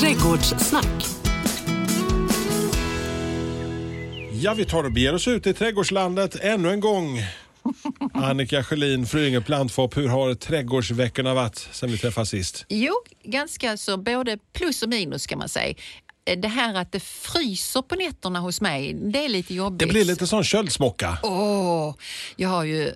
Trädgårdssnack. 0.00 1.06
Ja, 4.32 4.54
vi 4.54 4.64
tar 4.64 4.84
och 4.84 4.92
beger 4.92 5.14
oss 5.14 5.28
ut 5.28 5.46
i 5.46 5.54
trädgårdslandet 5.54 6.36
ännu 6.40 6.70
en 6.70 6.80
gång. 6.80 7.18
Annika 8.14 8.64
Sjölin, 8.64 9.06
Flyinge 9.06 9.40
Plantfop, 9.40 9.96
hur 9.96 10.08
har 10.08 10.34
trädgårdsveckorna 10.34 11.34
varit 11.34 11.68
sen 11.72 11.90
vi 11.90 11.98
träffades 11.98 12.28
sist? 12.28 12.64
Jo, 12.68 12.92
ganska 13.24 13.76
så 13.76 13.96
både 13.96 14.38
plus 14.52 14.82
och 14.82 14.88
minus 14.88 15.26
kan 15.26 15.38
man 15.38 15.48
säga. 15.48 15.74
Det 16.36 16.48
här 16.48 16.74
att 16.74 16.92
det 16.92 17.00
fryser 17.00 17.82
på 17.82 17.94
nätterna 17.94 18.40
hos 18.40 18.60
mig, 18.60 18.94
det 18.94 19.24
är 19.24 19.28
lite 19.28 19.54
jobbigt. 19.54 19.78
Det 19.78 19.86
blir 19.86 20.04
lite 20.04 20.26
sån 20.26 20.44
köldsmocka. 20.44 21.18
Åh, 21.22 21.94
jag 22.36 22.48
har 22.48 22.64
ju 22.64 22.92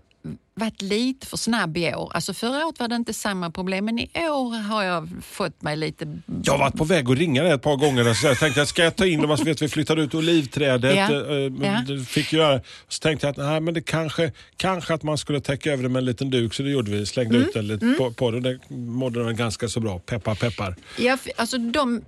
varit 0.58 0.82
lite 0.82 1.26
för 1.26 1.36
snabb 1.36 1.76
i 1.76 1.94
år. 1.94 2.10
Alltså 2.14 2.34
förra 2.34 2.66
året 2.66 2.80
var 2.80 2.88
det 2.88 2.96
inte 2.96 3.14
samma 3.14 3.50
problem, 3.50 3.84
men 3.84 3.98
i 3.98 4.08
år 4.16 4.62
har 4.62 4.82
jag 4.82 5.08
fått 5.22 5.62
mig 5.62 5.76
lite... 5.76 6.18
Jag 6.44 6.52
har 6.52 6.58
varit 6.58 6.74
på 6.76 6.84
väg 6.84 7.10
att 7.10 7.18
ringa 7.18 7.42
dig 7.42 7.52
ett 7.52 7.62
par 7.62 7.76
gånger. 7.76 8.14
Så 8.14 8.26
jag 8.26 8.38
tänkte, 8.38 8.66
ska 8.66 8.84
jag 8.84 8.96
ta 8.96 9.06
in 9.06 9.22
dem? 9.22 9.36
Så 9.38 9.44
vet 9.44 9.62
vi 9.62 9.68
flyttade 9.68 10.02
ut 10.02 10.14
olivträdet. 10.14 10.96
Ja. 10.96 11.12
eh, 11.12 11.52
Ja. 11.62 12.04
Fick 12.06 12.32
göra. 12.32 12.60
Så 12.88 13.00
tänkte 13.00 13.26
jag 13.26 13.30
att 13.30 13.36
nej, 13.36 13.60
men 13.60 13.74
det 13.74 13.80
kanske, 13.80 14.32
kanske 14.56 14.94
att 14.94 15.02
man 15.02 15.18
skulle 15.18 15.40
täcka 15.40 15.72
över 15.72 15.82
det 15.82 15.88
med 15.88 16.00
en 16.00 16.04
liten 16.04 16.30
duk. 16.30 16.54
Så 16.54 16.62
det 16.62 16.70
gjorde 16.70 16.90
vi. 16.90 17.06
Slängde 17.06 17.36
Mm. 17.36 17.48
ut 17.48 17.54
det 17.54 17.62
lite 17.62 17.94
på, 17.98 18.10
på 18.12 18.30
det. 18.30 18.40
Det 18.40 18.58
mådde 18.76 19.24
den 19.24 19.36
ganska 19.36 19.68
så 19.68 19.80
bra. 19.80 19.98
Peppar, 19.98 20.34
peppar. 20.34 20.76
Ja, 20.98 21.18
alltså 21.36 21.58
de, 21.58 22.02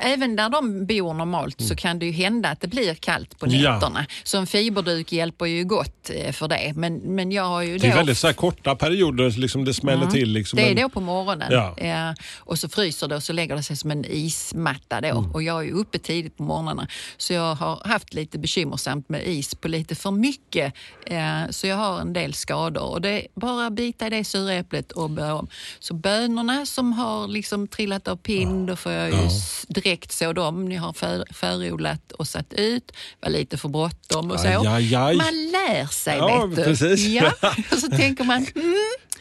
även 0.00 0.36
där 0.36 0.48
de 0.48 0.86
bor 0.86 1.14
normalt 1.14 1.60
så 1.60 1.76
kan 1.76 1.98
det 1.98 2.06
ju 2.06 2.12
hända 2.12 2.48
att 2.48 2.60
det 2.60 2.68
blir 2.68 2.94
kallt 2.94 3.38
på 3.38 3.46
Mm. 3.46 3.60
Ja. 3.60 3.74
nätterna. 3.74 4.06
Så 4.24 4.38
en 4.38 4.46
fiberduk 4.46 5.12
hjälper 5.12 5.46
ju 5.46 5.64
gott 5.64 6.10
eh, 6.14 6.32
för 6.32 6.48
det. 6.48 6.72
Men, 6.76 6.96
men 6.96 7.32
jag 7.32 7.44
har 7.44 7.62
ju 7.62 7.73
Det 7.80 7.86
är 7.86 7.94
väldigt 7.96 8.18
så 8.18 8.32
korta 8.34 8.74
perioder. 8.76 9.30
Liksom 9.30 9.64
det 9.64 9.74
smäller 9.74 10.06
till. 10.06 10.28
Liksom, 10.32 10.56
Det 10.56 10.62
är 10.70 10.74
men- 10.74 10.82
då 10.82 10.88
på 10.88 11.00
morgonen. 11.00 11.48
Ja. 11.52 11.74
Ja, 11.78 12.14
och 12.38 12.58
så 12.58 12.68
fryser 12.68 13.08
det 13.08 13.16
och 13.16 13.22
så 13.22 13.32
lägger 13.32 13.56
det 13.56 13.62
sig 13.62 13.76
som 13.76 13.90
en 13.90 14.04
ismatta 14.04 15.00
då. 15.00 15.08
Mm. 15.08 15.30
Och 15.32 15.42
jag 15.42 15.58
är 15.60 15.62
ju 15.62 15.72
uppe 15.72 15.98
tidigt 15.98 16.36
på 16.36 16.42
morgnarna. 16.42 16.88
Så 17.16 17.32
jag 17.32 17.54
har 17.54 17.82
haft 17.88 18.14
lite 18.14 18.38
bekymmersamt 18.38 19.08
med 19.08 19.26
is 19.28 19.54
på 19.54 19.68
lite 19.68 19.94
för 19.94 20.10
mycket. 20.10 20.74
Eh, 21.06 21.40
så 21.50 21.66
jag 21.66 21.76
har 21.76 22.00
en 22.00 22.12
del 22.12 22.34
skador. 22.34 22.82
Och 22.90 23.00
det 23.00 23.08
är 23.10 23.26
bara 23.34 23.66
att 23.66 23.72
bita 23.72 24.06
i 24.06 24.10
det 24.10 24.24
sura 24.24 24.52
äpplet 24.54 24.92
och 24.92 25.10
börja 25.10 25.34
om. 25.34 25.48
Så 25.78 25.94
bönorna 25.94 26.66
som 26.66 26.92
har 26.92 27.28
liksom 27.28 27.68
trillat 27.68 28.08
av 28.08 28.16
pinn, 28.16 28.66
då 28.66 28.76
får 28.76 28.92
jag 28.92 29.08
ju 29.10 29.26
s- 29.26 29.64
direkt 29.68 30.12
så 30.12 30.32
dem. 30.32 30.64
Ni 30.68 30.74
har 30.76 30.92
för, 30.92 31.24
förodlat 31.30 32.12
och 32.12 32.28
satt 32.28 32.52
ut. 32.52 32.92
var 33.20 33.30
lite 33.30 33.56
för 33.56 33.68
bråttom 33.68 34.30
och 34.30 34.40
så. 34.40 34.46
Aj, 34.48 34.66
aj, 34.66 34.94
aj. 34.94 35.16
Man 35.16 35.26
lär 35.52 35.86
sig 35.86 36.16
Ja, 36.18 36.46
vet 36.46 36.56
du. 36.56 36.64
precis. 36.64 37.06
Ja, 37.06 37.32
och 37.72 37.78
så 37.78 37.88
tänker 37.88 38.24
man, 38.24 38.46
mm, 38.54 38.74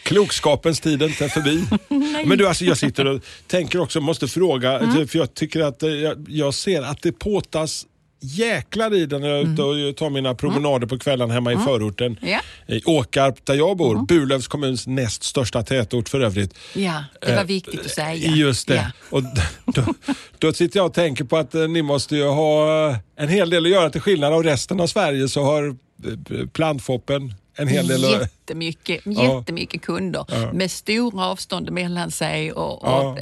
Klokskapens 0.03 0.79
tid 0.79 1.01
är 1.01 1.07
inte 1.07 1.29
förbi. 1.29 1.63
Men 2.27 2.37
du, 2.37 2.47
alltså, 2.47 2.65
jag 2.65 2.77
sitter 2.77 3.05
och 3.07 3.21
tänker 3.47 3.79
också, 3.79 4.01
måste 4.01 4.27
fråga, 4.27 4.79
Mm. 4.79 5.07
för 5.07 5.19
jag 5.19 5.33
tycker 5.33 5.59
att 5.61 5.83
eh, 5.83 5.89
jag, 5.89 6.25
jag 6.29 6.53
ser 6.53 6.81
att 6.81 7.01
det 7.01 7.11
påtas 7.11 7.85
jäklar 8.25 8.93
i 8.93 9.05
den 9.05 9.21
när 9.21 9.29
jag 9.29 9.39
är 9.39 9.53
ute 9.53 9.61
och 9.63 9.95
tar 9.95 10.09
mina 10.09 10.35
promenader 10.35 10.87
på 10.87 10.99
kvällen 10.99 11.31
hemma 11.31 11.53
i 11.53 11.57
förorten. 11.57 12.17
Mm. 12.21 12.39
Ja. 12.67 12.75
I 12.75 12.81
Åkarp 12.85 13.45
där 13.45 13.53
jag 13.53 13.77
bor, 13.77 14.05
Burlövs 14.05 14.47
kommuns 14.47 14.87
näst 14.87 15.23
största 15.23 15.63
tätort 15.63 16.09
för 16.09 16.19
övrigt. 16.21 16.53
Ja, 16.73 17.03
det 17.21 17.31
var 17.31 17.37
Eh, 17.41 17.43
viktigt 17.43 17.79
att 17.79 17.91
säga. 17.91 18.13
Just 18.35 18.67
det. 18.67 18.75
Ja. 18.75 18.85
Och 19.09 19.23
då, 19.73 19.93
då 20.37 20.53
sitter 20.53 20.79
jag 20.79 20.85
och 20.85 20.93
tänker 20.93 21.23
på 21.23 21.37
att 21.37 21.55
eh, 21.55 21.67
ni 21.67 21.81
måste 21.81 22.15
ju 22.15 22.23
ha 22.27 22.95
en 23.17 23.29
hel 23.29 23.49
del 23.49 23.65
att 23.65 23.71
göra 23.71 23.89
till 23.89 24.01
skillnad 24.01 24.33
av 24.33 24.43
resten 24.43 24.79
av 24.79 24.87
Sverige 24.87 25.27
så 25.27 25.43
har 25.43 25.75
plantfoppen 26.53 27.33
en 27.55 27.67
hel 27.67 27.87
del 27.87 28.05
att... 28.05 28.21
Jättemycket, 28.21 29.01
Ja. 29.05 29.37
jättemycket 29.39 29.81
kunder 29.81 30.25
Ja. 30.27 30.53
med 30.53 30.71
stora 30.71 31.25
avstånd 31.25 31.71
mellan 31.71 32.11
sig 32.11 32.51
och, 32.51 32.79
Ja. 32.83 33.01
och 33.11 33.19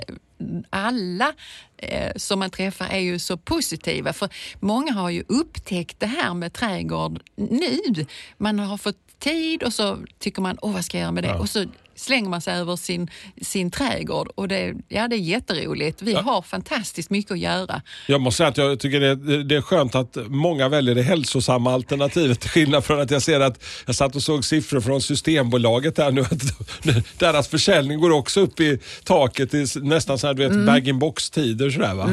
alla 0.70 1.34
eh, 1.78 2.12
som 2.16 2.40
man 2.40 2.50
träffar 2.50 2.88
är 2.88 3.00
ju 3.00 3.20
så 3.20 3.38
positiva. 3.38 4.14
För 4.14 4.30
många 4.60 4.92
har 4.94 5.10
ju 5.10 5.24
upptäckt 5.28 6.00
det 6.00 6.06
här 6.06 6.34
med 6.34 6.54
trädgård 6.54 7.20
nu. 7.36 8.06
Man 8.38 8.60
har 8.60 8.78
fått 8.78 8.98
tid 9.20 9.64
och 9.64 9.74
så 9.74 9.98
tycker 10.20 10.42
man, 10.42 10.58
åh 10.62 10.74
vad 10.74 10.86
ska 10.86 10.98
jag 10.98 11.02
göra 11.02 11.12
med 11.12 11.24
det? 11.24 11.34
Och 11.36 11.50
så 11.50 11.66
slänger 12.02 12.30
man 12.30 12.42
sig 12.42 12.54
över 12.54 12.76
sin, 12.76 13.10
sin 13.42 13.72
trädgård 13.72 14.28
och 14.36 14.48
det, 14.48 14.74
ja, 14.88 15.08
det 15.08 15.16
är 15.16 15.20
jätteroligt. 15.20 16.02
Vi 16.02 16.14
har 16.14 16.42
fantastiskt 16.42 17.10
mycket 17.10 17.32
att 17.32 17.40
göra. 17.40 17.82
Jag 18.08 18.22
måste 18.22 18.38
säga 18.38 18.50
att 18.50 18.58
jag 18.58 18.80
tycker 18.80 19.00
det, 19.00 19.44
det 19.44 19.56
är 19.56 19.62
skönt 19.62 19.96
att 19.96 20.18
många 20.28 20.70
väljer 20.70 20.96
det 20.96 21.02
hälsosamma 21.02 21.74
alternativet 21.74 22.40
till 22.40 22.50
skillnad 22.50 22.86
från 22.86 23.00
att 23.02 23.12
jag 23.12 23.22
ser 23.22 23.40
att 23.40 23.64
jag 23.86 23.96
satt 23.96 24.16
och 24.16 24.24
såg 24.24 24.46
siffror 24.46 24.82
från 24.82 25.02
Systembolaget 25.02 25.98
här 25.98 26.12
nu 26.12 26.22
att 26.22 26.42
deras 27.20 27.48
försäljning 27.48 28.00
går 28.00 28.12
också 28.12 28.40
upp 28.42 28.60
i 28.60 28.80
taket 29.04 29.54
i 29.54 29.66
nästan 29.76 30.18
så 30.20 30.28
här, 30.28 30.34
du 30.34 30.44
vet, 30.44 30.52
Mm. 30.52 30.66
bag-in-box-tider 30.66 31.70
sådär 31.70 31.94
va? 31.94 32.10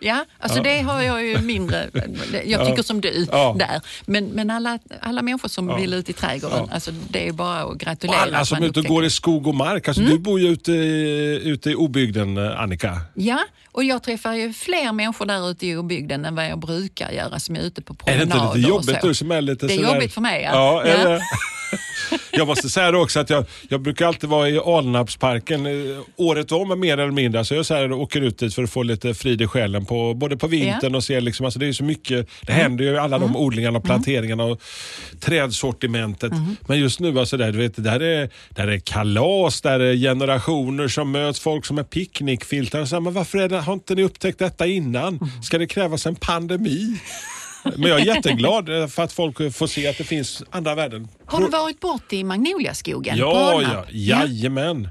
Ja, 0.00 0.24
alltså 0.38 0.62
det 0.62 0.80
har 0.80 1.02
jag 1.02 1.24
ju 1.24 1.38
mindre... 1.38 1.90
Jag 2.44 2.66
tycker 2.66 2.82
som 2.82 3.00
du 3.00 3.26
Ja. 3.32 3.56
där. 3.58 3.80
Men, 4.06 4.24
men 4.28 4.50
alla, 4.50 4.78
alla 5.00 5.22
människor 5.22 5.48
som 5.48 5.76
vill 5.76 5.94
ut 5.94 6.08
i 6.08 6.12
trädgården, 6.12 6.68
alltså 6.72 6.90
det 7.10 7.28
är 7.28 7.32
bara 7.32 7.58
att 7.60 7.64
Och 7.66 7.78
gratulera. 7.78 8.16
alla 8.20 8.38
att 8.38 8.48
som 8.48 8.62
är 8.62 8.66
ute 8.66 8.80
och 8.80 8.86
går 8.86 9.04
i 9.04 9.10
skog 9.10 9.46
och 9.46 9.54
mark. 9.54 9.88
Alltså, 9.88 10.02
Du 10.02 10.18
bor 10.18 10.40
ju 10.40 10.48
ute 10.48 10.72
ute 11.48 11.70
i 11.70 11.74
obygden 11.74 12.36
eh, 12.36 12.60
Annika. 12.60 13.00
Ja, 13.14 13.38
och 13.72 13.84
jag 13.84 14.02
träffar 14.02 14.32
ju 14.34 14.52
fler 14.52 14.92
människor 14.92 15.26
där 15.26 15.50
ute 15.50 15.66
i 15.66 15.76
obygden 15.76 16.24
än 16.24 16.34
vad 16.34 16.46
jag 16.46 16.58
brukar 16.58 17.10
göra 17.10 17.38
som 17.38 17.56
är 17.56 17.60
ute 17.60 17.82
på 17.82 17.92
Är 18.06 18.18
det 18.18 18.26
promenader 18.26 18.44
inte 18.46 18.58
lite 18.58 18.72
och 18.72 18.76
jobbigt 18.76 19.00
du 19.02 19.14
som 19.14 19.30
är 19.32 19.40
lite 19.40 19.66
Det 19.66 19.72
är 19.74 19.76
sådär- 19.76 19.94
jobbigt 19.94 20.14
för 20.14 20.20
mig, 20.20 20.42
ja. 20.42 20.86
ja. 20.86 21.20
Jag 22.32 22.46
måste 22.46 22.68
säga 22.68 22.90
det 22.90 22.98
också 22.98 23.20
att 23.20 23.30
jag, 23.30 23.44
jag 23.68 23.80
brukar 23.80 24.06
alltid 24.06 24.30
vara 24.30 24.48
i 24.48 24.58
Alnarpsparken 24.58 25.66
eh, 25.66 25.98
året 26.16 26.52
om 26.52 26.80
mer 26.80 26.98
eller 26.98 27.12
mindre. 27.12 27.44
Så 27.44 27.54
jag 27.54 27.66
så 27.66 27.74
här, 27.74 27.92
åker 27.92 28.20
ut 28.20 28.38
dit 28.38 28.54
för 28.54 28.62
att 28.62 28.70
få 28.70 28.82
lite 28.82 29.14
frid 29.14 29.42
i 29.42 29.46
själen 29.46 29.84
på, 29.84 30.14
både 30.14 30.36
på 30.36 30.46
vintern 30.46 30.94
och 30.94 31.04
se 31.04 31.20
liksom, 31.20 31.44
alltså 31.46 31.58
det 31.58 31.66
är 31.68 31.72
så 31.72 31.84
mycket, 31.84 32.28
det 32.46 32.52
Mm. 32.52 32.62
händer 32.62 32.84
ju 32.84 32.98
alla 32.98 33.18
de 33.18 33.36
odlingarna 33.36 33.78
och 33.78 33.84
planteringarna 33.84 34.44
och 34.44 34.60
trädsortimentet. 35.20 36.32
Mm. 36.32 36.56
Men 36.68 36.78
just 36.78 37.00
nu, 37.00 37.18
alltså 37.18 37.36
där, 37.36 37.52
du 37.52 37.58
vet, 37.58 37.84
där, 37.84 38.00
är, 38.00 38.30
där 38.50 38.66
är 38.68 38.78
kalas, 38.78 39.60
där 39.60 39.80
är 39.80 39.94
generationer 39.94 40.88
som 40.88 41.10
möts, 41.10 41.40
folk 41.40 41.66
som 41.66 41.78
är 41.78 41.82
picknickfiltar. 41.82 42.80
och 42.80 42.88
Så 42.88 42.96
här, 42.96 43.00
Men 43.00 43.12
varför 43.12 43.38
är 43.38 43.48
det, 43.48 43.60
har 43.60 43.72
inte 43.72 43.94
ni 43.94 44.02
upptäckt 44.02 44.38
detta 44.38 44.66
innan? 44.66 45.08
Mm. 45.16 45.42
Ska 45.42 45.58
det 45.58 45.66
krävas 45.66 46.06
en 46.06 46.14
pandemi? 46.16 46.96
Men 47.62 47.90
jag 47.90 48.00
är 48.00 48.04
jätteglad 48.04 48.66
för 48.90 49.02
att 49.02 49.12
folk 49.12 49.54
får 49.54 49.66
se 49.66 49.88
att 49.88 49.98
det 49.98 50.04
finns 50.04 50.42
andra 50.50 50.74
värden. 50.74 51.08
Har 51.26 51.40
du 51.40 51.48
varit 51.48 51.80
bort 51.80 52.12
i 52.12 52.24
Magnoliaskogen? 52.24 53.16
Ja, 53.16 53.62
ja, 53.62 53.84
jajamän. 53.90 54.88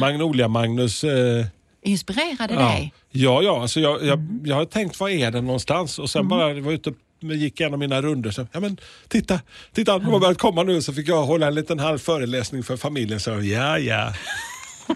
Magnolia-Magnus. 0.00 1.04
Eh, 1.04 1.46
Inspirerade 1.82 2.54
ja. 2.54 2.60
dig? 2.60 2.92
ja, 3.10 3.42
ja, 3.42 3.62
alltså 3.62 3.80
jag, 3.80 4.04
jag, 4.04 4.40
jag 4.44 4.56
har 4.56 4.64
tänkt 4.64 5.00
var 5.00 5.08
är 5.08 5.30
den 5.30 5.46
någonstans 5.46 5.98
och 5.98 6.10
sen 6.10 6.28
bara 6.28 6.54
var 6.54 6.72
ute 6.72 6.90
och 6.90 6.96
gick 7.22 7.60
en 7.60 7.72
av 7.72 7.78
mina 7.78 8.02
runder. 8.02 8.30
Så, 8.30 8.46
ja, 8.52 8.60
men, 8.60 8.76
titta, 9.08 9.40
titta, 9.72 9.98
de 9.98 10.04
har 10.04 10.20
börjat 10.20 10.38
komma 10.38 10.62
nu. 10.62 10.82
Så 10.82 10.92
fick 10.92 11.08
jag 11.08 11.22
hålla 11.22 11.46
en 11.46 11.54
liten 11.54 11.78
halv 11.78 11.98
föreläsning 11.98 12.62
för 12.62 12.76
familjen. 12.76 13.20
Så, 13.20 13.30
ja, 13.30 13.78
ja. 13.78 14.12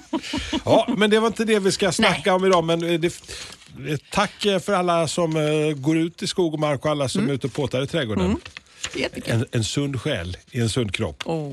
ja, 0.64 0.94
men 0.96 1.10
det 1.10 1.20
var 1.20 1.26
inte 1.26 1.44
det 1.44 1.58
vi 1.58 1.72
ska 1.72 1.92
snacka 1.92 2.34
om 2.34 2.44
idag. 2.44 2.64
Men 2.64 2.84
eh, 2.84 3.00
det, 3.00 3.06
eh, 3.88 3.98
tack 4.10 4.44
eh, 4.44 4.58
för 4.58 4.72
alla 4.72 5.08
som 5.08 5.32
går 5.76 5.98
ut 5.98 6.22
i 6.22 6.26
skog 6.26 6.54
och 6.54 6.60
mark 6.60 6.84
och 6.84 6.90
alla 6.90 7.08
som 7.08 7.28
är 7.28 7.32
ute 7.32 7.46
och 7.46 7.52
påtar 7.52 7.82
i 7.82 7.86
trädgården. 7.86 8.36
Jättekul. 8.94 9.34
En, 9.34 9.46
en 9.52 9.64
sund 9.64 10.00
själ 10.00 10.36
i 10.50 10.60
en 10.60 10.68
sund 10.68 10.94
kropp. 10.94 11.22
Åh. 11.24 11.52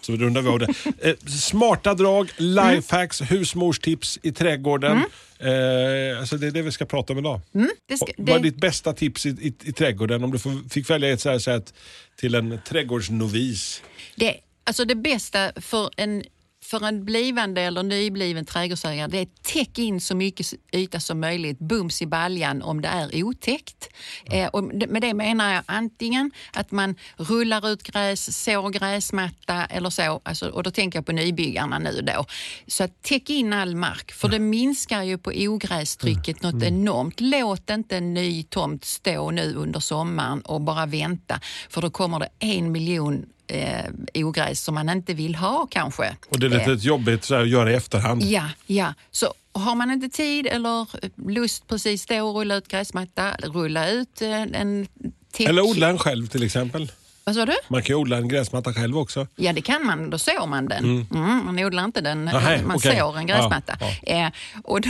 Så 0.00 0.16
rundar 0.16 0.42
vi 0.42 0.48
av 0.48 0.58
det. 0.58 0.74
Eh, 0.98 1.16
smarta 1.26 1.94
drag, 1.94 2.30
lifehacks, 2.36 3.20
husmorstips 3.20 4.18
i 4.22 4.32
trädgården. 4.32 4.96
Eh, 5.38 6.20
alltså 6.20 6.36
det 6.36 6.46
är 6.46 6.50
det 6.50 6.62
vi 6.62 6.72
ska 6.72 6.84
prata 6.84 7.12
om 7.12 7.18
idag. 7.18 7.40
Det 7.88 7.96
ska, 7.96 8.06
Vad 8.16 8.28
är 8.28 8.34
det, 8.34 8.50
ditt 8.50 8.56
bästa 8.56 8.92
tips 8.92 9.26
i, 9.26 9.28
i, 9.28 9.54
i 9.62 9.72
trädgården 9.72 10.24
om 10.24 10.30
du 10.30 10.38
får, 10.38 10.68
fick 10.70 10.90
välja 10.90 11.12
ett 11.12 11.20
så 11.20 11.30
här 11.30 11.38
sätt 11.38 11.74
till 12.16 12.34
en 12.34 12.58
trädgårdsnovis? 12.68 13.82
det, 14.16 14.36
alltså 14.64 14.84
det 14.84 14.94
bästa 14.94 15.52
för 15.56 15.90
en 15.96 16.24
för 16.70 16.86
en 16.86 17.04
blivande 17.04 17.60
eller 17.60 17.82
nybliven 17.82 18.44
trädgårdsägare 18.44 19.08
det 19.08 19.18
är 19.18 19.22
att 19.22 19.42
täcka 19.42 19.82
in 19.82 20.00
så 20.00 20.16
mycket 20.16 20.54
yta 20.72 21.00
som 21.00 21.20
möjligt, 21.20 21.58
bums 21.58 22.02
i 22.02 22.06
baljan 22.06 22.62
om 22.62 22.80
det 22.80 22.88
är 22.88 23.24
otäckt. 23.24 23.88
Eh, 24.24 24.48
och 24.48 24.64
med 24.64 25.02
det 25.02 25.14
menar 25.14 25.54
jag 25.54 25.62
antingen 25.66 26.30
att 26.52 26.70
man 26.70 26.94
rullar 27.16 27.68
ut 27.68 27.82
gräs, 27.82 28.44
sår 28.44 28.70
gräsmatta 28.70 29.64
eller 29.64 29.90
så, 29.90 30.20
alltså, 30.22 30.48
och 30.48 30.62
då 30.62 30.70
tänker 30.70 30.98
jag 30.98 31.06
på 31.06 31.12
nybyggarna 31.12 31.78
nu 31.78 32.00
då. 32.02 32.24
Så 32.66 32.84
att 32.84 33.02
täcka 33.02 33.32
in 33.32 33.52
all 33.52 33.76
mark, 33.76 34.12
för 34.12 34.28
det 34.28 34.38
minskar 34.38 35.02
ju 35.02 35.18
på 35.18 35.32
ogrästrycket 35.36 36.42
något 36.42 36.62
enormt. 36.62 37.20
Låt 37.20 37.70
inte 37.70 37.96
en 37.96 38.14
ny 38.14 38.42
tomt 38.42 38.84
stå 38.84 39.30
nu 39.30 39.54
under 39.54 39.80
sommaren 39.80 40.40
och 40.40 40.60
bara 40.60 40.86
vänta, 40.86 41.40
för 41.70 41.82
då 41.82 41.90
kommer 41.90 42.18
det 42.18 42.28
en 42.38 42.72
miljon 42.72 43.26
eh, 43.48 43.84
ogräs 44.14 44.60
som 44.64 44.74
man 44.74 44.88
inte 44.88 45.14
vill 45.14 45.34
ha 45.34 45.66
kanske. 45.70 46.16
Och 46.28 46.40
det 46.40 46.46
är 46.46 46.50
lite 46.50 46.70
Eh, 46.70 46.76
jobbigt 46.76 47.24
så 47.24 47.34
här, 47.34 47.42
att 47.42 47.48
göra 47.48 47.72
i 47.72 47.74
efterhand. 47.74 48.22
Ja, 48.22 48.44
ja. 48.66 48.94
Så 49.10 49.34
har 49.52 49.74
man 49.74 49.90
inte 49.90 50.08
tid 50.08 50.46
eller 50.46 50.86
lust 51.30 51.68
precis 51.68 52.06
då 52.06 52.30
att 52.30 52.36
rulla 52.36 52.54
ut 52.54 52.68
gräsmatta, 52.68 53.32
rulla 53.42 53.90
ut 53.90 54.22
eh, 54.22 54.42
en 54.42 54.88
täck... 55.32 55.48
Eller 55.48 55.62
odla 55.62 55.88
en 55.88 55.98
själv 55.98 56.26
till 56.26 56.42
exempel. 56.42 56.92
Vad 57.24 57.34
sa 57.34 57.46
du? 57.46 57.56
Man 57.68 57.82
kan 57.82 57.88
ju 57.88 57.94
odla 57.94 58.16
en 58.16 58.28
gräsmatta 58.28 58.74
själv 58.74 58.98
också. 58.98 59.26
Ja, 59.36 59.52
det 59.52 59.60
kan 59.60 59.86
man. 59.86 60.10
Då 60.10 60.18
sår 60.18 60.46
man 60.46 60.68
den. 60.68 60.84
Mm. 60.84 61.44
man 61.44 61.58
odlar 61.58 61.84
inte 61.84 62.00
den, 62.00 62.24
Nähä, 62.24 62.62
man 62.62 62.76
okej. 62.76 62.98
sår 62.98 63.18
en 63.18 63.26
gräsmatta. 63.26 63.76
Ja, 63.80 63.86
Eh, 64.02 64.30
och 64.64 64.80
då, 64.80 64.88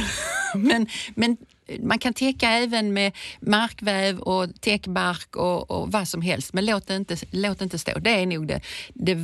men, 0.55 0.87
men 1.15 1.37
man 1.83 1.99
kan 1.99 2.15
täcka 2.15 2.51
även 2.51 2.93
med 2.93 3.13
markväv 3.41 4.19
och 4.19 4.61
täckbark 4.61 5.37
och, 5.37 5.71
och 5.71 5.93
vad 5.93 6.09
som 6.09 6.23
helst, 6.23 6.53
men 6.53 6.67
låt 6.67 6.87
det 6.87 6.97
inte, 6.97 7.17
låt 7.31 7.59
det 7.59 7.65
inte 7.65 7.79
stå. 7.79 7.99
Det 7.99 8.11
är 8.11 8.27
nog 8.27 8.47
det, 8.47 8.61
det 8.95 9.15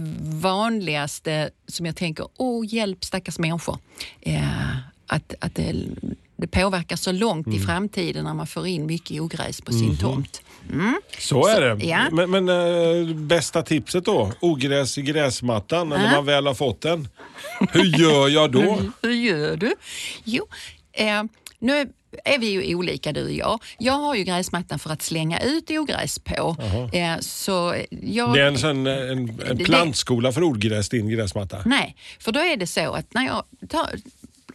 vanligaste 0.43 1.51
som 1.67 1.87
jag 1.87 1.97
tänker, 1.97 2.29
åh 2.37 2.65
hjälp 2.69 3.05
stackars 3.05 3.39
människor. 3.39 3.79
Eh, 4.21 4.77
att, 5.07 5.35
att 5.41 5.55
det, 5.55 5.75
det 6.37 6.47
påverkar 6.47 6.97
så 6.97 7.13
långt 7.13 7.49
i 7.49 7.59
framtiden 7.59 8.25
när 8.25 8.35
man 8.35 8.47
får 8.47 8.67
in 8.67 8.87
mycket 8.87 9.21
ogräs 9.21 9.61
på 9.61 9.73
sin 9.73 9.97
tomt. 9.97 10.43
Mm. 10.73 11.01
Så 11.19 11.47
är 11.47 11.61
det. 11.61 11.87
ja. 11.87 12.09
Men, 12.13 12.31
men 12.31 12.49
eh, 12.49 13.15
bästa 13.17 13.63
tipset 13.63 14.05
då? 14.05 14.33
Ogräs 14.41 14.99
i 14.99 15.03
gräsmattan 15.03 15.89
när 15.89 16.13
man 16.13 16.25
väl 16.25 16.47
har 16.47 16.55
fått 16.55 16.81
den. 16.81 17.09
Hur 17.73 17.85
gör 17.85 18.29
jag 18.29 18.53
då? 18.53 18.79
Hur 19.03 19.13
gör 19.13 19.57
du? 19.57 19.75
Jo, 20.25 20.47
eh, 20.93 21.23
nu 21.59 21.93
är 22.25 22.39
vi 22.39 22.47
ju 22.51 22.75
olika 22.75 23.13
du 23.13 23.25
och 23.25 23.33
jag. 23.33 23.63
Jag 23.79 23.93
har 23.93 24.15
ju 24.15 24.25
gräsmattan 24.25 24.79
för 24.79 24.91
att 24.91 25.03
slänga 25.03 25.41
ut 25.41 25.71
ogräs 25.71 26.19
på. 26.19 26.57
Eh, 26.93 27.19
så 27.21 27.75
jag, 27.91 28.35
Det 28.35 28.41
är 28.41 28.47
en, 28.47 28.59
sån, 28.59 28.87
en, 28.87 29.19
en 29.47 29.57
Det- 29.59 29.65
plantskola 29.65 30.33
för 30.33 30.43
ogräs, 30.43 30.89
din 30.89 31.09
gräsmatta. 31.09 31.63
Nej, 31.67 31.97
för 32.21 32.33
då 32.33 32.41
är 32.41 32.57
det 32.57 32.67
så 32.67 32.93
att 32.93 33.15
när 33.15 33.27
jag 33.27 33.43
tar, 33.69 33.91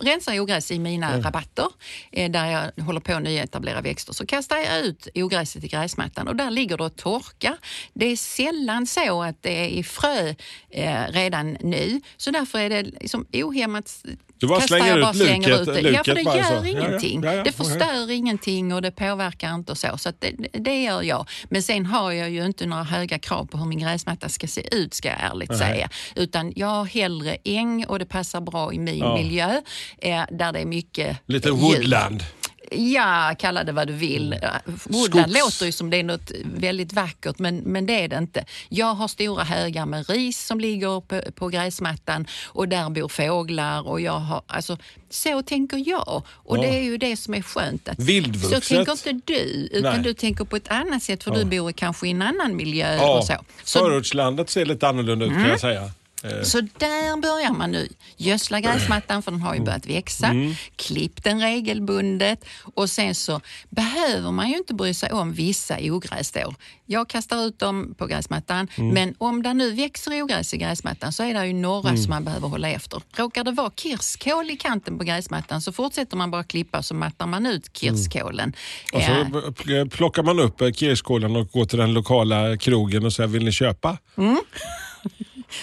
rensar 0.01 0.39
ogräs 0.39 0.71
i 0.71 0.79
mina 0.79 1.09
Mm. 1.09 1.21
rabatter 1.23 1.65
eh, 2.11 2.31
där 2.31 2.45
jag 2.75 2.83
håller 2.83 2.99
på 2.99 3.13
att 3.13 3.23
nyetablera 3.23 3.81
växter 3.81 4.13
så 4.13 4.25
kastar 4.25 4.57
jag 4.57 4.79
ut 4.85 5.07
ogräset 5.15 5.63
i 5.63 5.67
gräsmattan 5.67 6.27
och 6.27 6.35
där 6.35 6.51
ligger 6.51 6.77
det 6.77 6.83
och 6.83 6.95
torkar. 6.95 7.57
Det 7.93 8.05
är 8.05 8.15
sällan 8.15 8.87
så 8.87 9.23
att 9.23 9.41
det 9.41 9.59
är 9.65 9.67
i 9.67 9.83
frö 9.83 10.33
eh, 10.69 11.03
redan 11.09 11.57
nu 11.61 12.01
så 12.17 12.31
därför 12.31 12.59
är 12.59 12.69
det 12.69 12.83
liksom 12.83 13.25
ohämmat 13.33 14.03
Du 14.39 14.47
bara 14.47 14.59
kastar 14.59 14.77
slänger 14.77 14.91
jag 14.97 15.01
bara 15.01 15.11
ut 15.11 15.17
slänger 15.17 15.49
luket- 15.49 15.67
ut 15.77 15.83
det. 15.83 15.89
Ja, 15.91 16.03
för 16.03 16.15
det 16.15 16.21
gör 16.21 16.31
så. 16.31 16.39
Ja, 16.53 16.61
ja. 16.63 16.67
ingenting. 16.67 17.23
Ja, 17.23 17.33
ja, 17.33 17.43
Det 17.43 17.51
förstör 17.51 18.11
ingenting 18.11 18.73
och 18.73 18.81
det 18.81 18.91
påverkar 18.91 19.55
inte 19.55 19.71
och 19.71 19.77
så. 19.77 19.97
Så 19.97 20.11
det, 20.19 20.31
det 20.53 20.83
gör 20.83 21.01
jag. 21.01 21.29
Men 21.49 21.63
sen 21.63 21.85
har 21.85 22.11
jag 22.11 22.29
ju 22.29 22.45
inte 22.45 22.65
några 22.65 22.83
höga 22.83 23.19
krav 23.19 23.45
på 23.45 23.57
hur 23.57 23.65
min 23.65 23.79
gräsmatta 23.79 24.29
ska 24.29 24.47
se 24.47 24.75
ut, 24.75 24.93
ska 24.93 25.07
jag 25.09 25.17
ärligt 25.31 25.57
säga. 25.57 25.89
Utan 26.15 26.53
jag 26.55 26.67
har 26.67 26.85
hellre 26.85 27.37
äng 27.43 27.85
och 27.85 27.99
det 27.99 28.05
passar 28.05 28.41
bra 28.41 28.73
i 28.73 28.79
min 28.79 29.13
miljö 29.13 29.61
eh, 29.97 30.21
där 30.31 30.51
det 30.53 30.59
är 30.59 30.65
mycket 30.65 31.17
Lite 31.25 31.49
djur. 31.49 31.55
woodland. 31.55 32.23
Ja, 32.71 33.35
kalla 33.39 33.63
det 33.63 33.71
vad 33.71 33.87
du 33.87 33.93
vill. 33.93 34.33
Mm. 34.33 34.79
Skogs- 34.89 35.27
låter 35.43 35.65
ju 35.65 35.71
som 35.71 35.89
det 35.89 35.97
är 35.97 36.03
något 36.03 36.31
väldigt 36.55 36.93
vackert, 36.93 37.39
men, 37.39 37.57
men 37.57 37.85
det 37.85 38.03
är 38.03 38.07
det 38.07 38.17
inte. 38.17 38.45
Jag 38.69 38.93
har 38.93 39.07
stora 39.07 39.43
högar 39.43 39.85
med 39.85 40.09
ris 40.09 40.45
som 40.45 40.59
ligger 40.59 41.01
på, 41.01 41.21
på 41.35 41.47
gräsmattan 41.47 42.27
och 42.45 42.67
där 42.67 42.89
bor 42.89 43.07
fåglar. 43.07 43.87
Och 43.87 44.01
jag 44.01 44.19
har, 44.19 44.41
alltså, 44.47 44.77
så 45.09 45.41
tänker 45.43 45.83
jag. 45.89 46.23
Och 46.29 46.57
Ja. 46.57 46.61
det 46.61 46.67
är 46.67 46.83
ju 46.83 46.97
det 46.97 47.17
som 47.17 47.33
är 47.33 47.41
skönt. 47.41 47.87
Att, 47.89 47.99
Vildvuxet. 47.99 48.63
Så 48.63 48.75
tänker 48.75 48.91
inte 49.09 49.33
du, 49.33 49.69
utan 49.71 49.93
Nej. 49.93 50.03
du 50.03 50.13
tänker 50.13 50.45
på 50.45 50.55
ett 50.55 50.67
annat 50.71 51.03
sätt 51.03 51.23
för 51.23 51.31
du 51.31 51.45
bor 51.45 51.71
kanske 51.71 52.07
i 52.07 52.11
en 52.11 52.21
annan 52.21 52.55
miljö. 52.55 52.95
Ja, 52.95 53.17
och 53.17 53.25
så. 53.25 53.33
Så 53.63 53.79
förortslandet 53.79 54.49
ser 54.49 54.65
lite 54.65 54.87
annorlunda 54.87 55.25
ut 55.25 55.31
kan 55.31 55.49
jag 55.49 55.59
säga. 55.59 55.91
Eh, 56.23 56.41
så 56.43 56.61
där 56.61 57.21
börjar 57.21 57.53
man 57.53 57.71
nu. 57.71 57.87
Gödsla 58.17 58.59
gräsmattan 58.59 59.21
för 59.23 59.31
den 59.31 59.41
har 59.41 59.55
ju 59.55 59.61
börjat 59.61 59.85
växa. 59.85 60.27
Mm. 60.27 60.53
Klipp 60.75 61.23
den 61.23 61.41
regelbundet 61.41 62.45
och 62.75 62.89
sen 62.89 63.15
så 63.15 63.41
behöver 63.69 64.31
man 64.31 64.49
ju 64.49 64.57
inte 64.57 64.73
bry 64.73 64.93
sig 64.93 65.11
om 65.11 65.33
vissa 65.33 65.77
ogräs 65.81 66.31
då. 66.31 66.53
Jag 66.85 67.09
kastar 67.09 67.45
ut 67.45 67.59
dem 67.59 67.95
på 67.97 68.05
gräsmattan 68.07 68.67
Mm. 68.77 68.93
men 68.93 69.15
om 69.17 69.43
det 69.43 69.53
nu 69.53 69.71
växer 69.71 70.21
ogräs 70.23 70.53
i 70.53 70.57
gräsmattan 70.57 71.13
så 71.13 71.23
är 71.23 71.33
det 71.33 71.45
ju 71.47 71.53
några 71.53 71.89
Mm. 71.89 72.01
som 72.01 72.09
man 72.09 72.23
behöver 72.23 72.47
hålla 72.47 72.69
efter. 72.69 73.01
Råkar 73.17 73.43
det 73.43 73.51
vara 73.51 73.71
kirskål 73.75 74.49
i 74.51 74.57
kanten 74.57 74.97
på 74.97 75.03
gräsmattan 75.03 75.61
så 75.61 75.71
fortsätter 75.71 76.17
man 76.17 76.31
bara 76.31 76.43
klippa 76.43 76.83
så 76.83 76.93
mattar 76.95 77.27
man 77.27 77.45
ut 77.45 77.77
kirskålen. 77.77 78.53
Och 78.93 79.01
så 79.01 79.85
plockar 79.89 80.23
man 80.23 80.39
upp 80.39 80.61
eh, 80.61 80.71
kirskålen 80.71 81.35
och 81.35 81.47
går 81.51 81.65
till 81.65 81.79
den 81.79 81.93
lokala 81.93 82.57
krogen 82.57 83.05
och 83.05 83.13
säger 83.13 83.27
vill 83.27 83.45
ni 83.45 83.51
köpa? 83.51 83.97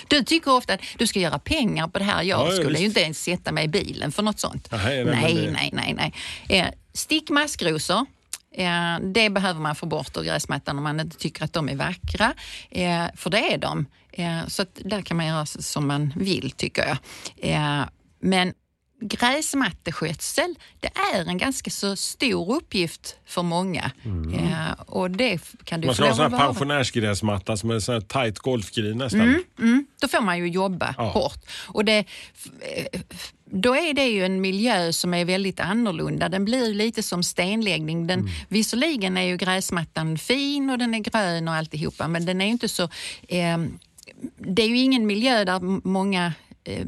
Du 0.08 0.22
tycker 0.24 0.52
ofta 0.52 0.74
att 0.74 0.80
du 0.98 1.06
ska 1.06 1.20
göra 1.20 1.38
pengar 1.38 1.88
på 1.88 1.98
det 1.98 2.04
här. 2.04 2.22
Jag 2.22 2.46
Ja, 2.48 2.52
skulle 2.52 2.68
visst. 2.68 2.80
ju 2.82 2.86
inte 2.86 3.00
ens 3.00 3.22
sätta 3.24 3.52
mig 3.52 3.64
i 3.64 3.68
bilen 3.68 4.12
för 4.12 4.22
något 4.22 4.40
sånt. 4.40 4.68
Nej, 4.72 5.04
nej, 5.04 5.14
nej, 5.34 5.50
nej, 5.52 5.70
nej, 5.72 6.12
nej. 6.48 6.58
Eh, 6.60 6.66
stick 6.92 7.30
maskrosor. 7.30 8.06
Eh, 8.56 8.98
det 9.14 9.30
behöver 9.30 9.60
man 9.60 9.74
få 9.76 9.86
bort 9.86 10.16
ur 10.16 10.22
gräsmattan 10.22 10.78
om 10.78 10.84
man 10.84 11.00
inte 11.00 11.16
tycker 11.16 11.44
att 11.44 11.52
de 11.52 11.68
är 11.68 11.76
vackra. 11.76 12.34
Eh, 12.70 13.04
för 13.16 13.30
det 13.30 13.52
är 13.54 13.58
de. 13.58 13.86
Eh, 14.12 14.46
så 14.46 14.64
där 14.74 15.02
kan 15.02 15.16
man 15.16 15.26
göra 15.26 15.46
som 15.46 15.86
man 15.88 16.12
vill 16.16 16.50
tycker 16.50 16.86
jag. 16.88 16.98
Eh, 17.52 17.84
men 18.20 18.52
gräsmatteskötsel, 19.00 20.54
det 20.80 20.90
är 21.14 21.28
en 21.28 21.38
ganska 21.38 21.70
så 21.70 21.96
stor 21.96 22.54
uppgift 22.56 23.16
för 23.26 23.42
många. 23.42 23.90
Eh, 24.04 24.80
och 24.86 25.10
det 25.10 25.38
kan 25.64 25.80
du 25.80 25.86
Mm. 25.88 25.96
Man 26.06 26.14
ska 26.14 26.22
ha 26.22 26.24
en 26.24 26.38
pensionärsgräsmatta 26.46 27.56
som 27.56 27.70
är 27.70 27.78
sån 27.80 27.92
här 27.94 28.00
tight 28.00 28.38
golfgrin 28.38 28.98
nästan. 28.98 29.42
Mm, 29.58 29.86
då 30.00 30.08
får 30.08 30.20
man 30.20 30.38
ju 30.38 30.48
jobba 30.48 30.94
Ja. 30.98 31.04
hårt. 31.10 31.44
Och 31.68 31.84
det, 31.84 31.98
eh, 31.98 33.00
då 33.50 33.76
är 33.76 33.94
det 33.94 34.06
ju 34.06 34.24
en 34.24 34.40
miljö 34.40 34.92
som 34.92 35.14
är 35.14 35.24
väldigt 35.24 35.60
annorlunda. 35.60 36.28
Den 36.28 36.44
blir 36.44 36.74
lite 36.74 37.02
som 37.02 37.22
stenläggning. 37.22 38.06
Den, 38.06 38.28
Visserligen 38.48 39.16
är 39.16 39.22
ju 39.22 39.36
gräsmattan 39.36 40.18
fin 40.18 40.70
och 40.70 40.78
den 40.78 40.94
är 40.94 40.98
grön 40.98 41.48
och 41.48 41.54
alltihopa 41.54 42.08
men 42.08 42.26
den 42.26 42.40
är 42.40 42.46
inte 42.46 42.68
så... 42.68 42.82
Eh, 43.28 43.58
det 44.38 44.62
är 44.62 44.68
ju 44.68 44.78
ingen 44.78 45.06
miljö 45.06 45.44
där 45.44 45.88
många 45.88 46.32
eh, 46.64 46.86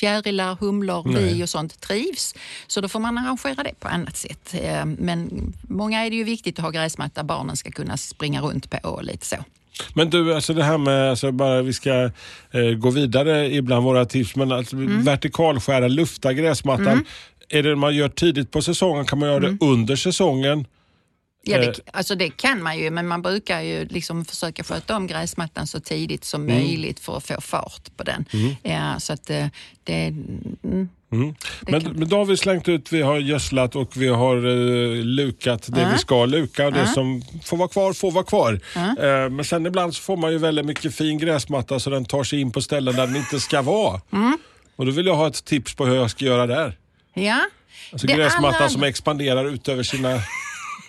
fjärilar, 0.00 0.56
humlor, 0.60 1.02
bi 1.14 1.44
och 1.44 1.48
sånt 1.48 1.80
trivs. 1.80 2.34
Så 2.66 2.80
då 2.80 2.88
får 2.88 3.00
man 3.00 3.18
arrangera 3.18 3.62
det 3.62 3.74
på 3.80 3.88
annat 3.88 4.16
sätt. 4.16 4.54
Eh, 4.62 4.84
Men 4.86 5.52
många 5.68 6.06
är 6.06 6.10
det 6.10 6.16
ju 6.16 6.24
viktigt 6.24 6.58
att 6.58 6.62
ha 6.64 6.70
gräsmatta 6.70 7.24
barnen 7.24 7.56
ska 7.56 7.70
kunna 7.70 7.96
springa 7.96 8.40
runt 8.40 8.70
på 8.70 8.78
och 8.90 9.04
lite 9.04 9.26
så. 9.26 9.36
Men 9.94 10.10
du, 10.10 10.34
alltså 10.34 10.54
det 10.54 10.64
här 10.64 10.78
med, 10.78 11.10
alltså 11.10 11.32
bara 11.32 11.62
vi 11.62 11.72
ska 11.72 12.10
eh, 12.50 12.70
gå 12.78 12.90
vidare 12.90 13.54
ibland 13.54 13.84
våra 13.84 14.04
tips, 14.04 14.36
men 14.36 14.52
alltså, 14.52 14.76
Mm. 14.76 15.02
vertikalskära, 15.04 15.88
lufta 15.88 16.32
gräsmattan. 16.32 17.04
Är 17.48 17.62
det 17.62 17.76
man 17.76 17.94
gör 17.96 18.08
tidigt 18.08 18.50
på 18.50 18.62
säsongen? 18.62 19.04
Kan 19.06 19.18
man 19.18 19.28
göra 19.28 19.38
Mm. 19.46 19.58
det 19.60 19.66
under 19.66 19.96
säsongen? 19.96 20.66
Ja, 21.42 21.56
Eh. 21.56 21.60
det, 21.66 21.74
alltså 21.92 22.14
det 22.14 22.30
kan 22.30 22.62
man 22.62 22.78
ju, 22.78 22.90
men 22.90 23.08
man 23.08 23.22
brukar 23.22 23.60
ju 23.60 23.84
liksom 23.88 24.24
försöka 24.24 24.64
sköta 24.64 24.96
om 24.96 25.06
gräsmattan 25.06 25.66
så 25.66 25.80
tidigt 25.80 26.24
som 26.24 26.42
Mm. 26.42 26.56
möjligt 26.56 27.00
för 27.00 27.16
att 27.16 27.26
få 27.26 27.40
fart 27.40 27.96
på 27.96 28.02
den. 28.02 28.24
Ja, 28.62 29.00
så 29.00 29.12
att 29.12 29.30
eh, 29.30 29.46
det... 29.84 30.06
Mm, 30.06 30.88
Mm. 31.12 31.34
Det 31.60 31.72
Men, 31.72 31.82
men 31.92 32.08
då 32.08 32.16
har 32.16 32.24
vi 32.24 32.36
slängt 32.36 32.68
ut, 32.68 32.92
vi 32.92 33.02
har 33.02 33.18
gödslat 33.18 33.76
och 33.76 33.96
vi 33.96 34.08
har 34.08 34.36
eh, 34.36 35.04
lukat 35.04 35.64
det 35.72 35.80
Ja. 35.80 35.88
vi 35.92 35.98
ska 35.98 36.24
luka 36.26 36.66
och 36.66 36.72
det 36.72 36.78
Ja. 36.78 36.86
som 36.86 37.22
får 37.44 37.56
vara 37.56 37.68
kvar 37.68 37.92
får 37.92 38.10
vara 38.10 38.24
kvar. 38.24 38.60
Ja. 38.74 38.80
Eh, 39.04 39.28
men 39.30 39.44
sen 39.44 39.66
ibland 39.66 39.94
så 39.94 40.02
får 40.02 40.16
man 40.16 40.32
ju 40.32 40.38
väldigt 40.38 40.66
mycket 40.66 40.94
fin 40.94 41.18
gräsmatta 41.18 41.80
så 41.80 41.90
den 41.90 42.04
tar 42.04 42.24
sig 42.24 42.40
in 42.40 42.52
på 42.52 42.60
ställen 42.62 42.96
där 42.96 43.06
den 43.06 43.16
inte 43.16 43.40
ska 43.40 43.62
vara. 43.62 44.00
Mm. 44.12 44.38
Och 44.76 44.86
då 44.86 44.92
vill 44.92 45.06
jag 45.06 45.16
ha 45.16 45.26
ett 45.28 45.44
tips 45.44 45.74
på 45.74 45.86
hur 45.86 45.94
jag 45.96 46.10
ska 46.10 46.24
göra 46.24 46.46
där. 46.46 46.78
ja, 47.14 47.40
Alltså 47.92 48.06
Det 48.06 48.12
gräsmattan 48.14 48.54
allra- 48.54 48.68
som 48.68 48.82
expanderar 48.82 49.44
utöver 49.54 49.82
sina... 49.82 50.20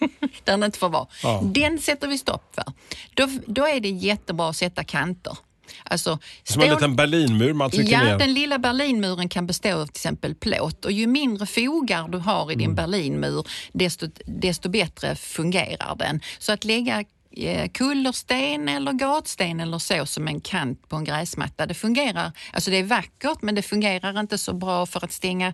där 0.44 0.54
den 0.54 0.64
inte 0.64 0.80
får 0.80 0.90
vara. 0.90 1.08
Ja. 1.24 1.42
Den 1.44 1.80
sätter 1.80 2.08
vi 2.08 2.18
stopp 2.18 2.56
för. 2.56 2.74
Då, 3.14 3.28
då 3.48 3.68
är 3.68 3.80
det 3.80 3.90
jättebra 3.90 4.50
att 4.50 4.56
sätta 4.58 4.84
kanter. 4.84 5.38
Alltså, 5.84 6.20
Som 6.44 6.62
en 6.62 6.70
liten 6.70 6.96
Berlinmur 6.96 7.54
man 7.54 7.72
trycker 7.72 7.92
Ja, 7.92 8.04
ner. 8.04 8.18
den 8.18 8.34
lilla 8.34 8.60
Berlinmuren 8.60 9.30
kan 9.30 9.48
bestå 9.48 9.78
av 9.82 9.86
till 9.86 9.92
exempel 9.92 10.36
plåt 10.36 10.86
och 10.86 10.92
ju 10.92 11.08
mindre 11.08 11.46
fogar 11.46 12.08
du 12.08 12.18
har 12.18 12.52
i 12.52 12.54
Mm. 12.54 12.58
din 12.66 12.76
Berlinmur 12.76 13.48
desto, 13.74 14.08
desto 14.26 14.70
bättre 14.70 15.16
fungerar 15.16 15.96
den. 15.96 16.22
Så 16.40 16.52
att 16.52 16.64
lägga 16.66 17.04
eh, 17.38 17.70
kullersten 17.70 18.70
eller 18.70 18.92
gatsten 18.94 19.60
eller 19.60 19.80
så 19.80 20.06
som 20.06 20.28
en 20.28 20.42
kant 20.42 20.90
på 20.90 20.96
en 20.96 21.04
gräsmatta, 21.04 21.66
det 21.66 21.74
fungerar, 21.74 22.32
alltså 22.54 22.72
det 22.72 22.78
är 22.78 22.84
vackert 22.84 23.42
men 23.42 23.56
det 23.56 23.62
fungerar 23.62 24.20
inte 24.20 24.38
så 24.38 24.54
bra 24.54 24.86
för 24.86 25.04
att 25.06 25.12
stänga 25.12 25.54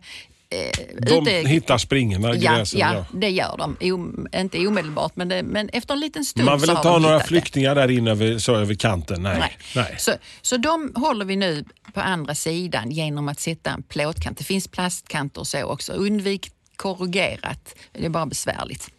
eh, 0.49 0.85
De 1.01 1.27
ute- 1.27 1.47
hittar 1.49 1.77
springorna 1.77 2.35
i 2.35 2.37
Ja, 2.39 2.55
gräset. 2.55 2.79
ja, 2.79 2.93
ja. 2.93 3.05
det 3.13 3.29
gör 3.29 3.55
de. 3.57 3.77
O, 3.91 4.27
inte 4.37 4.67
omedelbart, 4.67 5.11
men, 5.15 5.27
det, 5.29 5.43
men 5.43 5.69
efter 5.69 5.93
en 5.93 5.99
liten 5.99 6.25
stund 6.25 6.45
Man 6.45 6.59
vill 6.59 6.69
inte 6.69 6.87
ha 6.87 6.99
några 6.99 7.13
hittat 7.15 7.23
det. 7.23 7.27
flyktingar 7.27 7.75
där 7.75 7.91
inne 7.91 8.11
över, 8.11 8.37
så 8.37 8.55
över 8.55 8.73
kanten. 8.75 9.23
Nej. 9.23 9.37
Nej. 9.39 9.57
Nej. 9.75 9.95
Så, 9.99 10.11
så 10.41 10.57
de 10.57 10.91
håller 10.95 11.25
vi 11.25 11.35
nu 11.35 11.65
på 11.93 12.01
andra 12.01 12.35
sidan 12.35 12.91
genom 12.91 13.27
att 13.29 13.39
sätta 13.39 13.71
en 13.71 13.83
plåtkant. 13.83 14.37
Det 14.37 14.43
finns 14.43 14.67
plastkanter 14.67 15.41
och 15.41 15.47
så 15.47 15.63
också. 15.63 15.93
Undvik 15.93 16.51
korrugerat. 16.75 17.75
Det 17.93 18.05
är 18.05 18.09
bara 18.09 18.25
besvärligt. 18.25 18.89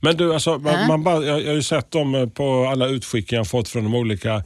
Men 0.00 0.16
du, 0.16 0.34
alltså, 0.34 0.58
man, 0.58 0.86
man 0.86 1.02
bara, 1.02 1.24
jag, 1.24 1.40
jag 1.40 1.46
har 1.46 1.54
ju 1.54 1.62
sett 1.62 1.90
dem 1.90 2.14
eh, 2.14 2.26
på 2.26 2.66
alla 2.66 2.86
utskick 2.86 3.32
jag 3.32 3.46
fått 3.46 3.68
från 3.68 3.84
de 3.84 3.94
olika 3.94 4.42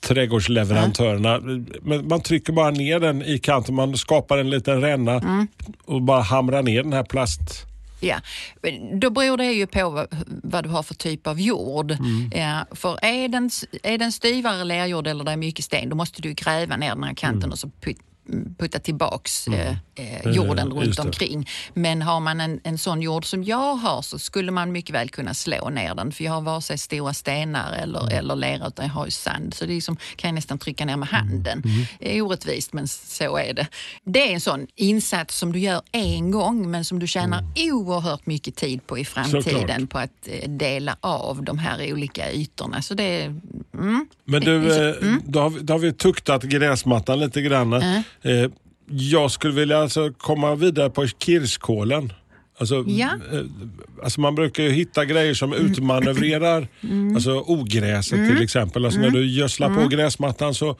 trädgårdsleverantörerna. 0.00 1.40
Men 1.82 2.08
man 2.08 2.20
trycker 2.20 2.52
bara 2.52 2.70
ner 2.70 3.00
den 3.00 3.22
i 3.22 3.38
kanten, 3.38 3.74
man 3.74 3.96
skapar 3.96 4.38
en 4.38 4.50
liten 4.50 4.80
ränna 4.80 5.46
och 5.84 6.02
bara 6.02 6.20
hamrar 6.20 6.62
ner 6.62 6.82
den 6.82 6.92
här 6.92 7.04
plast... 7.04 7.40
Ja, 8.00 8.16
då 8.92 9.10
beror 9.10 9.36
det 9.36 9.52
ju 9.52 9.66
på 9.66 10.06
vad, 10.42 10.64
du 10.64 10.70
har 10.70 10.82
för 10.82 10.94
typ 10.94 11.26
av 11.26 11.40
jord. 11.40 11.90
Mm. 11.90 12.30
Ja, 12.34 12.66
för 12.70 13.04
är 13.04 13.28
den, 13.28 13.50
är 13.82 13.98
den 13.98 14.12
styvare 14.12 14.64
lerjord 14.64 15.06
eller 15.06 15.24
det 15.24 15.32
är 15.32 15.36
mycket 15.36 15.64
sten, 15.64 15.88
då 15.88 15.96
måste 15.96 16.22
du 16.22 16.32
gräva 16.32 16.76
ner 16.76 16.94
den 16.94 17.04
här 17.04 17.14
kanten 17.14 17.42
Mm. 17.42 17.52
och 17.52 17.58
så 17.58 17.68
putta 18.58 18.78
tillbaks 18.78 19.48
eh, 19.48 19.76
eh, 19.94 20.32
jorden 20.32 20.66
Mm. 20.72 20.78
runt 20.78 20.98
omkring. 20.98 21.48
Men 21.74 22.02
har 22.02 22.20
man 22.20 22.40
en, 22.40 22.60
en 22.64 22.78
sån 22.78 23.02
jord 23.02 23.24
som 23.26 23.44
jag 23.44 23.74
har 23.74 24.02
så 24.02 24.18
skulle 24.18 24.50
man 24.52 24.72
mycket 24.72 24.94
väl 24.94 25.08
kunna 25.10 25.34
slå 25.34 25.68
ner 25.70 25.94
den. 25.94 26.12
För 26.12 26.24
jag 26.24 26.32
har 26.32 26.40
vare 26.40 26.62
sig 26.62 26.78
stora 26.78 27.14
stenar 27.14 27.72
eller, 27.72 28.00
Mm. 28.00 28.18
eller 28.18 28.36
lera 28.36 28.66
utan 28.66 28.86
jag 28.86 28.92
har 28.92 29.04
ju 29.04 29.10
sand. 29.10 29.54
Så 29.54 29.66
det 29.66 29.72
liksom, 29.72 29.96
kan 30.16 30.28
jag 30.28 30.34
nästan 30.34 30.58
trycka 30.58 30.84
ner 30.84 30.96
med 30.96 31.08
handen. 31.08 31.62
Mm. 31.64 31.86
Det 31.98 32.16
är 32.18 32.22
orättvist 32.22 32.72
men 32.72 32.88
så 32.88 33.36
är 33.38 33.54
det. 33.54 33.66
Det 34.04 34.28
är 34.30 34.34
en 34.34 34.40
sån 34.40 34.66
insats 34.76 35.38
som 35.38 35.52
du 35.52 35.58
gör 35.58 35.82
en 35.92 36.30
gång 36.30 36.70
men 36.70 36.84
som 36.84 36.98
du 36.98 37.06
tjänar 37.06 37.44
oerhört 37.56 38.26
mycket 38.26 38.56
tid 38.56 38.86
på 38.86 38.98
i 38.98 39.04
framtiden 39.04 39.70
Mm. 39.70 39.86
På 39.86 39.98
att 39.98 40.10
eh, 40.26 40.48
dela 40.50 40.96
av 41.00 41.42
de 41.42 41.58
här 41.58 41.92
olika 41.92 42.32
ytorna. 42.32 42.82
Så 42.82 42.94
det 42.94 43.24
mm, 43.74 44.06
Men 44.24 44.40
du, 44.42 44.72
eh, 44.88 44.94
Mm. 45.02 45.22
då, 45.26 45.40
har 45.40 45.50
vi, 45.50 45.60
då 45.60 45.72
har 45.74 45.78
vi 45.78 45.92
tuktat 45.92 46.42
gräsmattan 46.42 47.18
lite 47.20 47.42
grann. 47.42 47.72
Eh, 48.24 48.50
jag 48.88 49.30
skulle 49.30 49.54
vilja 49.54 49.78
alltså 49.78 50.12
komma 50.18 50.54
vidare 50.54 50.90
på 50.90 51.06
kirskålen. 51.06 52.12
Alltså, 52.58 52.84
Ja. 52.86 53.06
eh, 53.32 53.40
alltså 54.04 54.20
man 54.20 54.34
brukar 54.34 54.62
ju 54.62 54.70
hitta 54.70 55.04
grejer 55.04 55.34
som 55.34 55.52
utmanövrerar 55.52 56.68
alltså 57.14 57.44
ogräset 57.46 58.28
till 58.28 58.42
exempel. 58.42 58.84
Alltså 58.84 59.00
När 59.00 59.10
du 59.10 59.26
gödslar 59.26 59.74
på 59.82 59.88
gräsmattan 59.88 60.54
så, 60.54 60.76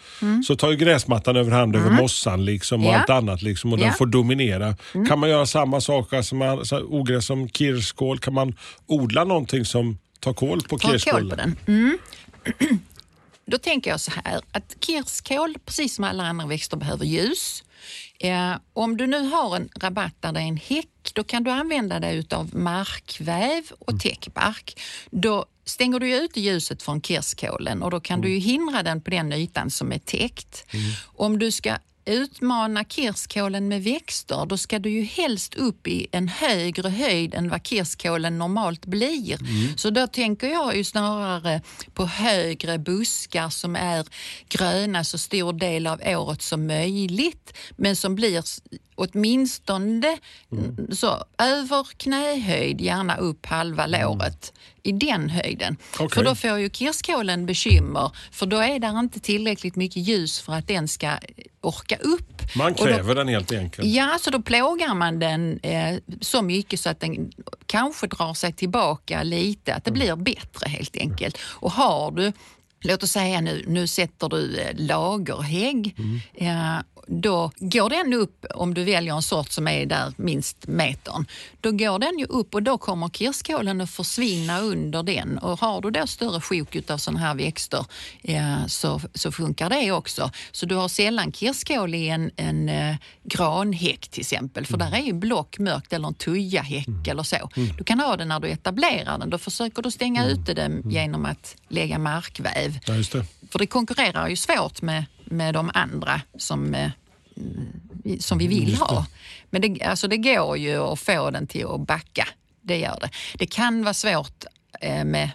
så 0.46 0.56
tar 0.56 0.70
ju 0.70 0.76
gräsmattan 0.76 1.36
överhand 1.36 1.76
över 1.76 1.90
mossan 1.90 2.44
liksom 2.44 2.86
och 2.86 2.92
Ja. 2.92 2.98
allt 2.98 3.10
annat 3.10 3.42
liksom, 3.42 3.72
och 3.72 3.78
den 3.78 3.86
Ja. 3.86 3.92
får 3.92 4.06
dominera. 4.06 4.76
Kan 5.08 5.18
man 5.18 5.30
göra 5.30 5.46
samma 5.46 5.80
sak, 5.80 6.12
alltså 6.12 6.34
man, 6.34 6.64
så 6.64 6.74
här, 6.74 6.84
ogräs 6.94 7.26
som 7.26 7.48
kirskål, 7.48 8.18
kan 8.18 8.34
man 8.34 8.54
odla 8.86 9.24
någonting 9.24 9.64
som 9.64 9.98
tar 10.20 10.32
kål 10.32 10.60
på 10.68 10.78
Ta 10.78 10.88
Då 13.46 13.58
tänker 13.58 13.90
jag 13.90 14.00
så 14.00 14.12
här 14.24 14.40
att 14.52 14.76
kirskål, 14.80 15.56
precis 15.64 15.94
som 15.94 16.04
alla 16.04 16.24
andra 16.24 16.46
växter, 16.46 16.76
behöver 16.76 17.04
ljus. 17.04 17.64
Eh, 18.18 18.56
om 18.72 18.96
du 18.96 19.06
nu 19.06 19.28
har 19.28 19.56
en 19.56 19.68
rabatt 19.76 20.14
där 20.20 20.32
det 20.32 20.40
är 20.40 20.44
en 20.44 20.56
häck, 20.56 21.10
då 21.12 21.24
kan 21.24 21.44
du 21.44 21.50
använda 21.50 22.00
dig 22.00 22.26
av 22.30 22.56
markväv 22.56 23.62
och 23.78 24.00
täckbark. 24.00 24.80
Då 25.10 25.46
stänger 25.64 26.00
du 26.00 26.08
ju 26.08 26.16
ut 26.16 26.36
ljuset 26.36 26.82
från 26.82 27.02
kirskålen 27.02 27.82
och 27.82 27.90
då 27.90 28.00
kan 28.00 28.20
du 28.20 28.28
ju 28.28 28.38
hindra 28.38 28.82
den 28.82 29.00
på 29.00 29.10
den 29.10 29.32
ytan 29.32 29.70
som 29.70 29.92
är 29.92 29.98
täckt. 29.98 30.66
Om 31.04 31.38
du 31.38 31.50
ska 31.50 31.76
utmana 32.06 32.84
kirskålen 32.84 33.68
med 33.68 33.84
växter, 33.84 34.46
då 34.46 34.56
ska 34.56 34.78
du 34.78 34.90
ju 34.90 35.02
helst 35.02 35.54
upp 35.54 35.86
i 35.86 36.06
en 36.12 36.28
högre 36.28 36.88
höjd 36.88 37.34
än 37.34 37.48
vad 37.48 37.66
kirskålen 37.66 38.38
normalt 38.38 38.86
blir. 38.86 39.38
Så 39.76 39.90
då 39.90 40.06
tänker 40.06 40.48
jag 40.48 40.76
ju 40.76 40.84
snarare 40.84 41.62
på 41.94 42.06
högre 42.06 42.78
buskar 42.78 43.50
som 43.50 43.76
är 43.76 44.06
gröna 44.48 45.04
så 45.04 45.18
stor 45.18 45.52
del 45.52 45.86
av 45.86 46.00
året 46.06 46.42
som 46.42 46.66
möjligt, 46.66 47.52
men 47.76 47.96
som 47.96 48.14
blir 48.14 48.42
åtminstone 48.94 50.18
så 50.92 51.24
över 51.38 51.86
knähöjd, 51.96 52.80
gärna 52.80 53.16
upp 53.16 53.46
halva 53.46 53.86
låret 53.86 54.52
i 54.82 54.92
den 54.92 55.30
höjden. 55.30 55.76
Okej. 55.94 56.08
För 56.10 56.24
då 56.24 56.34
får 56.34 56.58
ju 56.58 56.70
kirskålen 56.70 57.46
bekymmer, 57.46 58.10
för 58.30 58.46
då 58.46 58.56
är 58.56 58.78
där 58.78 58.98
inte 58.98 59.20
tillräckligt 59.20 59.76
mycket 59.76 60.08
ljus 60.08 60.40
för 60.40 60.52
att 60.52 60.68
den 60.68 60.88
ska 60.88 61.18
orka 61.60 61.96
upp. 61.96 62.42
Man 62.56 62.74
kväver 62.74 63.14
den 63.14 63.28
helt 63.28 63.52
enkelt. 63.52 63.88
Ja, 63.88 64.18
så 64.20 64.30
då 64.30 64.42
plågar 64.42 64.94
man 64.94 65.18
den 65.18 65.60
eh, 65.62 65.98
så 66.20 66.42
mycket 66.42 66.80
så 66.80 66.88
att 66.88 67.00
den 67.00 67.32
kanske 67.66 68.06
drar 68.06 68.34
sig 68.34 68.52
tillbaka 68.52 69.22
lite, 69.22 69.74
att 69.74 69.84
det 69.84 69.90
blir 69.90 70.16
bättre 70.16 70.68
helt 70.68 70.96
enkelt. 70.96 71.38
Och 71.42 71.72
har 71.72 72.10
du, 72.10 72.32
låt 72.80 73.02
oss 73.02 73.10
säga 73.10 73.40
nu, 73.40 73.64
nu 73.66 73.86
sätter 73.86 74.28
du 74.28 74.56
eh, 74.60 74.70
lagerhägg, 74.76 75.96
eh, 76.34 76.78
då 77.06 77.50
går 77.58 77.90
den 77.90 78.12
upp, 78.12 78.46
om 78.54 78.74
du 78.74 78.84
väljer 78.84 79.14
en 79.14 79.22
sort 79.22 79.52
som 79.52 79.68
är 79.68 79.86
där 79.86 80.12
minst 80.16 80.66
metern, 80.66 81.26
då 81.60 81.70
går 81.70 81.98
den 81.98 82.18
ju 82.18 82.24
upp 82.24 82.54
och 82.54 82.62
då 82.62 82.78
kommer 82.78 83.08
kirskålen 83.08 83.80
att 83.80 83.90
försvinna 83.90 84.60
under 84.60 85.02
den. 85.02 85.38
Och 85.38 85.60
har 85.60 85.80
du 85.80 85.90
då 85.90 86.06
större 86.06 86.40
sjok 86.40 86.90
av 86.90 86.98
sådana 86.98 87.20
här 87.20 87.34
växter 87.34 87.86
eh, 88.22 88.66
så, 88.66 89.00
så 89.14 89.32
funkar 89.32 89.70
det 89.70 89.92
också. 89.92 90.30
Så 90.52 90.66
du 90.66 90.74
har 90.74 90.88
sällan 90.88 91.32
kirskål 91.32 91.94
i 91.94 92.08
en, 92.08 92.30
en 92.36 92.68
eh, 92.68 92.96
granhäck 93.22 94.08
till 94.08 94.20
exempel, 94.20 94.66
för 94.66 94.76
där 94.76 94.94
är 94.94 95.02
ju 95.02 95.12
block 95.12 95.58
mörkt 95.58 95.92
eller 95.92 96.08
en 96.08 96.14
tujahäck 96.14 97.08
eller 97.08 97.22
så. 97.22 97.50
Du 97.78 97.84
kan 97.84 98.00
ha 98.00 98.16
den 98.16 98.28
när 98.28 98.40
du 98.40 98.48
etablerar 98.48 99.18
den. 99.18 99.30
Då 99.30 99.38
försöker 99.38 99.82
du 99.82 99.90
stänga 99.90 100.26
ute 100.26 100.54
den 100.54 100.90
genom 100.90 101.24
att 101.24 101.56
lägga 101.68 101.98
markväv. 101.98 102.78
Ja, 102.86 102.94
det. 102.94 103.26
För 103.50 103.58
det 103.58 103.66
konkurrerar 103.66 104.28
ju 104.28 104.36
svårt 104.36 104.82
med, 104.82 105.04
med 105.34 105.54
de 105.54 105.70
andra 105.74 106.20
som, 106.38 106.74
eh, 106.74 106.90
mm, 107.36 108.20
som 108.20 108.38
vi 108.38 108.46
vill 108.46 108.76
ha. 108.76 109.06
Men 109.50 109.62
det, 109.62 109.82
alltså 109.82 110.08
det 110.08 110.16
går 110.16 110.56
ju 110.56 110.76
att 110.76 111.00
få 111.00 111.30
den 111.30 111.46
till 111.46 111.66
att 111.66 111.86
backa. 111.86 112.28
Det 112.62 112.78
gör 112.78 112.98
det. 113.00 113.10
Det 113.38 113.46
kan 113.46 113.82
vara 113.82 113.94
svårt 113.94 114.44
eh, 114.80 115.04
med 115.04 115.30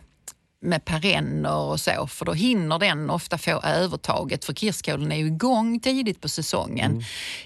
med 0.62 0.86
perenner 0.86 1.56
och 1.56 1.79
så, 1.79 2.08
för 2.08 2.25
då 2.25 2.34
hinner 2.34 2.79
den 2.79 3.10
ofta 3.10 3.38
få 3.38 3.62
övertaget 3.62 4.46
för 4.46 4.53
kirskålen 4.53 5.12
är 5.12 5.15
ju 5.15 5.27
igång 5.27 5.79
tidigt 5.79 6.22
på 6.22 6.29
säsongen. 6.29 7.03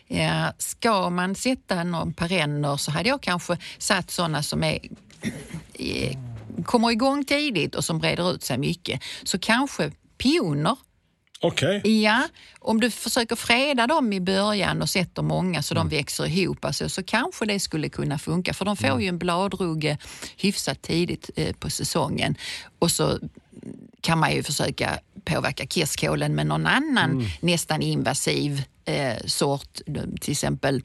Eh, 0.07 0.45
ska 0.57 1.10
man 1.10 1.36
sätta 1.36 1.83
någon 1.83 2.13
perenner 2.13 2.77
så 2.77 2.91
hade 2.91 3.10
jag 3.10 3.22
kanske 3.22 3.57
satt 3.77 4.12
sådana 4.12 4.43
som 4.43 4.63
är 4.63 4.79
kommer 6.65 6.91
igång 6.91 7.25
tidigt 7.25 7.75
och 7.75 7.86
som 7.86 8.00
breder 8.00 8.31
ut 8.31 8.43
sig 8.43 8.57
mycket. 8.57 9.01
Så 9.24 9.39
kanske 9.39 9.91
pioner 10.17 10.75
Okej. 11.43 12.01
Ja, 12.03 12.23
om 12.59 12.79
du 12.81 12.91
försöker 12.91 13.35
freda 13.35 13.88
dem 13.88 14.13
i 14.13 14.19
början 14.21 14.81
och 14.81 14.89
sätter 14.89 15.21
många 15.21 15.63
så 15.63 15.73
Mm. 15.73 15.89
de 15.89 15.95
växer 15.95 16.25
ihop 16.25 16.65
alltså, 16.65 16.89
så 16.89 17.03
kanske 17.03 17.45
det 17.45 17.59
skulle 17.59 17.89
kunna 17.89 18.19
funka. 18.19 18.53
För 18.53 18.65
de 18.65 18.75
Mm. 18.79 18.91
får 18.91 19.01
ju 19.01 19.07
en 19.07 19.17
bladrugge 19.17 19.97
hyfsat 20.38 20.81
tidigt 20.81 21.29
eh, 21.35 21.55
på 21.55 21.69
säsongen. 21.69 22.35
Och 22.79 22.91
så 22.91 23.19
kan 24.01 24.19
man 24.19 24.35
ju 24.35 24.43
försöka 24.43 25.00
påverka 25.25 25.65
kirskålen 25.65 26.35
med 26.35 26.47
någon 26.47 26.65
annan 26.67 27.12
Mm. 27.12 27.25
nästan 27.41 27.81
invasiv 27.81 28.63
eh, 28.85 29.17
sort. 29.25 29.73
Till 30.21 30.31
exempel 30.31 30.81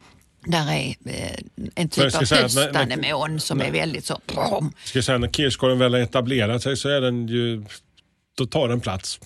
där 0.46 0.72
är 0.72 0.94
eh, 1.04 1.38
en 1.74 1.88
typ 1.88 2.04
av 2.14 2.22
när- 2.22 2.28
när- 2.30 2.42
höstanemon 2.62 3.40
som 3.40 3.60
är 3.60 3.70
väldigt 3.70 4.04
så... 4.06 4.20
Brom. 4.26 4.72
Ska 4.84 5.02
säga, 5.02 5.18
när 5.18 5.28
kirskålen 5.28 5.78
väl 5.78 5.92
har 5.94 6.00
etablerat 6.00 6.62
sig 6.62 6.76
så 6.76 6.88
är 6.88 7.00
den 7.00 7.28
ju, 7.28 7.64
då 8.38 8.46
tar 8.46 8.68
den 8.68 8.80
plats. 8.80 9.20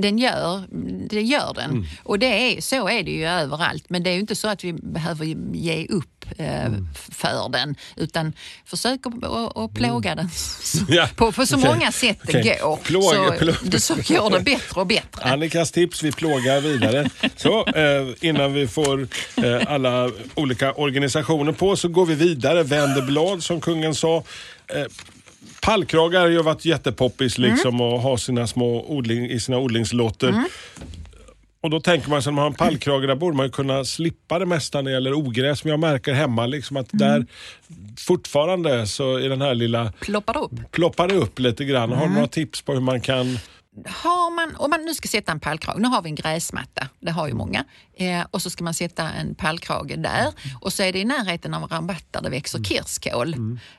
Den 0.00 0.18
gör, 0.18 0.62
det 1.08 1.22
gör 1.22 1.52
den. 1.54 1.70
Mm. 1.70 1.84
Och 2.02 2.18
det 2.18 2.26
är, 2.56 2.60
så 2.60 2.88
är 2.88 3.02
det 3.02 3.10
ju 3.10 3.26
överallt. 3.26 3.84
Men 3.88 4.02
det 4.02 4.10
är 4.10 4.14
ju 4.14 4.20
inte 4.20 4.34
så 4.36 4.48
att 4.48 4.64
vi 4.64 4.72
behöver 4.72 5.24
ge 5.54 5.86
upp 5.86 6.26
eh, 6.38 6.64
Mm. 6.66 6.88
för 7.10 7.48
den. 7.52 7.76
Utan 7.96 8.32
försök 8.64 9.00
att, 9.06 9.74
plåga 9.74 10.14
den 10.14 10.30
så, 10.30 10.78
Ja, 10.88 11.08
på, 11.16 11.32
på 11.32 11.46
så 11.46 11.56
okej. 11.56 11.70
många 11.70 11.92
sätt 11.92 12.18
det 12.22 12.32
går. 12.60 12.76
Plåga- 12.76 13.32
så, 13.32 13.38
plåga. 13.38 13.78
så 13.78 13.94
går 13.94 14.30
det 14.30 14.40
bättre 14.44 14.80
och 14.80 14.86
bättre. 14.86 15.22
Annikas 15.22 15.72
tips, 15.72 16.02
vi 16.02 16.12
plågar 16.12 16.60
vidare. 16.60 17.10
Så, 17.36 17.66
eh, 17.66 18.08
innan 18.20 18.52
vi 18.52 18.66
får 18.68 19.08
eh, 19.36 19.62
alla 19.66 20.10
olika 20.34 20.72
organisationer 20.72 21.52
på 21.52 21.76
så 21.76 21.88
går 21.88 22.06
vi 22.06 22.14
vidare. 22.14 22.62
Vänder 22.62 23.02
blad 23.02 23.42
som 23.42 23.60
kungen 23.60 23.94
sa. 23.94 24.24
Pallkragar 25.68 26.20
har 26.20 26.28
ju 26.28 26.42
varit 26.42 26.64
jättepoppis 26.64 27.38
liksom 27.38 27.80
och 27.80 28.00
ha 28.00 28.18
sina 28.18 28.46
små 28.46 28.84
odling, 28.88 29.30
i 29.30 29.40
sina 29.40 29.58
odlingslotter. 29.58 30.44
Och 31.60 31.70
då 31.70 31.80
tänker 31.80 32.10
man 32.10 32.22
sig 32.22 32.32
när 32.32 32.34
man 32.34 32.42
har 32.42 32.50
en 32.50 32.54
pallkrage, 32.54 33.06
där 33.06 33.14
borde 33.14 33.36
man 33.36 33.50
kunna 33.50 33.84
slippa 33.84 34.38
det 34.38 34.46
mesta 34.46 34.78
när 34.78 34.90
det 34.90 34.94
gäller 34.94 35.12
ogräs. 35.12 35.64
Men 35.64 35.70
jag 35.70 35.80
märker 35.80 36.12
hemma 36.12 36.46
liksom 36.46 36.76
att 36.76 36.88
där 36.92 37.26
fortfarande 37.98 38.86
så 38.86 39.16
är 39.16 39.28
den 39.28 39.42
här 39.42 39.54
lilla 39.54 39.92
Ploppar 40.00 40.38
upp. 40.38 40.70
ploppar 40.70 41.08
det 41.08 41.14
upp 41.14 41.38
lite 41.38 41.64
grann. 41.64 41.92
Har 41.92 42.06
du 42.06 42.14
några 42.14 42.26
tips 42.26 42.62
på 42.62 42.72
hur 42.72 42.80
man 42.80 43.00
kan... 43.00 43.38
Har 43.86 44.30
man, 44.30 44.56
om 44.56 44.70
man 44.70 44.84
nu 44.84 44.94
ska 44.94 45.08
sätta 45.08 45.32
en 45.32 45.40
pallkrage, 45.40 45.78
nu 45.78 45.88
har 45.88 46.02
vi 46.02 46.08
en 46.08 46.14
gräsmatta, 46.14 46.88
det 47.00 47.10
har 47.10 47.28
ju 47.28 47.34
många, 47.34 47.64
eh, 47.94 48.24
och 48.30 48.42
så 48.42 48.50
ska 48.50 48.64
man 48.64 48.74
sätta 48.74 49.10
en 49.10 49.34
pallkrage 49.34 49.98
där 49.98 50.32
och 50.60 50.72
så 50.72 50.82
är 50.82 50.92
det 50.92 50.98
i 50.98 51.04
närheten 51.04 51.54
av 51.54 51.62
en 51.62 51.68
rabatt 51.68 52.04
där 52.10 52.22
det 52.22 52.30
växer 52.30 52.64
kirskål. 52.64 53.34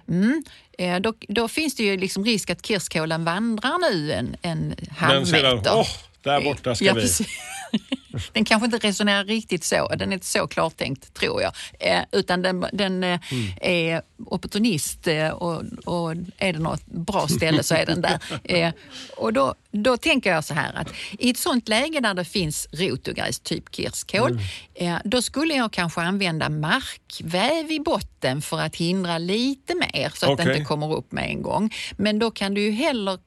Mm. 0.08 0.44
Eh, 0.77 1.00
då, 1.00 1.13
då 1.27 1.48
finns 1.48 1.75
det 1.75 1.84
ju 1.84 1.98
liksom 1.98 2.25
risk 2.25 2.50
att 2.50 2.65
kirskålen 2.65 3.24
vandrar 3.24 3.91
nu 3.91 4.12
en, 4.12 4.36
en 4.41 4.75
halv 4.98 5.13
Den 5.15 5.25
sedan, 5.25 5.56
meter. 5.58 5.72
åh, 5.75 5.88
där 6.22 6.42
borta 6.42 6.76
ska 6.76 6.86
Ja, 6.86 6.94
vi. 6.94 7.02
precis. 7.02 7.28
Den 8.34 8.46
kanske 8.46 8.66
inte 8.66 8.78
resonerar 8.88 9.26
riktigt 9.26 9.64
så, 9.64 9.88
den 9.88 10.10
är 10.10 10.14
inte 10.14 10.26
så 10.26 10.48
klartänkt 10.48 11.14
tror 11.14 11.42
jag. 11.42 11.52
Eh, 11.80 12.02
utan 12.12 12.42
den, 12.42 12.66
den 12.74 13.04
eh, 13.04 13.20
Mm. 13.32 13.52
är 13.62 14.02
opportunist 14.26 15.08
eh, 15.08 15.30
och, 15.30 15.64
och 15.86 16.12
är 16.38 16.54
det 16.54 16.60
något 16.60 16.86
bra 16.86 17.28
ställe 17.28 17.64
så 17.64 17.76
är 17.76 17.86
den 17.86 18.02
där. 18.02 18.20
Eh, 18.44 18.72
och 19.18 19.34
då, 19.34 19.56
då 19.72 19.98
tänker 19.98 20.32
jag 20.32 20.44
så 20.44 20.54
här 20.54 20.74
att 20.74 20.88
i 21.20 21.30
ett 21.30 21.38
sånt 21.38 21.68
läge 21.70 22.00
där 22.00 22.14
det 22.14 22.26
finns 22.26 22.68
rotogräs, 22.72 23.40
typ 23.40 23.76
kirskål, 23.76 24.32
Mm. 24.32 24.94
eh, 24.96 25.00
då 25.06 25.22
skulle 25.22 25.54
jag 25.54 25.72
kanske 25.74 26.02
använda 26.02 26.50
markväv 26.50 27.72
i 27.72 27.80
botten 27.80 28.42
för 28.42 28.60
att 28.62 28.76
hindra 28.76 29.18
lite 29.18 29.76
mer 29.76 30.12
så 30.16 30.32
att 30.32 30.38
det 30.38 30.44
Okej. 30.44 30.56
inte 30.58 30.66
kommer 30.68 30.94
upp 30.94 31.12
med 31.12 31.30
en 31.30 31.42
gång. 31.42 31.74
Men 31.98 32.20
då 32.20 32.32
kan 32.32 32.54
du 32.54 32.62
ju 32.62 32.72
heller 32.72 33.14
eh, 33.14 33.20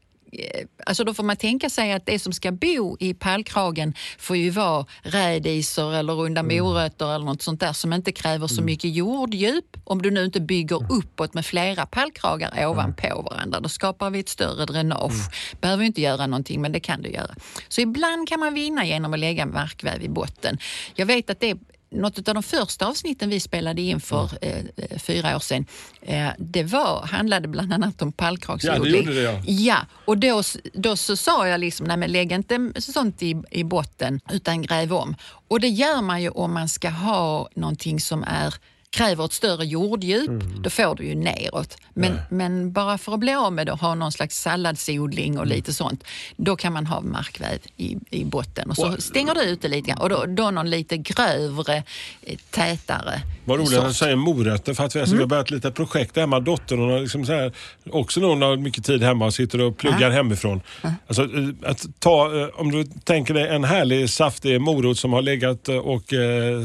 alltså 0.87 1.05
då 1.05 1.15
får 1.15 1.23
man 1.25 1.37
tänka 1.37 1.71
sig 1.71 1.93
att 1.93 2.07
det 2.07 2.19
som 2.19 2.33
ska 2.33 2.53
bo 2.53 2.97
i 3.01 3.15
pallkragen 3.15 3.95
får 4.19 4.37
ju 4.37 4.51
vara 4.51 4.87
rädisor 5.03 5.95
eller 5.95 6.13
runda 6.13 6.41
Mm. 6.41 6.65
morötter 6.65 7.15
eller 7.15 7.25
något 7.25 7.43
sånt 7.43 7.61
där 7.61 7.73
som 7.73 7.93
inte 7.93 8.13
kräver 8.13 8.47
så 8.47 8.63
mycket 8.63 8.95
jorddjup. 8.95 9.65
Om 9.85 10.03
du 10.03 10.11
nu 10.11 10.25
inte 10.25 10.41
bygger 10.41 10.77
Mm. 10.77 10.91
uppåt 10.91 11.35
med 11.35 11.47
flera 11.47 11.87
pallkragar 11.87 12.67
ovanpå 12.67 13.23
varandra, 13.31 13.61
då 13.61 13.69
skapar 13.69 14.11
vi 14.11 14.21
ett 14.21 14.29
större 14.29 14.67
dränage. 14.67 15.13
Behöver 15.61 15.83
ju 15.83 15.87
inte 15.87 16.01
göra 16.01 16.27
någonting, 16.27 16.61
men 16.63 16.73
det 16.73 16.81
kan 16.81 17.03
du 17.03 17.11
göra. 17.11 17.35
Så 17.69 17.81
ibland 17.81 18.29
kan 18.29 18.41
man 18.41 18.55
vinna 18.55 18.85
genom 18.85 19.13
att 19.15 19.19
lägga 19.21 19.47
markväv 19.47 20.03
i 20.03 20.09
botten. 20.09 20.59
Jag 20.95 21.07
vet 21.07 21.31
att 21.31 21.41
det 21.41 21.57
något 21.93 22.29
av 22.29 22.35
de 22.35 22.43
första 22.43 22.87
avsnitten 22.87 23.31
vi 23.31 23.41
spelade 23.41 23.83
in 23.83 24.01
för 24.01 24.31
eh, 24.41 24.57
eh, 24.77 24.99
fyra 24.99 25.37
år 25.37 25.41
sedan, 25.41 25.67
eh, 26.03 26.29
det 26.39 26.63
var, 26.63 27.07
handlade 27.07 27.49
bland 27.49 27.73
annat 27.73 28.03
om 28.03 28.13
pallkragsodling. 28.13 28.95
Ja, 28.95 29.01
det 29.01 29.07
gjorde 29.07 29.15
det, 29.15 29.23
ja. 29.23 29.43
Ja, 29.47 29.87
och 30.05 30.19
då, 30.19 30.43
då 30.73 30.97
så 30.97 31.17
sa 31.17 31.49
jag 31.49 31.61
liksom, 31.61 31.87
nej 31.87 31.97
men 31.97 32.13
lägg 32.13 32.33
inte 32.33 32.73
sånt 32.79 33.23
i, 33.23 33.43
i 33.51 33.65
botten 33.65 34.21
utan 34.33 34.63
gräv 34.63 34.93
om. 34.93 35.17
Och 35.49 35.61
det 35.61 35.69
gör 35.69 36.03
man 36.03 36.23
ju 36.23 36.29
om 36.29 36.55
man 36.55 36.69
ska 36.69 36.89
ha 36.89 37.49
någonting 37.55 38.01
som 38.01 38.25
är 38.25 38.55
kräver 38.97 39.25
ett 39.25 39.33
större 39.33 39.65
jorddjup, 39.67 40.29
Mm. 40.29 40.63
då 40.63 40.71
får 40.71 40.95
du 40.95 41.05
ju 41.05 41.15
neråt. 41.15 41.77
Men, 41.95 42.19
men 42.31 42.73
bara 42.73 42.99
för 42.99 43.15
att 43.15 43.21
bli 43.21 43.35
av 43.35 43.53
med 43.53 43.67
det 43.67 43.73
och 43.73 43.79
ha 43.79 43.95
någon 43.95 44.13
slags 44.13 44.41
salladsodling 44.41 45.29
Mm. 45.33 45.41
och 45.41 45.47
lite 45.47 45.73
sånt, 45.73 46.05
då 46.37 46.57
kan 46.57 46.73
man 46.73 46.87
ha 46.87 47.01
markväv 47.01 47.59
i, 47.77 47.97
i 48.11 48.25
botten. 48.25 48.71
Och 48.71 48.77
så 48.77 48.97
stänger 48.99 49.35
du 49.35 49.41
ute 49.43 49.69
lite 49.69 49.89
grann. 49.89 49.99
Och 49.99 50.09
då, 50.09 50.25
då 50.29 50.51
någon 50.51 50.71
lite 50.71 50.97
grövre, 50.97 51.77
eh, 52.23 52.39
tätare 52.51 53.21
Vad 53.45 53.59
roligt 53.59 53.79
att 53.79 53.89
du 53.89 53.95
säger 53.95 54.17
morötter 54.17 54.75
för 54.75 54.85
att 54.85 54.97
vi, 54.97 55.01
alltså, 55.01 55.15
vi 55.17 55.23
har 55.23 55.29
börjat 55.29 55.47
ett 55.47 55.51
litet 55.51 55.75
projekt 55.75 56.17
hemma. 56.17 56.41
Dottern 56.41 56.79
hon 56.79 56.91
har 56.91 57.01
liksom 57.01 57.27
så 57.27 57.33
här, 57.33 57.53
också 57.91 58.21
när 58.21 58.29
hon 58.29 58.43
har 58.43 58.57
mycket 58.57 58.85
tid 58.85 59.03
hemma 59.03 59.25
och 59.27 59.35
sitter 59.35 59.61
och 59.61 59.77
pluggar 59.77 60.11
hemifrån. 60.11 60.61
Alltså, 61.07 61.23
eh, 61.23 61.49
att 61.71 61.87
ta, 61.99 62.41
eh, 62.41 62.49
om 62.55 62.71
du 62.71 62.85
tänker 62.85 63.35
dig 63.35 63.49
en 63.49 63.65
härlig 63.65 64.11
saftig 64.11 64.61
morot 64.61 64.99
som 64.99 65.13
har 65.13 65.23
legat 65.23 65.69
och 65.69 66.05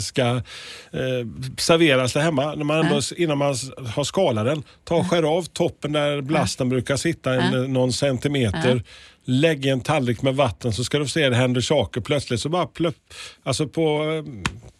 ska 0.01 0.21
eh, 0.27 1.27
serveras 1.57 2.16
där 2.17 2.23
hemma. 2.23 2.55
När 2.55 2.63
man 2.63 2.85
ändå, 2.85 3.01
Innan 3.17 3.37
man 3.37 3.55
har 3.95 4.03
skalat 4.03 4.45
den, 4.45 4.63
ta 4.83 5.03
skär 5.03 5.23
av 5.23 5.43
toppen 5.43 5.91
där 5.91 6.21
blasten 6.21 6.69
brukar 6.69 6.97
sitta 6.97 7.33
en, 7.33 7.53
eh, 7.53 7.69
någon 7.69 7.93
centimeter. 7.93 8.83
Lägg 9.29 9.65
i 9.65 9.69
en 9.69 9.81
tallrik 9.81 10.21
med 10.21 10.35
vatten 10.35 10.73
så 10.73 10.83
ska 10.83 10.99
du 10.99 11.07
se 11.07 11.29
det 11.29 11.35
händer 11.35 11.61
saker. 11.61 12.01
Plötsligt 12.01 12.39
så 12.41 12.49
bara 12.49 12.65
plöpp, 12.67 12.95
alltså 13.43 13.67
på 13.67 14.03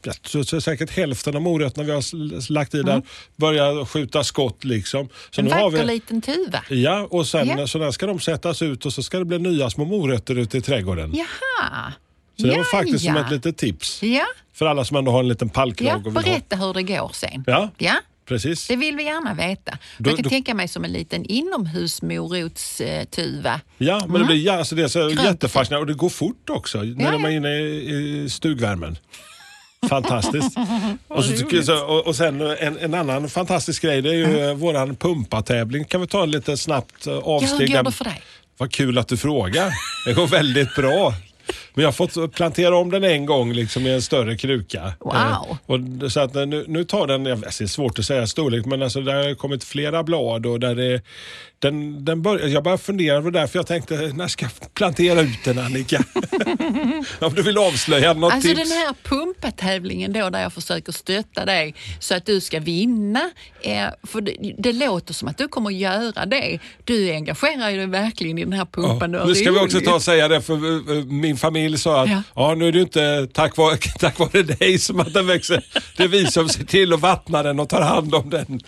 eh, 0.05 0.11
tror 0.13 0.43
så 0.43 0.61
säkert 0.61 0.89
hälften 0.89 1.35
av 1.35 1.41
morötterna 1.41 1.83
vi 1.83 1.91
har 1.91 2.51
lagt 2.51 2.73
i 2.75 2.81
där 2.83 3.01
börjar 3.35 3.85
skjuta 3.85 4.23
skott. 4.23 4.63
Liksom. 4.63 5.09
Så 5.31 5.41
En 5.41 5.45
nu 5.47 5.51
har 5.53 5.71
vi, 5.71 5.83
liten 5.85 6.21
tuva. 6.21 6.59
Ja, 6.69 7.07
och 7.11 7.27
sen 7.27 7.47
Ja. 7.47 7.67
så 7.67 7.91
ska 7.91 8.05
de 8.05 8.19
sättas 8.19 8.61
ut 8.61 8.85
och 8.85 8.93
så 8.93 9.03
ska 9.03 9.19
det 9.19 9.25
bli 9.25 9.39
nya 9.39 9.69
små 9.69 9.85
morötter 9.85 10.35
ute 10.37 10.57
i 10.57 10.61
trädgården. 10.61 11.13
Jaha. 11.15 11.93
Så 12.41 12.47
det 12.47 12.51
ja, 12.51 12.57
var 12.57 12.63
faktiskt 12.63 13.03
ja. 13.05 13.13
som 13.13 13.23
ett 13.25 13.31
litet 13.31 13.57
tips. 13.57 14.03
Ja, 14.03 14.25
För 14.53 14.65
alla 14.65 14.85
som 14.85 14.97
ändå 14.97 15.11
har 15.11 15.19
en 15.19 15.27
liten 15.27 15.47
ja. 15.47 15.53
pallkrag. 15.53 15.95
och 15.97 16.05
vill 16.05 16.13
ha. 16.15 16.21
berätta 16.21 16.55
hur 16.55 16.73
det 16.73 16.83
går 16.83 17.11
sen. 17.13 17.43
Ja, 17.47 17.69
Ja, 17.77 17.93
precis. 18.25 18.67
det 18.67 18.75
vill 18.75 18.95
vi 18.95 19.03
gärna 19.03 19.33
veta. 19.33 19.77
Då- 19.97 20.09
jag 20.09 20.17
kan 20.17 20.23
då- 20.23 20.29
tänka 20.29 20.53
mig 20.53 20.67
som 20.67 20.83
en 20.83 20.93
liten 20.93 21.25
inomhusmorotstuva. 21.25 23.61
Ja, 23.77 24.05
men 24.07 24.21
det, 24.21 24.27
blir, 24.27 24.45
ja, 24.45 24.53
alltså 24.57 24.75
det 24.75 24.83
är 24.83 24.87
så 24.87 25.09
jättefascinerande 25.09 25.81
och 25.81 25.87
det 25.87 25.93
går 25.93 26.09
fort 26.09 26.49
också 26.49 26.77
när 26.81 27.05
Ja, 27.05 27.11
de 27.11 27.25
är 27.25 27.29
ja. 27.29 27.35
inne 27.35 27.57
i, 27.59 28.27
stugvärmen. 28.29 28.97
Fantastiskt. 29.89 30.57
och, 31.07 31.23
så 31.65 31.85
och, 31.85 32.07
och 32.07 32.15
sen 32.15 32.41
en, 32.41 32.77
en 32.77 32.93
annan 32.93 33.29
fantastisk 33.29 33.81
grej 33.81 34.01
det 34.01 34.09
är 34.09 34.13
ju 34.13 34.39
mm. 34.39 34.57
våran 34.59 34.95
pumpatävling. 34.95 35.85
Kan 35.85 36.01
vi 36.01 36.07
ta 36.07 36.23
en 36.23 36.31
lite 36.31 36.57
snabbt 36.57 37.07
eh, 37.07 37.13
Ja, 37.13 37.21
avsteg? 37.21 37.69
hur 37.69 37.77
går 37.77 37.83
det 37.83 37.91
för 37.91 38.05
dig? 38.05 38.21
Vad 38.57 38.71
kul 38.71 38.97
att 38.97 39.07
du 39.07 39.17
frågar. 39.17 39.73
Det 40.05 40.13
går 40.13 40.27
väldigt 40.27 40.75
bra. 40.75 41.13
Men 41.77 41.83
jag 41.83 41.87
har 41.87 41.93
fått 41.93 42.33
plantera 42.33 42.77
om 42.77 42.91
den 42.91 43.03
en 43.03 43.25
gång 43.25 43.53
liksom 43.53 43.87
i 43.87 43.89
en 43.89 44.01
större 44.01 44.37
kruka. 44.37 44.93
Wow. 44.99 45.15
Eh, 45.15 45.57
och 45.65 46.11
så 46.11 46.19
att 46.19 46.33
nu, 46.33 46.65
nu 46.67 46.83
tar 46.83 47.07
den, 47.07 47.25
jag 47.25 47.39
det 47.39 47.61
är 47.61 47.67
svårt 47.67 47.99
att 47.99 48.05
säga 48.05 48.27
storlek, 48.27 48.65
men 48.65 48.81
alltså 48.81 49.01
där 49.01 49.27
har 49.27 49.35
kommit 49.35 49.63
flera 49.63 50.03
blad 50.03 50.45
och 50.45 50.59
där 50.59 50.75
det, 50.75 51.01
den, 51.59 52.05
den 52.05 52.21
bör, 52.21 52.47
jag 52.47 52.63
bara 52.63 52.77
funderar 52.77 53.21
på 53.21 53.29
det 53.29 53.39
därför 53.39 53.59
jag 53.59 53.67
tänkte, 53.67 54.11
när 54.13 54.27
ska 54.27 54.45
jag 54.45 54.73
plantera 54.73 55.21
ut 55.21 55.43
den 55.45 55.59
Annika? 55.59 56.03
Om 57.19 57.33
du 57.33 57.41
vill 57.41 57.57
avslöja 57.57 58.13
något 58.13 58.33
Alltså 58.33 58.49
tips? 58.49 58.69
den 58.69 58.77
här 58.77 58.95
pumpatävlingen 59.03 60.13
då 60.13 60.29
där 60.29 60.41
jag 60.41 60.53
försöker 60.53 60.91
stötta 60.91 61.45
dig 61.45 61.75
så 61.99 62.15
att 62.15 62.25
du 62.25 62.41
ska 62.41 62.59
vinna. 62.59 63.31
Eh, 63.61 63.85
för 64.03 64.21
det, 64.21 64.53
det 64.57 64.73
låter 64.73 65.13
som 65.13 65.27
att 65.27 65.37
du 65.37 65.47
kommer 65.47 65.69
att 65.69 65.75
göra 65.75 66.25
det. 66.25 66.59
Du 66.83 67.11
engagerar 67.11 67.77
dig 67.77 67.85
verkligen 67.87 68.37
i 68.37 68.43
den 68.43 68.53
här 68.53 68.65
pumpan. 68.65 69.13
Ja, 69.13 69.25
nu 69.25 69.35
ska 69.35 69.51
vi 69.51 69.59
också 69.59 69.79
ta 69.79 69.95
och 69.95 70.01
säga 70.01 70.27
det, 70.27 70.41
för 70.41 70.53
eh, 70.97 71.03
min 71.05 71.37
familj 71.37 71.66
sa 71.75 72.01
att 72.03 72.09
Ja. 72.09 72.23
ja. 72.35 72.55
nu 72.55 72.67
är 72.67 72.71
det 72.71 72.81
inte 72.81 73.27
tack 73.33 73.57
vare, 73.57 73.77
tack 73.99 74.19
vare 74.19 74.43
dig 74.43 74.79
som 74.79 74.99
att 74.99 75.13
den 75.13 75.27
växer. 75.27 75.63
Det 75.97 76.03
är 76.03 76.07
vi 76.07 76.25
som 76.25 76.49
ser 76.49 76.63
till 76.63 76.93
att 76.93 76.99
vattna 76.99 77.43
den 77.43 77.59
och 77.59 77.69
tar 77.69 77.81
hand 77.81 78.15
om 78.15 78.29
den. 78.29 78.59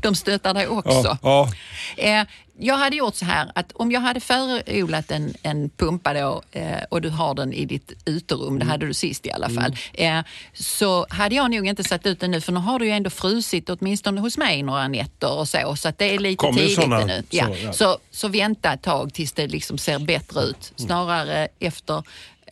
De 0.00 0.14
stöttar 0.14 0.54
dig 0.54 0.66
också. 0.66 1.18
Ja, 1.22 1.48
ja. 1.96 2.02
Eh, 2.20 2.26
jag 2.58 2.76
hade 2.76 2.96
gjort 2.96 3.14
så 3.14 3.24
här 3.24 3.50
att 3.54 3.72
om 3.72 3.92
jag 3.92 4.00
hade 4.00 4.20
förodlat 4.20 5.10
en, 5.10 5.34
en 5.42 5.70
pumpa 5.70 6.14
då, 6.14 6.42
eh, 6.52 6.78
och 6.90 7.00
du 7.02 7.08
har 7.10 7.34
den 7.34 7.52
i 7.52 7.64
ditt 7.64 7.92
uterum, 8.06 8.46
Mm. 8.48 8.58
det 8.58 8.64
hade 8.64 8.86
du 8.86 8.94
sist 8.94 9.26
i 9.26 9.32
alla 9.32 9.48
fall, 9.50 9.76
eh, 9.92 10.20
så 10.52 11.06
hade 11.10 11.34
jag 11.34 11.50
nog 11.50 11.66
inte 11.66 11.84
satt 11.84 12.06
ut 12.06 12.20
den 12.20 12.30
nu 12.30 12.40
för 12.40 12.52
nu 12.52 12.60
har 12.60 12.78
du 12.78 12.84
ju 12.86 12.90
ändå 12.90 13.10
frusit 13.10 13.70
åtminstone 13.70 14.20
hos 14.20 14.38
mig 14.38 14.62
några 14.62 14.88
nätter 14.88 15.32
och 15.38 15.48
så, 15.48 15.76
så 15.76 15.92
det 15.96 16.14
är 16.14 16.18
lite 16.18 16.36
Kommer 16.36 16.58
tidigt 16.60 16.74
såna- 16.74 17.04
nu. 17.06 17.22
så, 17.30 17.36
Ja. 17.36 17.48
ja. 17.62 17.72
Så, 17.72 17.98
så 18.10 18.28
vänta 18.28 18.72
ett 18.72 18.82
tag 18.82 19.14
tills 19.14 19.32
det 19.32 19.46
liksom 19.46 19.78
ser 19.78 19.98
bättre 19.98 20.40
ut. 20.40 20.72
Mm. 20.78 20.86
Snarare 20.88 21.48
efter 21.60 22.02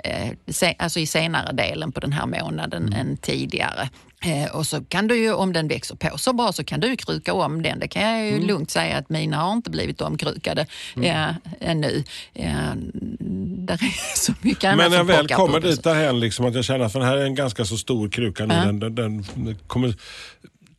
eh, 0.05 0.31
se, 0.49 0.75
alltså 0.79 1.01
i 1.01 1.07
senare 1.07 1.53
delen 1.53 1.93
på 1.93 2.01
den 2.01 2.13
här 2.13 2.27
månaden 2.27 2.83
Mm. 2.87 2.99
än 3.01 3.17
tidigare. 3.17 3.89
Eh, 4.25 4.57
och 4.57 4.67
så 4.67 4.85
kan 4.85 5.07
du 5.07 5.17
ju, 5.17 5.33
om 5.33 5.53
den 5.53 5.69
växer 5.69 5.97
på 5.97 6.19
så 6.19 6.33
bra, 6.33 6.53
så 6.53 6.65
kan 6.65 6.81
du 6.81 6.97
kruka 6.97 7.33
om 7.33 7.63
den. 7.63 7.79
Det 7.79 7.89
kan 7.89 8.03
jag 8.03 8.29
Mm. 8.29 8.41
ju 8.41 8.47
lugnt 8.47 8.71
säga 8.71 8.97
att 8.97 9.09
mina 9.09 9.37
har 9.37 9.53
inte 9.53 9.71
blivit 9.71 10.01
omkrukade 10.01 10.67
eh, 11.03 11.29
ännu. 11.61 12.05
Eh, 12.35 12.47
där 13.59 13.75
är 13.75 14.17
så 14.17 14.33
mycket 14.41 14.65
annat 14.65 14.77
Men 14.79 14.91
när 14.91 14.99
jag 14.99 15.05
väl 15.05 15.29
kommer 15.29 15.61
dit 15.61 15.83
därhen, 15.85 16.21
liksom, 16.21 16.47
att 16.47 16.55
jag 16.55 16.65
känner 16.65 16.85
att 16.85 16.93
den 16.93 17.03
här 17.03 17.17
är 17.17 17.25
en 17.25 17.35
ganska 17.35 17.65
så 17.65 17.77
stor 17.79 18.09
kruka 18.09 18.47
nu. 18.47 18.55
Ja. 18.55 18.65
Den, 18.65 18.79
den, 18.81 18.95
den 19.35 19.57
kommer, 19.67 19.95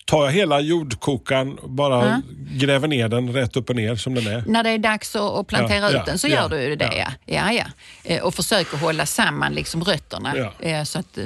tar 0.05 0.25
jag 0.25 0.31
hela 0.31 0.59
jordkokan 0.59 1.57
bara 1.63 2.05
Ja. 2.05 2.21
gräver 2.51 2.87
ner 2.87 3.07
den 3.09 3.33
rätt 3.33 3.55
upp 3.57 3.69
och 3.69 3.75
ner 3.75 3.95
som 3.95 4.15
den 4.15 4.27
är. 4.27 4.43
När 4.47 4.63
det 4.63 4.69
är 4.69 4.77
dags 4.77 5.15
att, 5.15 5.47
plantera 5.47 5.79
Ja, 5.79 5.89
ut 5.89 5.93
ja, 5.95 6.03
den 6.05 6.19
så 6.19 6.27
gör 6.27 6.49
du 6.49 6.75
det. 6.75 6.89
Ja. 6.97 7.11
Ja, 7.25 7.51
ja. 7.53 7.65
Eh, 8.03 8.21
Och 8.23 8.35
försöker 8.35 8.77
hålla 8.77 9.05
samman 9.05 9.53
liksom 9.53 9.83
rötterna. 9.83 10.31
Mm. 10.33 10.49
eh, 10.59 10.83
så 10.83 10.99
att 10.99 11.17
eh, 11.17 11.25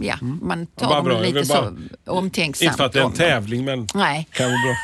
ja, 0.00 0.14
man 0.20 0.66
tar 0.66 0.94
dem 0.94 1.04
bra. 1.04 1.20
Lite 1.20 1.44
så 1.44 1.76
omtänksamt. 2.06 2.62
Inte 2.66 2.76
för 2.76 2.84
att 2.84 2.92
det 2.92 3.00
är 3.00 3.04
en 3.04 3.12
tävling, 3.12 3.64
men 3.64 3.86
Nej. 3.94 4.28
kan 4.32 4.46
vara 4.46 4.60
bra. 4.62 4.76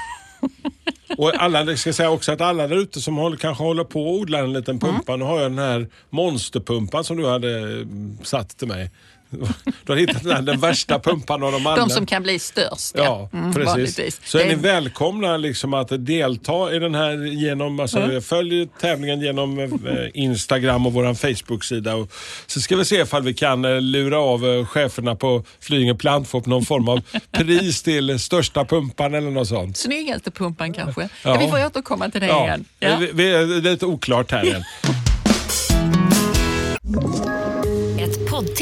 Och 1.18 1.42
alla, 1.42 1.76
ska 1.76 1.92
säga 1.92 2.10
också 2.10 2.32
att 2.32 2.40
alla 2.40 2.68
där 2.68 2.76
ute 2.76 3.00
som 3.00 3.16
håller, 3.16 3.36
kanske 3.36 3.64
håller 3.64 3.84
på 3.84 4.00
att 4.14 4.20
odla 4.20 4.38
en 4.38 4.52
liten 4.52 4.78
Mm. 4.82 4.94
pumpa. 4.94 5.16
Nu 5.16 5.24
har 5.24 5.40
jag 5.40 5.50
den 5.50 5.58
här 5.58 5.88
monsterpumpan 6.10 7.04
som 7.04 7.16
du 7.16 7.28
hade 7.28 7.58
mm, 7.58 8.18
satt 8.22 8.58
till 8.58 8.68
mig. 8.68 8.90
Du 9.84 9.92
har 9.92 9.96
hittat 9.96 10.22
den, 10.22 10.44
den 10.44 10.60
värsta 10.60 10.98
pumpan 10.98 11.42
av 11.42 11.52
dem 11.52 11.66
alla. 11.66 11.76
De 11.76 11.90
som 11.90 12.06
kan 12.06 12.22
bli 12.22 12.38
störst. 12.38 12.92
Ja, 12.94 13.28
Mm, 13.32 13.52
precis. 13.54 13.66
vanligtvis. 13.68 14.20
Så 14.24 14.38
är 14.38 14.48
ni 14.48 14.54
välkomna 14.54 15.36
liksom 15.36 15.74
att 15.74 16.06
delta 16.06 16.74
i 16.74 16.78
den 16.78 16.94
här 16.94 17.24
genom, 17.24 17.80
alltså 17.80 17.98
Mm. 17.98 18.22
följ 18.22 18.68
tävlingen 18.80 19.20
genom 19.20 19.58
eh, 19.58 19.68
Instagram 20.14 20.86
och 20.86 20.92
vår 20.92 21.14
Facebook-sida. 21.14 21.94
Och 21.94 22.12
så 22.46 22.60
ska 22.60 22.76
vi 22.76 22.84
se 22.84 22.96
ifall 23.00 23.22
vi 23.22 23.34
kan 23.34 23.64
eh, 23.64 23.80
lura 23.80 24.18
av 24.18 24.46
eh, 24.46 24.66
cheferna 24.66 25.14
på 25.14 25.44
Flyinge 25.60 25.94
Plantfop 25.94 26.46
någon 26.46 26.64
form 26.64 26.88
av 26.88 27.00
pris 27.32 27.82
till 27.82 28.18
största 28.20 28.64
pumpan 28.64 29.14
eller 29.14 29.30
något 29.30 29.48
sånt. 29.48 29.76
Snyggaste 29.76 30.30
pumpan 30.30 30.72
kanske. 30.72 31.02
Ja. 31.02 31.08
Ja. 31.22 31.38
vi 31.40 31.48
får 31.50 31.66
återkomma 31.66 32.08
till 32.10 32.20
det 32.20 32.26
Ja, 32.26 32.44
igen. 32.44 32.64
Ja. 32.80 32.96
Vi, 33.00 33.10
vi, 33.12 33.30
det 33.30 33.68
är 33.68 33.72
lite 33.72 33.86
oklart 33.86 34.30
här 34.30 34.54
än. 34.54 34.62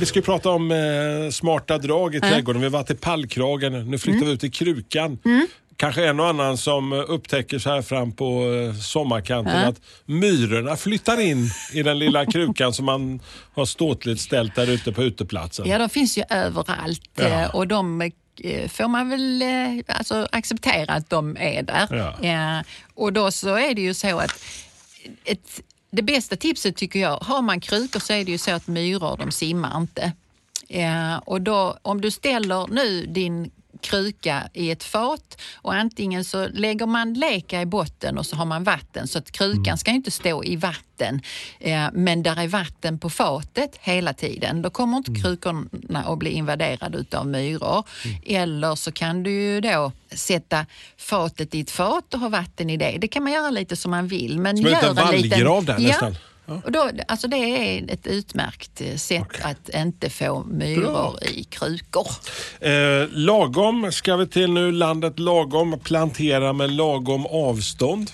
Vi 0.00 0.06
ska 0.06 0.18
ju 0.18 0.22
prata 0.22 0.50
om 0.50 0.70
eh, 0.70 1.30
smarta 1.30 1.78
drag 1.78 2.14
i 2.14 2.20
trädgården. 2.20 2.60
Vi 2.60 2.66
har 2.66 2.72
varit 2.72 2.90
i 2.90 2.94
pallkragen, 2.94 3.90
nu 3.90 3.98
flyttar 3.98 4.26
vi 4.26 4.32
ut 4.32 4.44
i 4.44 4.50
krukan. 4.50 5.18
kanske 5.76 6.06
en 6.08 6.20
och 6.20 6.26
annan 6.26 6.58
som 6.58 6.92
upptäcker 6.92 7.58
så 7.58 7.70
här 7.70 7.82
fram 7.82 8.12
på 8.12 8.52
eh, 8.54 8.74
sommarkanten 8.80 9.60
Ja. 9.62 9.68
att 9.68 9.80
myrorna 10.06 10.76
flyttar 10.76 11.20
in 11.20 11.50
i 11.72 11.82
den 11.82 11.98
lilla 11.98 12.26
krukan 12.26 12.72
som 12.72 12.84
man 12.86 13.20
har 13.54 13.64
ståtligt 13.64 14.20
ställt 14.20 14.54
där 14.54 14.70
ute 14.70 14.92
på 14.92 15.02
uteplatsen. 15.02 15.68
Ja, 15.68 15.78
de 15.78 15.88
finns 15.88 16.18
ju 16.18 16.22
överallt 16.30 17.02
Ja. 17.14 17.24
eh, 17.24 17.54
och 17.54 17.68
de 17.68 18.02
eh, 18.02 18.68
får 18.68 18.88
man 18.88 19.08
väl 19.10 19.42
eh, 19.42 19.96
alltså, 19.96 20.28
acceptera 20.32 20.92
att 20.92 21.10
de 21.10 21.36
är 21.40 21.62
där. 21.62 22.14
Ja. 22.22 22.28
Eh, 22.58 22.64
Och 22.94 23.12
då 23.12 23.30
så 23.30 23.54
är 23.56 23.74
det 23.74 23.82
ju 23.82 23.94
så 23.94 24.18
att 24.18 24.42
ett, 25.24 25.60
det 25.90 26.02
bästa 26.02 26.36
tipset 26.36 26.76
tycker 26.76 27.00
jag, 27.00 27.16
har 27.16 27.42
man 27.42 27.60
krukor 27.60 28.00
så 28.00 28.12
är 28.12 28.24
det 28.24 28.30
ju 28.30 28.38
så 28.38 28.50
att 28.50 28.66
myror 28.66 29.16
de 29.16 29.30
simmar 29.30 29.76
inte. 29.76 30.12
Ja, 30.68 31.18
och 31.18 31.42
då, 31.42 31.78
om 31.82 32.00
du 32.00 32.10
ställer 32.10 32.66
nu 32.66 33.06
din 33.06 33.50
kruka 33.82 34.48
i 34.52 34.70
ett 34.70 34.84
fat 34.84 35.40
och 35.54 35.74
antingen 35.74 36.24
så 36.24 36.48
lägger 36.48 36.86
man 36.86 37.14
leka 37.14 37.60
i 37.60 37.66
botten 37.66 38.18
och 38.18 38.26
så 38.26 38.36
har 38.36 38.46
man 38.46 38.64
vatten 38.64 39.08
så 39.08 39.18
att 39.18 39.32
krukan 39.32 39.78
ska 39.78 39.90
ju 39.90 39.96
inte 39.96 40.10
stå 40.10 40.44
i 40.44 40.56
vatten 40.56 41.20
eh, 41.60 41.86
men 41.92 42.22
där 42.22 42.40
är 42.40 42.48
vatten 42.48 42.98
på 42.98 43.10
fatet 43.10 43.76
hela 43.80 44.12
tiden. 44.12 44.62
Då 44.62 44.70
kommer 44.70 44.96
inte 44.96 45.14
krukorna 45.14 46.04
att 46.04 46.18
bli 46.18 46.30
invaderade 46.30 46.98
utav 46.98 47.26
myror. 47.26 47.84
Eller 48.26 48.74
så 48.74 48.92
kan 48.92 49.22
du 49.22 49.30
ju 49.30 49.60
då 49.60 49.92
sätta 50.12 50.66
fatet 50.96 51.54
i 51.54 51.60
ett 51.60 51.70
fat 51.70 52.14
och 52.14 52.20
ha 52.20 52.28
vatten 52.28 52.70
i 52.70 52.76
det. 52.76 52.98
Det 53.00 53.08
kan 53.08 53.22
man 53.22 53.32
göra 53.32 53.50
lite 53.50 53.76
som 53.76 53.90
man 53.90 54.08
vill. 54.08 54.38
Men 54.38 54.56
Som 54.56 54.66
en 54.66 54.72
gör 54.72 54.80
liten 54.80 54.96
vallgrav 54.96 55.64
där 55.64 55.78
ja, 55.78 55.88
nästan. 55.88 56.16
Och 56.64 56.72
då, 56.72 56.90
alltså 57.08 57.28
det 57.28 57.36
är 57.36 57.92
ett 57.92 58.06
utmärkt 58.06 58.80
eh, 58.80 58.96
sätt 58.96 59.28
att 59.42 59.68
inte 59.68 60.10
få 60.10 60.44
myror 60.44 61.24
i 61.24 61.44
krukor. 61.44 62.06
Eh, 62.60 63.08
lagom 63.10 63.92
ska 63.92 64.16
vi 64.16 64.26
till 64.26 64.52
nu, 64.52 64.72
landet 64.72 65.18
lagom, 65.18 65.78
plantera 65.82 66.52
med 66.52 66.70
lagom 66.70 67.26
avstånd. 67.26 68.10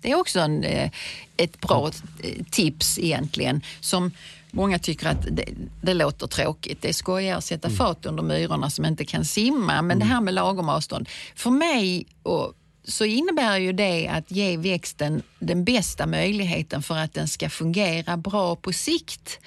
Det 0.00 0.10
är 0.10 0.14
också 0.14 0.40
en, 0.40 0.64
eh, 0.64 0.90
ett 1.36 1.60
bra 1.60 1.90
eh, 2.22 2.44
tips 2.50 2.98
egentligen 2.98 3.62
som 3.80 4.10
Många 4.50 4.78
tycker 4.78 5.08
att 5.08 5.26
det, 5.30 5.44
det 5.82 5.94
låter 5.94 6.26
tråkigt. 6.26 6.82
Det 6.82 6.88
är 6.88 6.92
skojigare 6.92 7.36
att 7.36 7.44
sätta 7.44 7.70
fat 7.70 8.06
under 8.06 8.22
myrorna 8.22 8.70
som 8.70 8.84
inte 8.84 9.04
kan 9.04 9.24
simma. 9.24 9.82
Men 9.82 9.98
det 9.98 10.04
här 10.04 10.20
med 10.20 10.34
lagom 10.34 10.68
avstånd. 10.68 11.08
För 11.34 11.50
mig 11.50 12.06
och, 12.22 12.52
så 12.88 13.04
innebär 13.04 13.58
ju 13.58 13.72
det 13.72 14.08
att 14.08 14.30
ge 14.30 14.56
växten 14.56 15.22
den 15.38 15.64
bästa 15.64 16.06
möjligheten 16.06 16.82
för 16.82 16.96
att 16.96 17.14
den 17.14 17.28
ska 17.28 17.50
fungera 17.50 18.16
bra 18.16 18.56
på 18.56 18.72
sikt. 18.72 19.38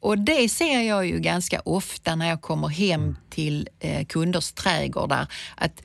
Och 0.00 0.18
det 0.18 0.48
ser 0.48 0.80
jag 0.80 1.06
ju 1.06 1.18
ganska 1.18 1.60
ofta 1.60 2.14
när 2.14 2.28
jag 2.28 2.40
kommer 2.40 2.68
hem 2.68 3.16
till 3.30 3.68
eh, 3.80 4.06
kunders 4.06 4.52
trädgårdar. 4.52 5.26
Att 5.56 5.82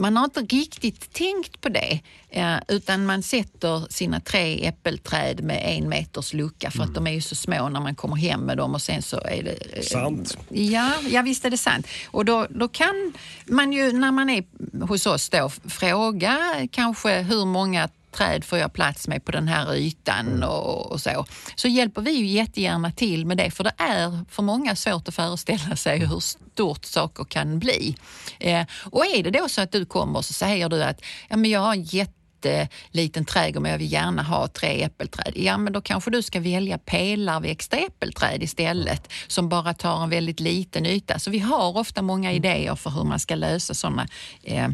man 0.00 0.16
har 0.16 0.24
inte 0.24 0.40
riktigt 0.40 1.12
tänkt 1.12 1.60
på 1.60 1.68
det 1.68 2.00
eh, 2.30 2.56
utan 2.68 3.06
man 3.06 3.22
sätter 3.22 3.92
sina 3.92 4.20
tre 4.20 4.66
äppelträd 4.66 5.44
med 5.44 5.62
en 5.64 5.88
meters 5.88 6.32
lucka 6.32 6.70
för 6.70 6.82
att 6.82 6.94
de 6.94 7.06
är 7.06 7.10
ju 7.10 7.20
så 7.20 7.34
små 7.34 7.68
när 7.68 7.80
man 7.80 7.94
kommer 7.94 8.16
hem 8.16 8.40
med 8.40 8.56
dem 8.56 8.74
och 8.74 8.82
sen 8.82 9.02
så 9.02 9.16
är 9.16 9.42
det... 9.42 9.76
eh, 9.76 9.82
Sant. 9.82 10.38
Ja, 10.48 10.92
ja 11.10 11.22
visst 11.22 11.44
är 11.44 11.50
det 11.50 11.58
sant. 11.58 11.86
Och 12.10 12.24
då, 12.24 12.46
då 12.50 12.68
kan 12.68 13.12
man 13.46 13.72
ju 13.72 13.92
när 13.92 14.12
man 14.12 14.30
är 14.30 14.44
hos 14.86 15.06
oss 15.06 15.28
då 15.28 15.48
fråga 15.48 16.38
kanske 16.70 17.22
hur 17.22 17.44
många 17.44 17.88
träd 18.12 18.44
får 18.44 18.58
jag 18.58 18.72
plats 18.72 19.08
med 19.08 19.24
på 19.24 19.32
den 19.32 19.48
här 19.48 19.74
ytan 19.74 20.42
och, 20.42 20.92
och 20.92 21.00
så. 21.00 21.24
Så 21.54 21.68
hjälper 21.68 22.02
vi 22.02 22.10
ju 22.10 22.26
jättegärna 22.26 22.92
till 22.92 23.26
med 23.26 23.36
det 23.36 23.50
för 23.50 23.64
det 23.64 23.72
är 23.76 24.24
för 24.30 24.42
många 24.42 24.76
svårt 24.76 25.08
att 25.08 25.14
föreställa 25.14 25.76
sig 25.76 25.98
hur 25.98 26.20
stort 26.20 26.84
saker 26.84 27.24
kan 27.24 27.58
bli. 27.58 27.96
Eh, 28.38 28.66
och 28.84 29.06
är 29.06 29.22
det 29.22 29.30
då 29.30 29.48
så 29.48 29.60
att 29.60 29.72
du 29.72 29.84
kommer 29.84 30.18
och 30.18 30.24
så 30.24 30.32
säger 30.32 30.68
du 30.68 30.84
att 30.84 31.02
ja, 31.28 31.36
men 31.36 31.50
jag 31.50 31.60
har 31.60 31.72
en 31.72 31.82
jätteliten 31.82 33.24
trädgård 33.24 33.62
men 33.62 33.70
jag 33.70 33.78
vill 33.78 33.92
gärna 33.92 34.22
ha 34.22 34.48
tre 34.48 34.82
äppelträd. 34.82 35.32
Ja 35.36 35.58
men 35.58 35.72
då 35.72 35.80
kanske 35.80 36.10
du 36.10 36.22
ska 36.22 36.40
välja 36.40 36.78
pelarväxta 36.78 37.76
äppelträd 37.76 38.42
istället 38.42 39.12
som 39.26 39.48
bara 39.48 39.74
tar 39.74 40.02
en 40.02 40.10
väldigt 40.10 40.40
liten 40.40 40.86
yta. 40.86 41.18
Så 41.18 41.30
vi 41.30 41.38
har 41.38 41.78
ofta 41.78 42.02
många 42.02 42.32
idéer 42.32 42.74
för 42.74 42.90
hur 42.90 43.04
man 43.04 43.20
ska 43.20 43.34
lösa 43.34 43.74
sådana 43.74 44.08
eh, 44.42 44.68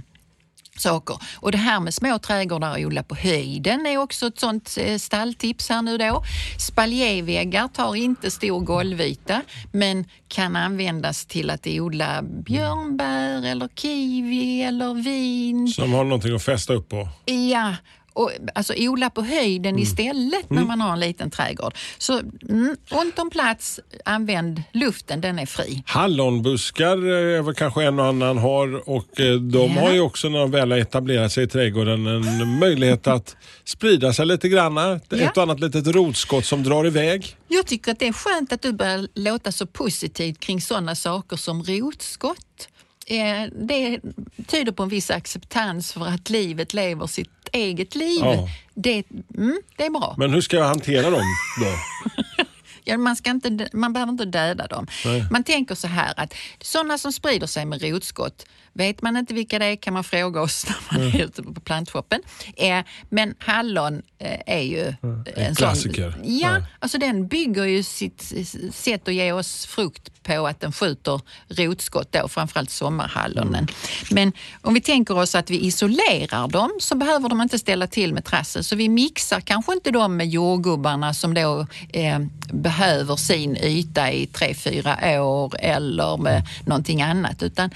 saker. 0.80 1.18
Och 1.36 1.52
det 1.52 1.58
här 1.58 1.80
med 1.80 1.94
små 1.94 2.18
trädgårdar 2.18 2.70
och 2.70 2.78
odla 2.78 3.02
på 3.02 3.14
höjden 3.14 3.86
är 3.86 3.98
också 3.98 4.26
ett 4.26 4.40
sånt 4.40 4.76
eh, 4.80 4.98
stalltips 4.98 5.68
här 5.68 5.82
nu 5.82 5.98
då. 5.98 6.22
Spaljéväggar 6.58 7.68
tar 7.68 7.94
inte 7.94 8.30
stor 8.30 8.60
golvyta 8.60 9.42
men 9.72 10.04
kan 10.28 10.56
användas 10.56 11.26
till 11.26 11.50
att 11.50 11.66
odla 11.66 12.22
björnbär 12.22 13.46
eller 13.46 13.68
kiwi 13.68 14.62
eller 14.62 14.94
vin. 14.94 15.68
Som 15.68 15.92
har 15.92 16.04
någonting 16.04 16.34
att 16.34 16.42
fästa 16.42 16.74
upp 16.74 16.88
på. 16.88 17.08
Ja, 17.24 17.74
och, 18.16 18.30
alltså 18.54 18.74
odla 18.78 19.10
på 19.10 19.22
höjden 19.22 19.78
istället 19.78 20.50
när 20.50 20.64
man 20.64 20.80
har 20.80 20.92
en 20.92 21.00
liten 21.00 21.30
trädgård. 21.30 21.74
Så 21.98 22.20
mm, 22.48 22.76
ont 22.90 23.18
om 23.18 23.30
plats, 23.30 23.80
använd 24.04 24.62
luften, 24.72 25.20
den 25.20 25.38
är 25.38 25.46
fri. 25.46 25.82
Hallonbuskar 25.86 27.06
är 27.06 27.42
väl 27.42 27.54
kanske 27.54 27.84
en 27.84 27.98
och 28.00 28.06
annan 28.06 28.38
har 28.38 28.88
och 28.88 29.20
eh, 29.20 29.34
de 29.34 29.72
Ja. 29.74 29.80
har 29.80 29.92
ju 29.92 30.00
också 30.00 30.28
när 30.28 30.38
de 30.38 30.50
väl 30.50 30.70
har 30.70 30.78
etablerat 30.78 31.32
sig 31.32 31.44
i 31.44 31.46
trädgården 31.46 32.06
en 32.06 32.58
möjlighet 32.58 33.06
att 33.06 33.36
sprida 33.64 34.12
sig 34.12 34.26
lite 34.26 34.48
grann. 34.48 34.78
Ett 34.78 35.02
Ja. 35.10 35.30
och 35.36 35.42
annat 35.42 35.60
litet 35.60 35.86
rotskott 35.86 36.44
som 36.44 36.62
drar 36.62 36.86
iväg. 36.86 37.36
Jag 37.48 37.66
tycker 37.66 37.92
att 37.92 37.98
det 37.98 38.08
är 38.08 38.12
skönt 38.12 38.52
att 38.52 38.62
du 38.62 38.72
börjar 38.72 39.08
låta 39.14 39.52
så 39.52 39.66
positivt 39.66 40.40
kring 40.40 40.60
sådana 40.60 40.94
saker 40.94 41.36
som 41.36 41.62
rotskott. 41.64 42.68
Eh, 43.08 43.48
Det 43.52 44.00
tyder 44.46 44.72
på 44.72 44.82
en 44.82 44.88
viss 44.88 45.10
acceptans 45.10 45.92
för 45.92 46.06
att 46.06 46.30
livet 46.30 46.74
lever 46.74 47.06
sitt 47.06 47.48
eget 47.52 47.94
liv. 47.94 48.20
Ja. 48.20 48.48
Det, 48.74 49.02
mm, 49.36 49.60
det 49.76 49.84
är 49.86 49.90
bra. 49.90 50.14
Men 50.18 50.32
hur 50.32 50.40
ska 50.40 50.56
jag 50.56 50.64
hantera 50.64 51.10
dem 51.10 51.22
då? 51.60 51.66
Ja, 52.88 52.98
man, 52.98 53.16
ska 53.16 53.30
inte, 53.30 53.68
man 53.72 53.92
behöver 53.92 54.12
inte 54.12 54.24
döda 54.24 54.66
dem. 54.66 54.86
Man 55.30 55.44
tänker 55.44 55.74
så 55.74 55.86
här 55.88 56.12
att 56.16 56.34
sådana 56.60 56.98
som 56.98 57.12
sprider 57.12 57.46
sig 57.46 57.64
med 57.64 57.82
rotskott, 57.82 58.46
vet 58.76 59.02
man 59.02 59.16
inte 59.16 59.34
vilka 59.34 59.58
det 59.58 59.64
är 59.66 59.76
kan 59.76 59.94
man 59.94 60.04
fråga 60.04 60.40
oss 60.40 60.66
när 60.68 60.98
man 60.98 61.08
är 61.08 61.24
ute 61.24 61.42
på 61.42 61.60
plantshoppen. 61.60 62.20
Eh, 62.56 62.78
men 63.08 63.34
hallon 63.38 64.02
eh, 64.18 64.40
är 64.46 64.62
ju 64.62 64.94
en, 65.36 65.54
klassiker. 65.54 66.10
Sån, 66.12 66.20
ja, 66.24 66.50
Ja. 66.50 66.62
alltså 66.78 66.98
den 66.98 67.28
bygger 67.28 67.64
ju 67.64 67.82
sitt 67.82 68.32
sätt 68.72 69.08
att 69.08 69.14
ge 69.14 69.32
oss 69.32 69.66
frukt 69.66 70.22
på 70.22 70.46
att 70.46 70.60
den 70.60 70.72
skjuter 70.72 71.20
rotskott 71.48 72.12
då, 72.12 72.28
framförallt 72.28 72.70
sommarhallonen. 72.70 73.66
Men 74.10 74.32
om 74.62 74.74
vi 74.74 74.80
tänker 74.80 75.18
oss 75.18 75.34
att 75.34 75.50
vi 75.50 75.60
isolerar 75.66 76.48
dem 76.48 76.70
så 76.80 76.94
behöver 76.94 77.28
de 77.28 77.40
inte 77.40 77.58
ställa 77.58 77.86
till 77.86 78.14
med 78.14 78.24
trassel. 78.24 78.64
Så 78.64 78.76
vi 78.76 78.88
mixar 78.88 79.40
kanske 79.40 79.72
inte 79.72 79.90
dem 79.90 80.16
med 80.16 80.28
jordgubbarna 80.28 81.14
som 81.14 81.34
då 81.34 81.66
eh, 81.92 82.18
behöver 82.52 83.16
sin 83.16 83.56
yta 83.56 84.12
i 84.12 84.26
tre, 84.26 84.54
fyra 84.54 85.22
år 85.22 85.52
eller 85.58 86.16
med 86.16 86.46
någonting 86.66 87.02
annat. 87.02 87.42
Utan 87.42 87.70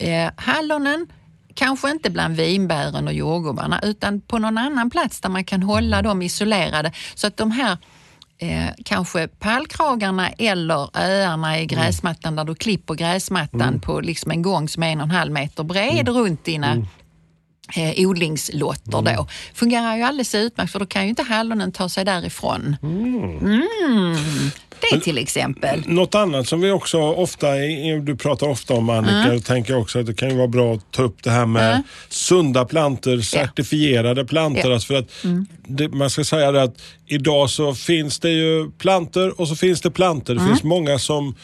eh, 0.00 0.30
hallonen 0.36 1.06
Kanske 1.54 1.90
inte 1.90 2.10
bland 2.10 2.36
vinbären 2.36 3.06
och 3.06 3.12
jordgubbarna 3.12 3.80
utan 3.82 4.20
på 4.20 4.38
någon 4.38 4.58
annan 4.58 4.90
plats 4.90 5.20
där 5.20 5.28
man 5.28 5.44
kan 5.44 5.62
hålla 5.62 6.02
dem 6.02 6.22
isolerade. 6.22 6.92
Så 7.14 7.26
att 7.26 7.36
de 7.36 7.50
här 7.50 7.78
eh, 8.38 8.70
kanske 8.84 9.28
pallkragarna 9.28 10.28
eller 10.30 10.98
öarna 10.98 11.60
i 11.60 11.66
gräsmattan 11.66 12.36
där 12.36 12.44
du 12.44 12.54
klipper 12.54 12.94
gräsmattan 12.94 13.80
på 13.80 14.00
liksom 14.00 14.30
en 14.30 14.42
gång 14.42 14.68
som 14.68 14.82
är 14.82 14.92
en 14.92 15.00
och 15.00 15.04
en 15.04 15.10
halv 15.10 15.32
meter 15.32 15.64
bred 15.64 16.08
runt 16.08 16.44
dina 16.44 16.76
eh, 17.76 18.06
odlingslotter 18.08 19.02
då. 19.02 19.26
Fungerar 19.54 19.96
ju 19.96 20.02
alldeles 20.02 20.34
utmärkt 20.34 20.72
för 20.72 20.78
då 20.78 20.86
kan 20.86 21.02
ju 21.02 21.08
inte 21.08 21.22
hallonen 21.22 21.72
ta 21.72 21.88
sig 21.88 22.04
därifrån. 22.04 22.76
Mm. 22.82 23.62
Det 24.92 25.00
till 25.00 25.18
exempel. 25.18 25.82
Något 25.86 26.14
annat 26.14 26.48
som 26.48 26.60
vi 26.60 26.70
också 26.70 26.98
ofta, 27.00 27.54
du 28.02 28.16
pratar 28.16 28.48
ofta 28.48 28.74
om 28.74 28.90
Annika, 28.90 29.34
och 29.34 29.44
tänker 29.44 29.76
också 29.76 29.98
att 29.98 30.06
det 30.06 30.14
kan 30.14 30.30
ju 30.30 30.36
vara 30.36 30.48
bra 30.48 30.74
att 30.74 30.92
ta 30.92 31.02
upp 31.02 31.22
det 31.22 31.30
här 31.30 31.46
med 31.46 31.70
Mm. 31.70 31.82
sunda 32.08 32.64
planter, 32.64 33.20
certifierade 33.20 34.24
planter. 34.24 34.60
Ja. 34.60 34.64
Mm. 34.66 34.74
Alltså 34.74 34.86
för 34.86 34.94
att 34.94 35.10
det, 35.68 35.88
man 35.88 36.10
ska 36.10 36.24
säga 36.24 36.52
det 36.52 36.62
att 36.62 36.82
idag 37.06 37.50
så 37.50 37.74
finns 37.74 38.18
det 38.20 38.30
ju 38.30 38.70
planter 38.70 39.40
och 39.40 39.48
så 39.48 39.56
finns 39.56 39.80
det 39.80 39.90
planter. 39.90 40.32
Mm. 40.32 40.44
Det 40.44 40.50
finns 40.50 40.62
många 40.62 40.98
som 40.98 41.34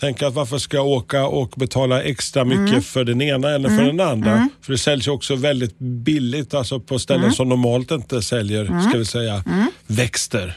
tänker 0.00 0.26
att 0.26 0.34
varför 0.34 0.58
ska 0.58 0.76
jag 0.76 0.86
åka 0.86 1.26
och 1.26 1.52
betala 1.56 2.02
extra 2.02 2.44
mycket 2.44 2.68
Mm. 2.68 2.82
för 2.82 3.04
den 3.04 3.22
ena 3.22 3.50
eller 3.50 3.68
för 3.68 3.84
den 3.84 4.00
andra. 4.00 4.48
För 4.62 4.72
det 4.72 4.78
säljs 4.78 5.06
ju 5.06 5.10
också 5.10 5.34
väldigt 5.36 5.78
billigt, 5.78 6.54
alltså 6.54 6.80
på 6.80 6.98
ställen 6.98 7.22
Mm. 7.22 7.34
som 7.34 7.48
normalt 7.48 7.90
inte 7.90 8.22
säljer, 8.22 8.80
ska 8.88 8.98
vi 8.98 9.04
säga, 9.04 9.44
växter. 9.86 10.56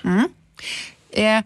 Eh, 1.14 1.40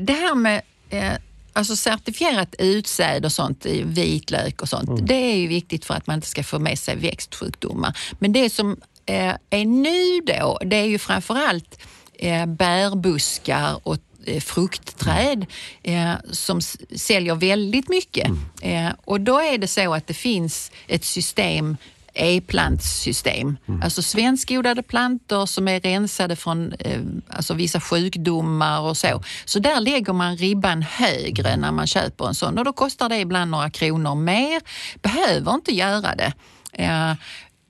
det 0.00 0.12
här 0.12 0.34
med 0.34 0.62
eh, 0.90 1.12
alltså 1.52 1.76
certifierat 1.76 2.54
utsäde 2.58 3.26
och 3.26 3.32
sånt, 3.32 3.66
vitlök 3.84 4.62
och 4.62 4.68
sånt, 4.68 5.06
det 5.06 5.14
är 5.14 5.36
ju 5.36 5.46
viktigt 5.46 5.84
för 5.84 5.94
att 5.94 6.06
man 6.06 6.16
inte 6.16 6.28
ska 6.28 6.42
få 6.42 6.58
med 6.58 6.78
sig 6.78 6.96
växtsjukdomar. 6.96 7.98
Men 8.18 8.32
det 8.32 8.50
som 8.50 8.76
eh, 9.06 9.34
är 9.50 9.64
nu 9.64 10.20
då, 10.20 10.58
det 10.64 10.76
är 10.76 10.84
ju 10.84 10.98
framförallt 10.98 11.80
eh, 12.18 12.46
bärbuskar 12.46 13.80
och 13.82 13.98
eh, 14.24 14.40
fruktträd 14.40 15.46
eh, 15.82 16.12
som 16.30 16.60
säljer 16.96 17.34
väldigt 17.34 17.88
mycket. 17.88 18.30
Eh, 18.62 18.88
och 19.04 19.20
då 19.20 19.38
är 19.38 19.58
det 19.58 19.68
så 19.68 19.94
att 19.94 20.06
det 20.06 20.14
finns 20.14 20.72
ett 20.86 21.04
system 21.04 21.76
e-plantsystem. 22.14 23.56
Mm. 23.68 23.82
Alltså 23.82 24.02
svenskodlade 24.02 24.82
plantor 24.82 25.46
som 25.46 25.68
är 25.68 25.80
rensade 25.80 26.36
från 26.36 26.72
eh, 26.72 27.00
alltså 27.28 27.54
vissa 27.54 27.80
sjukdomar 27.80 28.80
och 28.80 28.96
så. 28.96 29.22
Så 29.44 29.58
där 29.58 29.80
lägger 29.80 30.12
man 30.12 30.36
ribban 30.36 30.82
högre 30.82 31.56
när 31.56 31.72
man 31.72 31.86
köper 31.86 32.28
en 32.28 32.34
sån 32.34 32.58
och 32.58 32.64
då 32.64 32.72
kostar 32.72 33.08
det 33.08 33.18
ibland 33.18 33.50
några 33.50 33.70
kronor 33.70 34.14
mer. 34.14 34.60
Behöver 35.02 35.54
inte 35.54 35.74
göra 35.74 36.14
det. 36.14 36.32
Eh, 36.72 37.12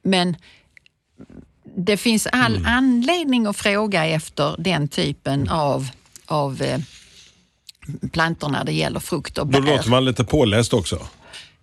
men 0.03 0.37
det 1.77 1.97
finns 1.97 2.27
all 2.27 2.57
mm. 2.57 2.67
anledning 2.67 3.47
att 3.47 3.57
fråga 3.57 4.07
efter 4.07 4.55
den 4.59 4.89
typen 4.89 5.49
av, 5.49 5.89
av 6.27 6.63
eh, 6.63 6.81
plantor 8.13 8.49
när 8.49 8.65
det 8.65 8.73
gäller 8.73 9.01
frukt 9.01 9.39
och 9.39 9.47
bär. 9.47 9.61
Då 9.61 9.67
låter 9.67 9.91
man 9.91 10.05
lite 10.05 10.25
påläst 10.25 10.73
också. 10.73 11.07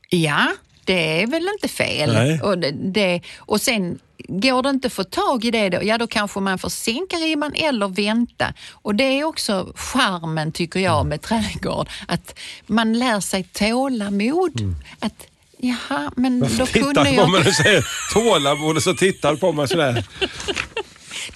Ja, 0.09 0.47
det 0.87 1.21
är 1.21 1.27
väl 1.27 1.49
inte 1.53 1.67
fel. 1.67 2.41
Och, 2.41 2.57
det, 2.57 2.71
det, 2.71 3.21
och 3.37 3.61
sen 3.61 3.99
går 4.27 4.63
det 4.63 4.69
inte 4.69 4.87
att 4.87 4.93
få 4.93 5.03
tag 5.03 5.45
i 5.45 5.51
det, 5.51 5.69
då, 5.69 5.83
ja 5.83 5.97
då 5.97 6.07
kanske 6.07 6.39
man 6.39 6.59
får 6.59 6.69
sänka 6.69 7.17
ribban 7.17 7.53
eller 7.55 7.87
vänta. 7.87 8.53
Och 8.71 8.95
det 8.95 9.03
är 9.03 9.23
också 9.23 9.73
charmen 9.75 10.51
tycker 10.51 10.79
jag 10.79 11.05
med 11.05 11.21
trädgård, 11.21 11.89
att 12.07 12.39
man 12.67 12.99
lär 12.99 13.19
sig 13.19 13.43
tålamod. 13.43 14.59
Mm. 14.59 14.75
Att 14.99 15.27
Jaha, 15.59 16.11
men 16.15 16.39
Varför 16.39 16.57
då 16.57 16.65
kunde 16.65 17.09
jag... 17.09 17.25
på 17.25 17.31
mig 17.31 17.47
och 17.47 17.53
säger 17.53 17.85
tålamod 18.13 18.75
och 18.77 18.83
så 18.83 18.93
tittar 18.93 19.35
på 19.35 19.51
mig 19.51 19.67
sådär. 19.67 20.05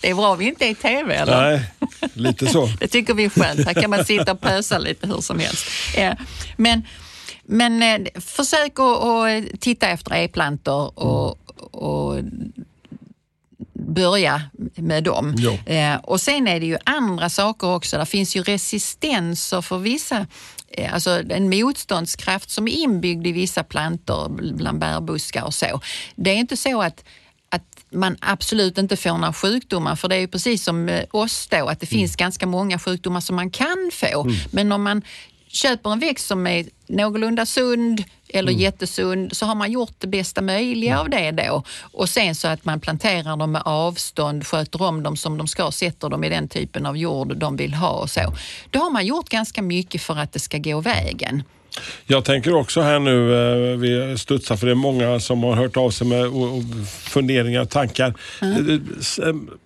Det 0.02 0.10
är 0.10 0.16
bra 0.16 0.36
vi 0.36 0.46
inte 0.46 0.66
är 0.66 0.70
i 0.70 0.76
TV 0.76 1.16
eller? 1.16 1.42
Nej, 1.42 1.62
lite 2.14 2.48
så. 2.48 2.66
det 2.80 2.88
tycker 2.88 3.14
vi 3.14 3.26
är 3.26 3.30
skönt. 3.30 3.66
Här 3.66 3.74
kan 3.74 3.90
man 3.90 4.06
sitta 4.06 4.32
och 4.32 4.42
pösa 4.42 4.78
lite 4.78 5.08
hur 5.08 5.22
som 5.22 5.40
helst. 5.40 5.66
Men, 6.58 6.84
men 7.52 7.84
eh, 7.84 8.22
försök 8.22 8.80
att 8.80 9.60
titta 9.60 9.88
efter 9.88 10.16
e-plantor 10.16 11.00
och, 11.00 11.38
och 11.72 12.24
börja 13.74 14.42
med 14.76 15.04
dem. 15.04 15.36
Eh, 15.66 15.96
och 15.96 16.22
sen 16.22 16.48
är 16.48 16.60
det 16.60 16.66
ju 16.66 16.78
andra 16.84 17.30
saker 17.30 17.68
också. 17.68 17.98
Det 17.98 18.06
finns 18.06 18.36
ju 18.36 18.44
resistenser 18.44 19.62
för 19.62 19.78
vissa 19.78 20.28
Eh, 20.74 20.94
alltså 20.94 21.24
en 21.30 21.50
motståndskraft 21.50 22.50
som 22.50 22.68
är 22.68 22.72
inbyggd 22.72 23.28
i 23.28 23.32
vissa 23.32 23.64
plantor, 23.64 24.30
bland 24.54 24.80
bärbuskar 24.80 25.44
och 25.44 25.54
så. 25.54 25.82
Det 26.16 26.30
är 26.30 26.36
inte 26.36 26.58
så 26.58 26.82
att 26.82 27.04
att 27.54 27.86
man 27.90 28.18
absolut 28.20 28.78
inte 28.78 28.98
får 28.98 29.18
några 29.18 29.34
sjukdomar, 29.34 29.96
för 29.96 30.08
det 30.08 30.16
är 30.16 30.20
ju 30.20 30.28
precis 30.28 30.64
som 30.64 31.00
oss 31.12 31.48
då, 31.48 31.68
att 31.68 31.80
det 31.80 31.92
mm. 31.92 32.00
finns 32.00 32.16
ganska 32.16 32.48
många 32.48 32.80
sjukdomar 32.80 33.20
som 33.20 33.36
man 33.36 33.52
kan 33.52 33.90
få. 33.94 34.22
Mm. 34.22 34.36
Men 34.52 34.72
om 34.72 34.84
man 34.84 35.02
köper 35.52 35.92
en 35.92 36.00
växt 36.00 36.28
som 36.28 36.48
är 36.48 36.66
någorlunda 36.88 37.46
sund 37.46 38.04
eller 38.30 38.52
mm. 38.52 38.62
jättesund 38.62 39.38
så 39.38 39.46
har 39.46 39.56
man 39.56 39.72
gjort 39.72 39.94
det 39.98 40.08
bästa 40.08 40.42
möjliga 40.42 41.00
av 41.00 41.10
det 41.10 41.32
då. 41.32 41.64
Och 41.82 42.10
sen 42.10 42.36
så 42.36 42.48
att 42.48 42.66
man 42.66 42.80
planterar 42.80 43.38
dem 43.38 43.52
med 43.52 43.62
avstånd, 43.66 44.48
sköter 44.48 44.82
om 44.82 45.04
dem 45.04 45.18
som 45.18 45.38
de 45.38 45.48
ska, 45.48 45.72
sätter 45.72 46.10
dem 46.10 46.24
i 46.24 46.30
den 46.30 46.48
typen 46.48 46.86
av 46.86 46.98
jord 46.98 47.38
de 47.38 47.58
vill 47.58 47.74
ha 47.74 47.90
och 47.90 48.10
så. 48.10 48.34
Då 48.70 48.80
har 48.80 48.90
man 48.90 49.06
gjort 49.06 49.30
ganska 49.30 49.62
mycket 49.62 50.02
för 50.02 50.18
att 50.18 50.34
det 50.34 50.40
ska 50.40 50.58
gå 50.58 50.80
vägen. 50.80 51.44
Jag 52.06 52.26
tänker 52.26 52.54
också 52.56 52.82
här 52.82 53.00
nu, 53.00 53.34
eh, 53.34 53.78
vi 53.78 54.18
studsar 54.18 54.56
för 54.56 54.66
det 54.66 54.74
är 54.74 54.76
många 54.76 55.20
som 55.20 55.44
har 55.44 55.56
hört 55.56 55.78
av 55.78 55.92
sig 55.92 56.08
med 56.08 56.32
funderingar 56.88 57.62
och 57.62 57.70
tankar. 57.70 58.14
Mm. 58.42 58.88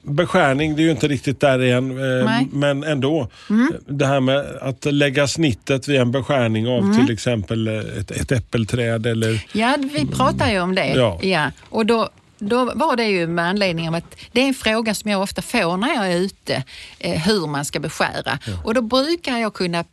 Beskärning, 0.02 0.76
det 0.76 0.82
är 0.82 0.84
ju 0.84 0.91
inte 0.91 1.08
riktigt 1.08 1.39
där 1.39 1.63
igen, 1.63 1.96
Nej. 2.26 2.48
men 2.52 2.84
ändå. 2.84 3.30
Mm. 3.50 3.74
Det 3.88 4.06
här 4.06 4.20
med 4.20 4.46
att 4.62 4.86
lägga 4.86 5.28
snittet 5.28 5.88
vid 5.88 6.02
en 6.02 6.12
beskärning 6.12 6.68
av 6.68 6.84
mm. 6.84 7.06
till 7.06 7.13
exempel 7.13 7.68
ett, 7.68 8.12
ett 8.12 8.32
äppelträd 8.32 9.06
eller... 9.06 9.46
Ja, 9.52 9.78
vi 9.94 10.08
pratar 10.08 10.52
ju 10.52 10.60
om 10.60 10.76
det. 10.76 10.88
Ja. 10.88 11.20
ja. 11.22 11.52
Och 11.70 11.86
då, 11.86 12.10
då 12.39 12.72
var 12.76 12.96
det 12.96 13.06
ju 13.06 13.28
med 13.28 13.46
anledning 13.46 13.88
av 13.88 13.96
att 13.96 14.15
det 14.32 14.41
är 14.41 14.48
en 14.48 14.54
fråga 14.54 14.94
som 14.94 15.12
jag 15.12 15.22
ofta 15.22 15.41
får 15.41 15.78
när 15.78 15.96
jag 15.96 16.12
är 16.12 16.18
ute, 16.18 16.63
hur 17.00 17.48
man 17.48 17.65
ska 17.65 17.80
beskära. 17.80 18.39
Ja. 18.48 18.54
Och 18.63 18.74
då 18.74 18.82
brukar 18.82 19.38
jag 19.38 19.54
kunna 19.54 19.84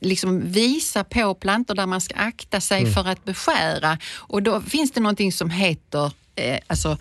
liksom 0.00 0.52
visa 0.52 1.04
på 1.04 1.34
plantor 1.34 1.74
där 1.74 1.86
man 1.86 2.00
ska 2.00 2.14
akta 2.14 2.60
sig 2.60 2.80
mm. 2.80 2.92
för 2.92 3.08
att 3.08 3.24
beskära. 3.24 3.98
Och 4.14 4.42
då 4.42 4.60
finns 4.60 4.92
det 4.92 5.00
någonting 5.00 5.32
som 5.32 5.50
heter 5.50 6.12
eh, 6.36 6.58
alltså, 6.66 6.96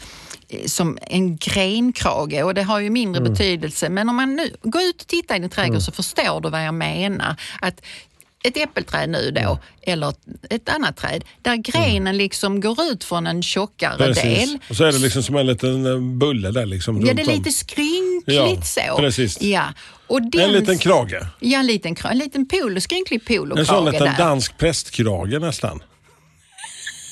eh, 0.49 0.65
som 0.65 0.97
en 1.01 1.37
grenkrage 1.37 2.43
och 2.43 2.53
det 2.53 2.63
har 2.63 2.79
ju 2.79 2.89
mindre 2.89 3.21
mm. 3.21 3.33
betydelse. 3.33 3.89
Men 3.89 4.09
om 4.09 4.15
man 4.15 4.35
nu 4.35 4.55
går 4.63 4.81
ut 4.81 5.01
och 5.01 5.07
tittar 5.07 5.35
i 5.35 5.39
din 5.39 5.49
trädgård 5.49 5.69
mm. 5.69 5.81
så 5.81 5.91
förstår 5.91 6.41
du 6.41 6.49
vad 6.49 6.65
jag 6.65 6.73
menar. 6.73 7.35
Att 7.61 7.81
ett 8.43 8.57
äppelträd 8.57 9.09
nu 9.09 9.31
då, 9.31 9.59
eller 9.81 10.13
ett 10.49 10.69
annat 10.69 10.97
träd, 10.97 11.23
där 11.41 11.55
grenen 11.55 12.07
mm. 12.07 12.15
liksom 12.15 12.61
går 12.61 12.83
ut 12.83 13.03
från 13.03 13.27
en 13.27 13.43
tjockare 13.43 13.97
precis. 13.97 14.23
del. 14.23 14.59
Och 14.69 14.75
så 14.75 14.83
är 14.83 14.91
det 14.91 14.99
liksom 14.99 15.23
som 15.23 15.35
en 15.35 15.47
liten 15.47 15.85
eh, 15.85 15.99
bulle 16.17 16.51
där. 16.51 16.65
Liksom, 16.65 17.05
ja, 17.05 17.13
det 17.13 17.21
är 17.21 17.25
lite 17.25 17.51
skrynkligt 17.51 18.77
ja, 18.77 18.91
så. 18.91 18.97
Precis. 18.97 19.41
Ja. 19.41 19.65
Och 20.07 20.21
den, 20.21 20.41
en 20.41 20.51
liten 20.51 20.77
krage? 20.77 21.27
Ja, 21.39 21.59
en 21.59 21.65
liten, 21.67 21.95
en 22.03 22.17
liten 22.17 22.47
polo, 22.47 22.81
skrynklig 22.81 23.25
polokrage. 23.25 23.59
En 23.59 23.65
sån 23.65 23.85
liten 23.85 24.09
dansk 24.17 24.57
prästkrage 24.57 25.41
nästan. 25.41 25.83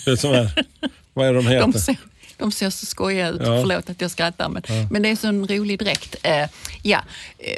Det 0.05 0.12
är 0.12 0.15
som 0.15 0.31
är, 0.31 0.65
vad 1.13 1.27
är 1.27 1.34
de 1.34 1.47
heter? 1.47 1.67
De 1.88 1.95
de 2.38 2.52
ser 2.52 2.69
så 2.69 2.86
skojiga 2.86 3.30
ut. 3.30 3.41
Ja. 3.41 3.62
Förlåt 3.62 3.89
att 3.89 4.02
jag 4.02 4.12
skrattar 4.12 4.50
men, 4.50 4.63
ja. 4.67 4.88
men 4.91 5.02
det 5.02 5.10
är 5.10 5.15
så 5.15 5.28
en 5.28 5.48
rolig 5.48 5.80
dräkt. 5.80 6.15
Eh, 6.24 6.50
ja. 6.82 7.02
Eh, 7.39 7.58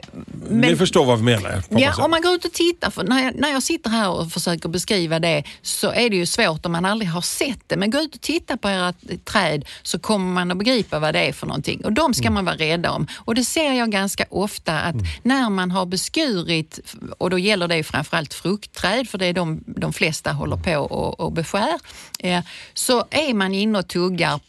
men, 0.50 0.60
Ni 0.60 0.76
förstår 0.76 1.06
vad 1.06 1.18
vi 1.18 1.24
menar? 1.24 1.64
Ja, 1.70 2.04
om 2.04 2.12
man 2.12 2.22
går 2.22 2.34
ut 2.34 2.46
och 2.46 2.54
tittar. 2.54 2.90
För 2.90 3.04
när, 3.04 3.24
jag, 3.24 3.36
när 3.36 3.50
jag 3.50 3.64
sitter 3.64 3.90
här 3.90 4.10
och 4.10 4.32
försöker 4.32 4.70
beskriva 4.70 5.20
det 5.20 5.44
så 5.62 5.92
är 5.92 6.10
det 6.10 6.16
ju 6.16 6.26
svårt 6.26 6.66
om 6.66 6.72
man 6.72 6.86
aldrig 6.86 7.12
har 7.12 7.22
sett 7.22 7.60
det. 7.68 7.78
Men 7.78 7.92
gå 7.92 7.98
ut 7.98 8.16
och 8.16 8.22
titta 8.22 8.58
på 8.58 8.70
era 8.70 8.94
träd 9.24 9.66
så 9.84 10.00
kommer 10.00 10.34
man 10.34 10.52
att 10.52 10.58
begripa 10.58 11.00
vad 11.00 11.14
det 11.14 11.20
är 11.20 11.34
för 11.34 11.48
någonting. 11.48 11.86
Och 11.86 11.94
de 11.94 12.14
ska 12.14 12.24
mm. 12.24 12.34
man 12.34 12.46
vara 12.46 12.56
rädda 12.56 12.92
om. 12.92 13.08
Och 13.16 13.36
det 13.36 13.44
ser 13.44 13.74
jag 13.74 13.92
ganska 13.92 14.26
ofta 14.30 14.80
att 14.80 14.94
mm. 14.94 15.06
när 15.24 15.50
man 15.50 15.72
har 15.72 15.86
beskurit, 15.86 16.80
och 17.18 17.30
då 17.30 17.40
gäller 17.40 17.68
det 17.68 17.84
framförallt 17.84 18.34
fruktträd 18.34 19.10
för 19.10 19.18
det 19.18 19.26
är 19.26 19.34
de, 19.34 19.64
de 19.66 19.94
flesta 19.94 20.32
håller 20.32 20.58
på 20.58 20.78
och, 20.78 21.20
och 21.20 21.32
beskär, 21.32 21.80
eh, 22.20 22.44
så 22.74 23.06
är 23.10 23.34
man 23.34 23.54
inne 23.54 23.80
och 23.80 23.88
tuggar 23.88 24.40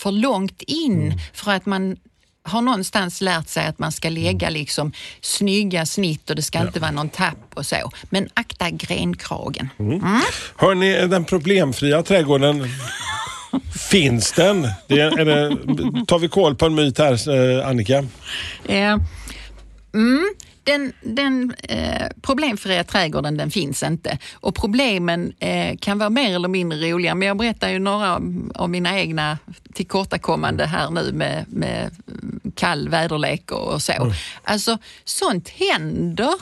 för 0.00 0.12
långt 0.12 0.62
in 0.62 1.02
mm. 1.02 1.18
för 1.32 1.52
att 1.52 1.66
man 1.66 1.96
har 2.42 2.62
någonstans 2.62 3.20
lärt 3.20 3.48
sig 3.48 3.66
att 3.66 3.78
man 3.78 3.92
ska 3.92 4.08
lägga 4.08 4.46
mm. 4.46 4.60
liksom 4.60 4.92
snygga 5.20 5.86
snitt 5.86 6.30
och 6.30 6.36
det 6.36 6.42
ska 6.42 6.58
ja. 6.58 6.66
inte 6.66 6.80
vara 6.80 6.90
någon 6.90 7.08
tapp 7.08 7.50
och 7.54 7.66
så. 7.66 7.90
Men 8.10 8.28
akta 8.34 8.70
grenkragen. 8.70 9.68
Mm. 9.78 9.92
Mm. 9.92 10.20
Hörni, 10.56 11.06
den 11.06 11.24
problemfria 11.24 12.02
trädgården, 12.02 12.68
finns 13.90 14.32
den? 14.32 14.68
Det 14.86 15.00
är, 15.00 15.18
är 15.18 15.24
det, 15.24 15.56
tar 16.06 16.18
vi 16.18 16.28
koll 16.28 16.54
på 16.54 16.66
en 16.66 16.74
myt 16.74 16.98
här, 16.98 17.58
eh, 17.58 17.68
Annika? 17.68 17.98
Eh, 18.68 18.98
mm 19.94 20.34
den, 20.64 20.92
den 21.02 21.54
eh, 21.62 22.06
problemfria 22.22 22.84
trädgården 22.84 23.36
den 23.36 23.50
finns 23.50 23.82
inte 23.82 24.18
och 24.32 24.54
problemen 24.54 25.32
eh, 25.38 25.76
kan 25.80 25.98
vara 25.98 26.10
mer 26.10 26.34
eller 26.34 26.48
mindre 26.48 26.90
roliga. 26.90 27.14
Men 27.14 27.28
jag 27.28 27.36
berättar 27.36 27.68
ju 27.68 27.78
några 27.78 28.20
av 28.54 28.70
mina 28.70 29.00
egna 29.00 29.38
tillkortakommande 29.74 30.66
här 30.66 30.90
nu 30.90 31.12
med, 31.12 31.44
med 31.48 31.90
kall 32.54 32.88
väderlek 32.88 33.50
och 33.50 33.82
så. 33.82 33.92
Mm. 33.92 34.12
Alltså 34.44 34.78
sånt 35.04 35.48
händer. 35.48 36.34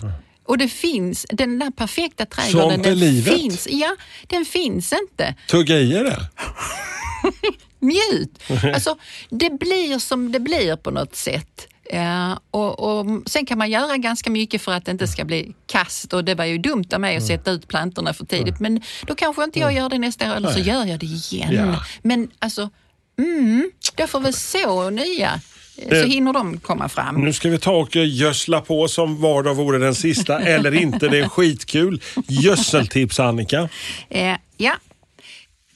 Och 0.44 0.58
det 0.58 0.68
finns, 0.68 1.26
den 1.28 1.58
där 1.58 1.70
perfekta 1.70 2.26
trädgården, 2.26 2.70
Sånt 2.70 2.86
är 2.86 2.90
den 2.90 2.98
livet. 2.98 3.34
finns. 3.34 3.68
Ja, 3.70 3.96
den 4.26 4.44
finns 4.44 4.92
inte. 4.92 5.34
Tugga 5.48 5.78
i 5.78 5.92
det. 5.92 6.20
Njut. 7.80 8.38
Alltså, 8.74 8.96
det 9.30 9.50
blir 9.50 9.98
som 9.98 10.32
det 10.32 10.40
blir 10.40 10.76
på 10.76 10.90
något 10.90 11.16
sätt. 11.16 11.68
Ja, 11.92 12.40
och, 12.50 12.80
och, 12.80 13.22
sen 13.26 13.46
kan 13.46 13.58
man 13.58 13.70
göra 13.70 13.96
ganska 13.96 14.30
mycket 14.30 14.62
för 14.62 14.72
att 14.72 14.84
det 14.84 14.90
inte 14.90 15.08
ska 15.08 15.24
bli 15.24 15.54
kast 15.66 16.12
och 16.12 16.24
det 16.24 16.34
var 16.34 16.44
ju 16.44 16.58
dumt 16.58 16.84
av 16.92 17.00
mig 17.00 17.16
att 17.16 17.26
sätta 17.26 17.50
ut 17.50 17.68
plantorna 17.68 18.14
för 18.14 18.24
tidigt 18.24 18.60
men 18.60 18.82
då 19.06 19.14
kanske 19.14 19.44
inte 19.44 19.58
jag 19.58 19.74
gör 19.74 19.88
det 19.88 19.98
nästa 19.98 20.32
år 20.32 20.36
eller 20.36 20.52
så 20.52 20.58
gör 20.58 20.84
jag 20.84 21.00
det 21.00 21.06
igen. 21.06 21.54
Ja. 21.54 21.84
Men 22.02 22.30
alltså, 22.38 22.70
mm, 23.18 23.70
jag 23.96 24.10
får 24.10 24.20
väl 24.20 24.34
så 24.34 24.90
nya 24.90 25.40
så 25.82 25.94
eh, 25.94 26.06
hinner 26.06 26.32
de 26.32 26.60
komma 26.60 26.88
fram. 26.88 27.14
Nu 27.24 27.32
ska 27.32 27.48
vi 27.48 27.58
ta 27.58 27.72
och 27.72 27.96
gödsla 27.96 28.60
på 28.60 28.88
som 28.88 29.20
var 29.20 29.42
dag 29.42 29.54
vore 29.54 29.78
den 29.78 29.94
sista, 29.94 30.40
eller 30.40 30.74
inte. 30.74 31.08
Det 31.08 31.18
är 31.18 31.28
skitkul. 31.28 32.02
Gödseltips 32.28 33.20
Annika? 33.20 33.68
Eh, 34.08 34.36
ja, 34.56 34.74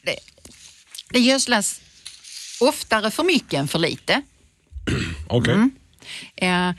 det, 0.02 0.16
det 1.10 1.18
gödslas 1.18 1.80
oftare 2.60 3.10
för 3.10 3.24
mycket 3.24 3.52
än 3.52 3.68
för 3.68 3.78
lite. 3.78 4.22
Okej. 5.26 5.38
Okay. 5.38 5.54
Mm. 5.54 5.70
Eh, 6.36 6.70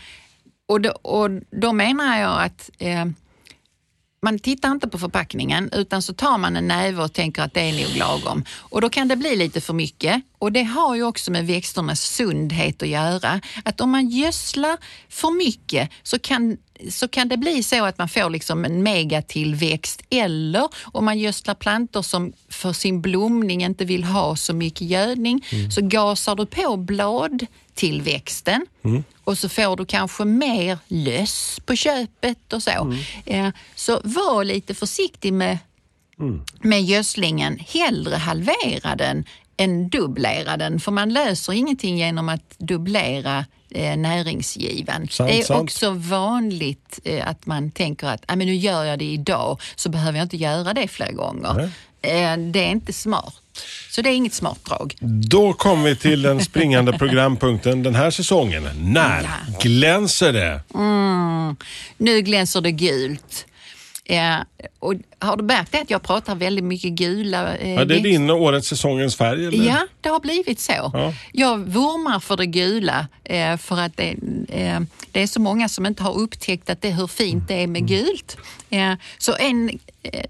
och, 0.66 0.82
då, 0.82 0.90
och 0.90 1.30
då 1.52 1.74
menar 1.74 2.20
jag 2.20 2.44
att 2.44 2.70
eh, 2.78 3.06
man 4.22 4.40
tittar 4.40 4.72
inte 4.72 4.88
på 4.88 5.00
förpackningen 5.00 5.70
utan 5.74 6.02
så 6.02 6.14
tar 6.14 6.38
man 6.38 6.56
en 6.56 6.68
näve 6.68 7.04
och 7.04 7.14
tänker 7.14 7.42
att 7.42 7.54
det 7.54 7.62
är 7.62 7.88
nog 7.88 7.98
lagom. 7.98 8.44
Och 8.50 8.82
då 8.82 8.90
kan 8.90 9.08
det 9.08 9.16
bli 9.16 9.36
lite 9.36 9.62
för 9.62 9.74
mycket 9.74 10.22
och 10.44 10.52
det 10.52 10.64
har 10.64 10.96
ju 10.96 11.04
också 11.04 11.32
med 11.32 11.48
växternas 11.48 12.02
sundhet 12.02 12.82
att 12.82 12.88
göra. 12.88 13.42
Att 13.66 13.82
om 13.82 13.90
man 13.90 14.10
gödslar 14.10 14.78
för 15.10 15.32
mycket 15.32 15.90
så 16.04 16.20
kan 16.20 16.58
så 16.90 17.08
kan 17.08 17.28
det 17.28 17.38
bli 17.38 17.64
så 17.64 17.86
att 17.86 17.98
man 17.98 18.10
får 18.10 18.30
liksom 18.30 18.66
en 18.66 18.84
megatillväxt 18.84 20.02
eller 20.10 20.70
om 20.82 21.06
man 21.06 21.20
gödslar 21.20 21.56
plantor 21.56 22.02
som 22.02 22.34
för 22.50 22.74
sin 22.74 23.02
blomning 23.02 23.64
inte 23.64 23.86
vill 23.86 24.04
ha 24.04 24.36
så 24.36 24.54
mycket 24.54 24.82
gödning 24.82 25.46
mm. 25.52 25.72
så 25.72 25.82
gasar 25.82 26.36
du 26.36 26.46
på 26.46 26.78
bladtillväxten 26.78 28.66
mm. 28.84 29.04
och 29.24 29.38
så 29.38 29.50
får 29.50 29.76
du 29.76 29.86
kanske 29.86 30.26
mer 30.26 30.78
löss 30.88 31.60
på 31.66 31.76
köpet 31.76 32.54
och 32.54 32.64
så. 32.64 32.72
Mm. 32.72 32.98
Eh, 33.26 33.54
så 33.76 34.02
var 34.04 34.44
lite 34.44 34.74
försiktig 34.74 35.34
med, 35.34 35.58
mm. 36.20 36.42
med 36.62 36.84
gödslingen. 36.84 37.60
Hellre 37.60 38.16
halvera 38.16 38.96
den 38.96 39.26
än 39.64 39.90
dubblera 39.90 40.58
den 40.58 40.80
för 40.80 40.92
man 40.92 41.14
löser 41.14 41.54
ingenting 41.54 41.98
genom 41.98 42.30
att 42.30 42.56
dubblera 42.58 43.46
eh, 43.72 43.98
näringsgiven. 43.98 45.08
Sant, 45.12 45.30
det 45.30 45.40
är 45.40 45.44
sant. 45.44 45.62
också 45.64 45.92
vanligt 45.92 47.00
eh, 47.04 47.28
att 47.28 47.46
man 47.46 47.72
tänker 47.72 48.08
att 48.08 48.24
ah, 48.28 48.36
men 48.36 48.48
nu 48.48 48.56
gör 48.56 48.84
jag 48.84 49.00
det 49.00 49.06
idag 49.06 49.62
så 49.76 49.90
behöver 49.90 50.18
jag 50.18 50.26
inte 50.26 50.38
göra 50.38 50.74
det 50.74 50.88
flera 50.88 51.12
gånger. 51.12 51.72
Eh, 52.02 52.38
det 52.38 52.60
är 52.66 52.72
inte 52.72 52.94
smart. 52.94 53.34
Så 53.92 54.02
det 54.02 54.10
är 54.10 54.14
inget 54.16 54.34
smart 54.34 54.60
drag. 54.66 54.96
Då 55.30 55.54
kommer 55.54 55.90
vi 55.90 55.96
till 55.96 56.22
den 56.22 56.44
springande 56.44 56.94
programpunkten 56.98 57.84
den 57.84 57.96
här 57.96 58.12
säsongen. 58.12 58.70
När 58.78 59.24
Ja. 59.24 59.60
glänser 59.62 60.34
det? 60.34 60.62
Mm. 60.76 61.56
Nu 61.98 62.22
glänser 62.22 62.62
det 62.62 62.72
gult. 62.72 63.46
Eh, 64.06 64.36
och 64.80 64.94
har 65.20 65.38
du 65.38 65.44
märkt 65.44 65.72
det 65.72 65.82
att 65.82 65.90
jag 65.90 66.02
pratar 66.04 66.36
väldigt 66.36 66.64
mycket 66.64 66.92
gula 66.92 67.58
eh, 67.58 67.70
Ja, 67.74 67.76
det 67.76 67.82
är 67.82 67.86
växter? 67.86 68.10
din 68.10 68.30
årets 68.30 68.68
säsongens 68.68 69.16
färg? 69.16 69.46
Eller? 69.46 69.66
Ja, 69.68 69.88
det 70.02 70.10
har 70.10 70.20
blivit 70.20 70.60
så. 70.60 70.74
Ja. 70.94 71.14
Jag 71.32 71.58
vurmar 71.58 72.20
för 72.20 72.38
det 72.38 72.46
gula 72.46 73.08
eh, 73.24 73.58
för 73.58 73.80
att 73.80 73.98
det, 73.98 74.16
eh, 74.50 74.80
det 75.12 75.22
är 75.22 75.28
så 75.28 75.40
många 75.42 75.70
som 75.70 75.86
inte 75.86 76.04
har 76.04 76.18
upptäckt 76.18 76.70
att 76.70 76.82
det, 76.82 76.90
hur 76.90 77.08
fint 77.08 77.48
det 77.48 77.64
är 77.64 77.68
med 77.68 77.88
gult. 77.88 78.38
Eh, 78.70 78.94
så 79.18 79.36
en, 79.40 79.70
eh, 80.04 80.26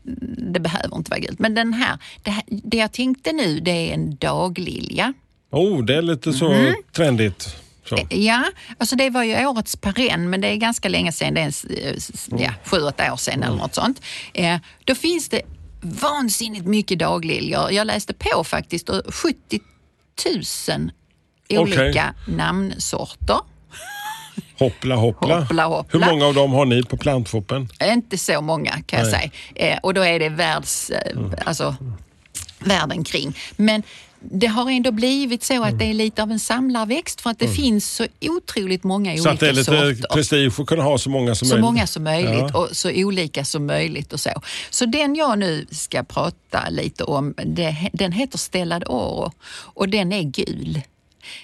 det 0.53 0.59
behöver 0.59 0.95
inte 0.97 1.11
vara 1.11 1.19
gult, 1.19 1.39
men 1.39 1.55
den 1.55 1.73
här, 1.73 1.97
det, 2.23 2.31
här, 2.31 2.43
det 2.47 2.77
jag 2.77 2.91
tänkte 2.91 3.31
nu 3.31 3.59
det 3.59 3.71
är 3.71 3.93
en 3.93 4.15
daglilja. 4.15 5.13
Oh, 5.51 5.83
det 5.85 5.95
är 5.95 6.01
lite 6.01 6.33
så 6.33 6.51
Mm. 6.51 6.73
trendigt. 6.91 7.55
Så. 7.85 7.99
Ja, 8.09 8.43
alltså 8.77 8.95
det 8.95 9.09
var 9.09 9.23
ju 9.23 9.45
årets 9.45 9.75
perenn, 9.75 10.29
men 10.29 10.41
det 10.41 10.47
är 10.47 10.55
ganska 10.55 10.89
länge 10.89 11.11
sedan. 11.11 11.33
Det 11.33 11.41
är 11.41 11.45
en, 11.45 12.39
ja, 12.39 12.51
sju, 12.65 12.81
åtta 12.81 13.13
år 13.13 13.17
sedan 13.17 13.43
eller 13.43 13.57
något 13.57 13.75
sånt. 13.75 14.01
Eh, 14.33 14.57
då 14.85 14.95
finns 14.95 15.29
det 15.29 15.41
vansinnigt 15.81 16.65
mycket 16.65 16.99
dagliljor. 16.99 17.71
Jag 17.71 17.87
läste 17.87 18.13
på 18.13 18.43
faktiskt 18.43 18.89
och 18.89 19.15
70 19.15 19.59
000 20.69 20.91
olika 21.49 22.13
namnsorter. 22.27 23.39
Hoppla, 24.59 24.95
hoppla. 24.95 25.39
Hoppla, 25.39 25.65
hoppla. 25.65 25.99
Hur 25.99 26.11
många 26.11 26.25
av 26.25 26.33
dem 26.33 26.51
har 26.51 26.65
ni 26.65 26.83
på 26.83 26.97
plantfoppen? 26.97 27.69
Inte 27.83 28.17
så 28.17 28.41
många 28.41 28.71
kan 28.71 28.99
jag 28.99 29.11
Nej. 29.11 29.31
säga. 29.55 29.73
Eh, 29.73 29.79
och 29.83 29.93
då 29.93 30.05
är 30.05 30.19
det 30.19 30.29
världs, 30.29 30.89
eh, 30.89 31.17
alltså, 31.45 31.75
världen 32.59 33.03
kring. 33.03 33.37
Men 33.55 33.83
det 34.31 34.47
har 34.47 34.69
ändå 34.71 34.91
blivit 34.91 35.43
så 35.43 35.63
att 35.63 35.79
det 35.79 35.85
är 35.85 35.93
lite 35.93 36.23
av 36.23 36.31
en 36.31 36.39
samlarväxt 36.39 37.21
för 37.21 37.29
att 37.29 37.39
det 37.39 37.47
finns 37.47 37.89
så 37.95 38.07
otroligt 38.21 38.83
många 38.83 39.17
Så 39.17 39.21
olika 39.21 39.31
att 39.31 39.39
det 39.39 39.47
är 39.49 39.53
lite 39.53 39.63
sorter. 39.65 40.13
prestige 40.13 40.59
att 40.59 40.67
kunna 40.67 40.83
ha 40.83 40.97
så 40.97 41.09
många 41.09 41.35
som 41.35 41.47
så 41.47 41.53
möjligt. 41.53 41.65
många 41.65 41.87
som 41.87 42.03
möjligt 42.03 42.45
Ja. 42.53 42.57
och 42.59 42.69
så 42.77 42.91
olika 42.95 43.45
som 43.45 43.65
möjligt 43.65 44.13
och 44.13 44.19
så. 44.19 44.29
Så 44.69 44.85
den 44.85 45.15
jag 45.15 45.39
nu 45.39 45.65
ska 45.71 46.03
prata 46.03 46.69
lite 46.69 47.03
om, 47.03 47.33
det, 47.45 47.89
den 47.93 48.11
heter 48.11 48.37
Stellad 48.37 48.83
Oro 48.87 49.31
och 49.51 49.89
den 49.89 50.13
är 50.13 50.23
gul. 50.23 50.81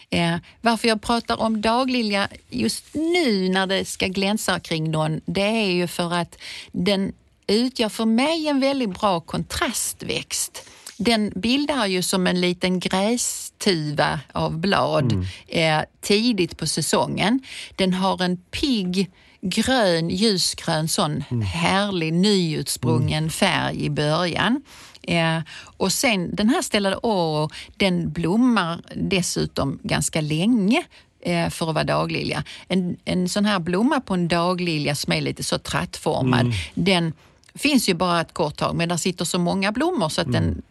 Eh, 0.10 0.36
varför 0.62 0.88
jag 0.88 1.02
pratar 1.02 1.42
om 1.42 1.62
daglilja 1.62 2.28
just 2.50 2.86
nu 2.94 3.50
när 3.50 3.68
det 3.68 3.86
ska 3.86 4.08
glänsa 4.08 4.60
kring 4.60 4.92
någon, 4.92 5.22
det 5.26 5.42
är 5.42 5.72
ju 5.72 5.88
för 5.88 6.14
att 6.14 6.36
den 6.72 7.14
utgör 7.48 7.90
för 7.90 8.06
mig 8.06 8.48
en 8.48 8.60
väldigt 8.60 9.00
bra 9.00 9.20
kontrastväxt. 9.20 10.70
Den 11.02 11.32
bildar 11.36 11.86
ju 11.86 12.02
som 12.02 12.28
en 12.28 12.42
liten 12.42 12.80
grästuva 12.80 14.20
av 14.32 14.58
blad 14.58 15.26
eh, 15.48 15.82
tidigt 16.02 16.58
på 16.58 16.68
säsongen. 16.68 17.40
Den 17.76 17.94
har 17.94 18.22
en 18.22 18.38
pigg 18.38 19.12
grön, 19.42 20.10
ljusgrön, 20.10 20.88
sån 20.88 21.22
härlig 21.44 22.14
nyutsprungen 22.14 23.30
färg 23.30 23.86
i 23.86 23.90
början. 23.90 24.62
Eh, 25.02 25.40
och 25.78 25.92
sen 25.92 26.36
den 26.36 26.50
här 26.50 26.62
ställade 26.62 26.96
oro, 26.96 27.50
den 27.78 28.12
blommar 28.12 28.82
dessutom 28.96 29.80
ganska 29.84 30.22
länge 30.22 30.84
eh, 31.22 31.50
för 31.50 31.70
att 31.70 31.76
vara 31.76 31.84
daglilja. 31.84 32.44
En, 32.68 32.98
en 33.06 33.30
sån 33.30 33.46
här 33.46 33.60
blomma 33.60 34.00
på 34.00 34.14
en 34.14 34.28
daglilja 34.28 34.96
som 34.96 35.14
är 35.14 35.22
lite 35.22 35.44
så 35.44 35.58
trattformad, 35.58 36.54
den 36.74 37.14
finns 37.56 37.90
ju 37.90 37.94
bara 37.94 38.22
ett 38.22 38.34
kort 38.34 38.56
tag 38.56 38.76
men 38.76 38.90
där 38.90 38.98
sitter 38.98 39.26
så 39.26 39.40
många 39.40 39.72
blommor 39.72 40.10
så 40.10 40.22
att 40.22 40.32
den 40.32 40.62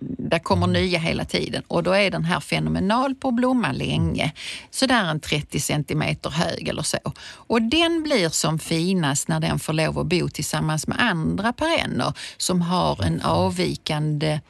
där 0.00 0.38
kommer 0.38 0.66
nya 0.66 0.98
hela 0.98 1.24
tiden 1.24 1.62
och 1.68 1.82
då 1.82 1.92
är 1.92 2.10
den 2.10 2.24
här 2.24 2.40
fenomenal 2.40 3.14
på 3.14 3.28
att 3.28 3.34
blomma 3.34 3.72
länge. 3.72 4.32
Sådär 4.70 5.04
en 5.04 5.20
30 5.20 5.60
centimeter 5.60 6.30
hög 6.30 6.68
eller 6.68 6.82
så. 6.82 6.98
Och 7.26 7.62
den 7.62 8.02
blir 8.02 8.28
som 8.28 8.58
finast 8.58 9.28
när 9.28 9.40
den 9.40 9.58
får 9.58 9.72
lov 9.72 9.98
att 9.98 10.06
bo 10.06 10.28
tillsammans 10.28 10.86
med 10.86 11.00
andra 11.00 11.52
perenner 11.52 12.12
som 12.36 12.62
har 12.62 13.02
en 13.04 13.22
avvikande 13.22 14.40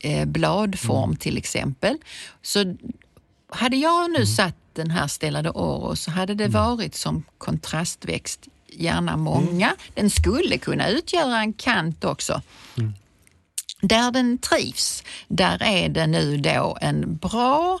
eh, 0.00 0.24
bladform 0.26 1.16
till 1.16 1.36
exempel. 1.38 1.96
Så 2.42 2.76
hade 3.48 3.76
jag 3.76 4.10
nu 4.10 4.26
satt 4.26 4.56
den 4.72 4.90
här 4.90 5.06
ställade 5.06 5.50
oro 5.50 5.96
så 5.96 6.10
hade 6.10 6.34
det 6.34 6.48
varit 6.48 6.94
som 6.94 7.22
kontrastväxt, 7.38 8.48
gärna 8.66 9.16
många. 9.16 9.74
Den 9.94 10.10
skulle 10.10 10.58
kunna 10.58 10.88
utgöra 10.88 11.38
en 11.38 11.52
kant 11.52 12.04
också. 12.04 12.42
Där 13.80 14.10
den 14.10 14.38
trivs, 14.38 15.04
där 15.28 15.62
är 15.62 15.88
det 15.88 16.06
nu 16.06 16.36
då 16.36 16.78
en 16.80 17.16
bra 17.16 17.78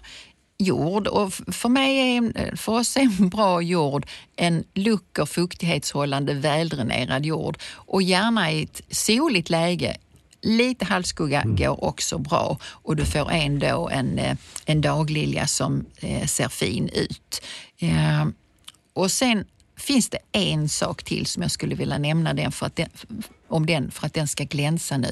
jord 0.58 1.06
och 1.06 1.32
för, 1.32 1.68
mig 1.68 1.98
är, 1.98 2.16
en- 2.16 2.56
för 2.56 2.72
oss 2.72 2.96
är 2.96 3.00
en 3.00 3.28
bra 3.28 3.62
jord 3.62 4.06
en 4.36 4.64
luck 4.74 5.18
och 5.18 5.28
fuktighetshållande 5.28 6.34
väldränerad 6.34 7.26
jord 7.26 7.58
och 7.72 8.02
gärna 8.02 8.52
i 8.52 8.62
ett 8.62 8.80
soligt 8.90 9.50
läge. 9.50 9.96
Lite 10.42 10.84
halvskugga 10.84 11.42
går 11.46 11.84
också 11.84 12.18
bra 12.18 12.58
och 12.64 12.96
du 12.96 13.04
får 13.04 13.30
ändå 13.30 13.88
en, 13.92 14.18
eh, 14.18 14.36
en 14.66 14.80
daglilja 14.80 15.46
som 15.46 15.84
eh, 15.96 16.26
ser 16.26 16.48
fin 16.48 16.88
ut. 16.88 17.42
Eh, 17.78 18.26
och 18.92 19.10
sen 19.10 19.44
finns 19.76 20.08
det 20.10 20.18
en 20.32 20.68
sak 20.68 21.02
till 21.02 21.26
som 21.26 21.42
jag 21.42 21.50
skulle 21.50 21.74
vilja 21.74 21.98
nämna 21.98 22.34
den 22.34 22.52
för 22.52 22.66
att 22.66 22.76
den, 22.76 22.88
om 23.50 23.66
den 23.66 23.90
för 23.90 24.06
att 24.06 24.14
den 24.14 24.28
ska 24.28 24.44
glänsa 24.44 24.96
nu. 24.96 25.10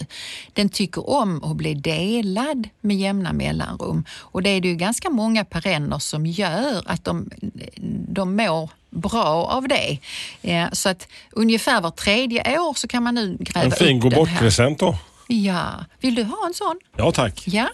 Den 0.53 0.69
tycker 0.69 1.11
om 1.11 1.45
att 1.45 1.57
bli 1.57 1.75
delad 1.75 2.69
med 2.81 2.97
jämna 2.97 3.33
mellanrum 3.33 4.05
och 4.13 4.43
det 4.43 4.51
är 4.51 4.61
det 4.61 4.69
ju 4.69 4.75
ganska 4.75 5.11
många 5.11 5.45
perenner 5.45 5.99
som 5.99 6.27
gör 6.27 6.83
att 6.87 7.05
de, 7.05 7.31
de 8.09 8.37
mår 8.37 8.71
bra 8.91 9.27
av 9.47 9.69
det. 9.69 9.99
Eh, 10.43 10.67
Så 10.73 10.89
att 10.89 11.09
ungefär 11.31 11.81
var 11.81 11.91
tredje 11.91 12.59
år 12.61 12.75
så 12.75 12.89
kan 12.89 13.03
man 13.03 13.15
nu 13.15 13.37
gräva 13.41 13.65
En 13.67 13.73
fin 13.73 13.97
upp 13.97 14.03
gå 14.03 14.09
den 14.09 14.19
här. 14.27 14.33
bort-present 14.35 14.79
då. 14.79 14.99
Ja, 15.31 15.85
vill 16.01 16.15
du 16.15 16.23
ha 16.23 16.47
en 16.47 16.55
sån? 16.55 16.79
Ja 16.97 17.13
tack. 17.13 17.43
Ja, 17.47 17.69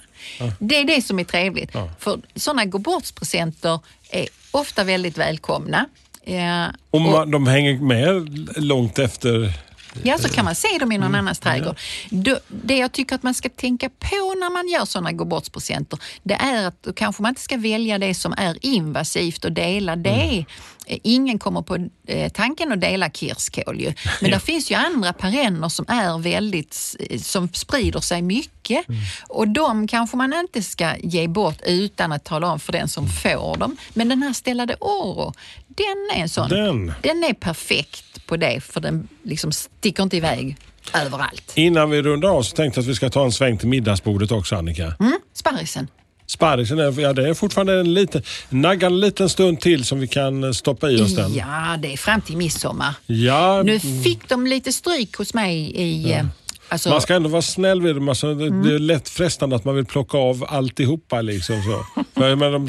det 0.59 0.77
är 0.77 0.85
det 0.85 1.03
som 1.03 1.19
är 1.19 1.25
trevligt. 1.25 1.73
För 1.99 2.21
sådana 2.35 2.65
gå-bort-presenter 2.65 3.81
är 4.11 4.29
ofta 4.51 4.85
väldigt 4.85 5.19
välkomna. 5.19 5.87
Eh, 6.23 6.65
Och 6.91 7.01
man, 7.01 7.31
de 7.31 7.47
hänger 7.47 7.79
med 7.79 8.39
långt 8.65 8.99
efter. 8.99 9.53
Ja, 10.03 10.19
så 10.19 10.29
kan 10.29 10.45
man 10.45 10.55
se 10.55 10.79
dem 10.81 10.93
i 10.93 10.99
någon 10.99 11.15
annans 11.15 11.39
trädgård. 11.39 11.77
Då- 12.11 12.39
Det 12.49 12.77
jag 12.77 12.93
tycker 12.93 13.15
att 13.15 13.23
man 13.23 13.35
ska 13.35 13.49
tänka 13.49 13.89
på 13.89 14.35
när 14.41 14.53
man 14.53 14.69
gör 14.69 14.85
sådana 14.85 15.13
gå-bort-presenter, 15.13 15.99
det 16.23 16.35
är 16.35 16.67
att 16.67 16.83
då 16.83 16.93
kanske 16.93 17.23
man 17.23 17.29
inte 17.29 17.41
ska 17.43 17.57
välja 17.57 17.99
det 17.99 18.15
som 18.15 18.33
är 18.37 18.67
invasivt 18.67 19.45
och 19.45 19.53
dela 19.53 19.97
det. 19.97 20.45
Eh, 20.87 20.99
Ingen 21.03 21.39
kommer 21.39 21.63
på 21.63 21.89
eh, 22.07 22.33
tanken 22.33 22.73
att 22.73 22.81
dela 22.81 23.11
kirskål 23.11 23.81
ju. 23.81 23.93
Men 24.21 24.31
det 24.31 24.41
finns 24.41 24.71
ju 24.71 24.75
andra 24.75 25.13
perenner 25.13 25.69
som 25.69 25.85
är 25.89 26.19
väldigt, 26.19 26.97
eh, 27.11 27.21
som 27.21 27.49
sprider 27.53 28.01
sig 28.01 28.23
mycket. 28.23 28.85
Och 29.29 29.49
de 29.49 29.87
kanske 29.87 30.17
man 30.17 30.33
inte 30.33 30.63
ska 30.63 30.97
ge 30.97 31.29
bort 31.29 31.59
utan 31.67 32.13
att 32.13 32.25
tala 32.25 32.53
om 32.53 32.61
för 32.61 32.73
den 32.73 32.89
som 32.89 33.09
får 33.09 33.57
dem. 33.57 33.77
Men 33.95 34.09
den 34.09 34.23
här 34.23 34.33
ställade 34.33 34.77
oro, 34.81 35.33
den 35.77 36.19
är 36.19 36.23
en 36.23 36.29
sån. 36.29 36.49
Den. 36.49 36.93
Den 37.03 37.25
är 37.25 37.33
perfekt 37.35 38.27
på 38.27 38.37
det 38.37 38.61
för 38.61 38.81
den 38.81 39.09
liksom 39.23 39.53
sticker 39.53 40.03
inte 40.03 40.17
iväg 40.17 40.57
överallt. 40.95 41.53
Innan 41.55 41.91
vi 41.91 42.03
rundar 42.03 42.29
av 42.29 42.43
så 42.43 42.57
tänkte 42.57 42.79
jag 42.79 42.83
att 42.83 42.89
vi 42.89 42.95
ska 42.95 43.11
ta 43.11 43.25
en 43.25 43.33
sväng 43.33 43.59
till 43.59 43.69
middagsbordet 43.69 44.33
också 44.33 44.57
Annika. 44.57 44.95
Mm, 45.01 45.19
sparrisen. 45.35 45.89
Sparrisen 46.27 46.79
är, 46.79 47.01
ja, 47.01 47.13
det 47.13 47.29
är 47.29 47.35
fortfarande 47.35 47.81
en 47.81 47.95
liten, 47.95 48.23
nagga 48.49 48.87
en 48.87 49.01
liten 49.01 49.29
stund 49.29 49.61
till 49.61 49.85
som 49.85 50.01
vi 50.01 50.09
kan 50.09 50.45
eh, 50.45 50.51
stoppa 50.51 50.91
i 50.91 51.01
oss 51.01 51.17
den. 51.17 51.35
Ja, 51.35 51.77
det 51.79 51.93
är 51.93 51.97
fram 51.97 52.21
till 52.21 52.37
midsommar. 52.37 52.95
Ja, 53.07 53.63
Nu 53.63 53.81
fick 53.81 54.29
de 54.29 54.47
lite 54.47 54.73
stryk 54.73 55.17
hos 55.17 55.35
mig 55.35 55.57
i, 55.57 56.13
eh, 56.13 56.25
Alltså- 56.69 56.89
man 56.91 57.01
ska 57.01 57.15
ändå 57.15 57.29
vara 57.29 57.43
snäll 57.43 57.83
vid 57.83 57.95
dem. 57.95 58.09
Alltså, 58.09 58.35
det, 58.35 58.63
det 58.63 58.75
är 58.75 58.79
lätt 58.79 59.09
frestande 59.09 59.57
att 59.57 59.65
man 59.65 59.75
vill 59.75 59.85
plocka 59.85 60.19
av 60.19 60.45
alltihopa. 60.49 61.21
Liksom, 61.21 61.63
så. 61.63 62.03
För, 62.15 62.37
men 62.37 62.53
de, 62.53 62.69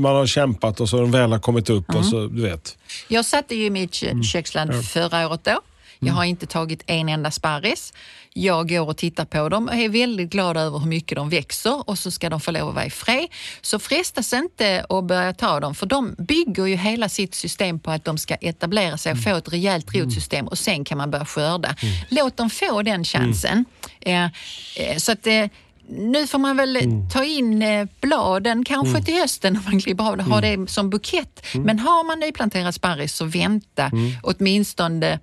man 0.00 0.14
har 0.16 0.26
kämpat 0.26 0.80
och 0.80 0.88
så 0.88 1.00
de 1.00 1.10
väl 1.10 1.32
har 1.32 1.38
kommit 1.38 1.70
upp 1.70 1.94
och 1.94 2.04
så, 2.04 2.26
du 2.26 2.42
vet. 2.42 2.76
Jag 3.08 3.24
satte 3.24 3.54
ju 3.54 3.64
i 3.64 3.70
mitt 3.70 3.94
kö- 3.94 4.22
köksland 4.22 4.84
förra 4.84 5.28
året 5.28 5.40
då. 5.44 5.60
Jag 6.02 6.12
har 6.12 6.24
inte 6.24 6.46
tagit 6.46 6.82
en 6.86 7.08
enda 7.08 7.30
sparris. 7.30 7.92
Jag 8.40 8.68
går 8.68 8.88
och 8.88 8.96
tittar 8.96 9.24
på 9.24 9.48
dem. 9.48 9.68
Och 9.68 9.74
är 9.74 9.88
väldigt 9.88 10.30
glad 10.30 10.56
över 10.56 10.78
hur 10.78 10.86
mycket 10.86 11.16
de 11.16 11.28
växer 11.28 11.88
och 11.90 11.98
så 11.98 12.10
ska 12.10 12.30
de 12.30 12.40
få 12.40 12.50
lov 12.50 12.68
att 12.68 12.74
vara 12.74 12.86
i 12.86 12.90
fred. 12.90 13.26
Så 13.60 13.78
frestas 13.78 14.32
inte 14.32 14.86
att 14.88 15.04
börja 15.04 15.32
ta 15.32 15.60
dem 15.60 15.74
för 15.74 15.86
de 15.86 16.14
bygger 16.18 16.66
ju 16.66 16.76
hela 16.76 17.08
sitt 17.08 17.34
system 17.34 17.78
på 17.78 17.90
att 17.90 18.04
de 18.04 18.18
ska 18.18 18.34
etablera 18.34 18.98
sig 18.98 19.12
och 19.12 19.22
få 19.22 19.36
ett 19.36 19.52
rejält 19.52 19.94
rotsystem 19.94 20.48
och 20.48 20.58
sen 20.58 20.84
kan 20.84 20.98
man 20.98 21.10
börja 21.10 21.24
skörda. 21.24 21.74
Låt 22.08 22.36
dem 22.36 22.50
få 22.50 22.82
den 22.82 23.04
chansen. 23.04 23.64
Eh, 24.00 24.24
eh, 24.24 24.96
så 24.96 25.12
att 25.12 25.26
eh, 25.26 25.46
nu 25.88 26.26
får 26.26 26.38
man 26.38 26.56
väl 26.56 26.78
ta 27.12 27.24
in 27.24 27.64
bladen 28.00 28.64
kanske 28.64 29.02
till 29.02 29.14
hösten 29.14 29.56
om 29.56 29.62
man 29.64 29.80
klipper 29.80 30.04
av 30.04 30.16
det, 30.16 30.22
ha 30.22 30.40
det 30.40 30.70
som 30.70 30.90
bukett. 30.90 31.46
Men 31.54 31.78
har 31.78 32.04
man 32.04 32.20
nyplanterad 32.20 32.74
sparris 32.74 33.14
så 33.14 33.24
vänta. 33.24 33.90
Åtminstone 34.22 35.18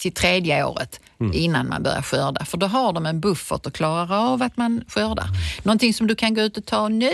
till 0.00 0.12
tredje 0.12 0.64
året 0.64 1.00
innan 1.34 1.68
man 1.68 1.82
börjar 1.82 2.02
skörda. 2.02 2.44
För 2.44 2.58
då 2.58 2.66
har 2.66 2.92
de 2.92 3.06
en 3.06 3.20
buffert 3.20 3.66
och 3.66 3.74
klarar 3.74 4.32
av 4.32 4.42
att 4.42 4.56
man 4.56 4.84
skördar. 4.88 5.26
Någonting 5.62 5.94
som 5.94 6.06
du 6.06 6.14
kan 6.14 6.34
gå 6.34 6.40
ut 6.40 6.56
och 6.56 6.66
ta 6.66 6.88
nu 6.88 7.12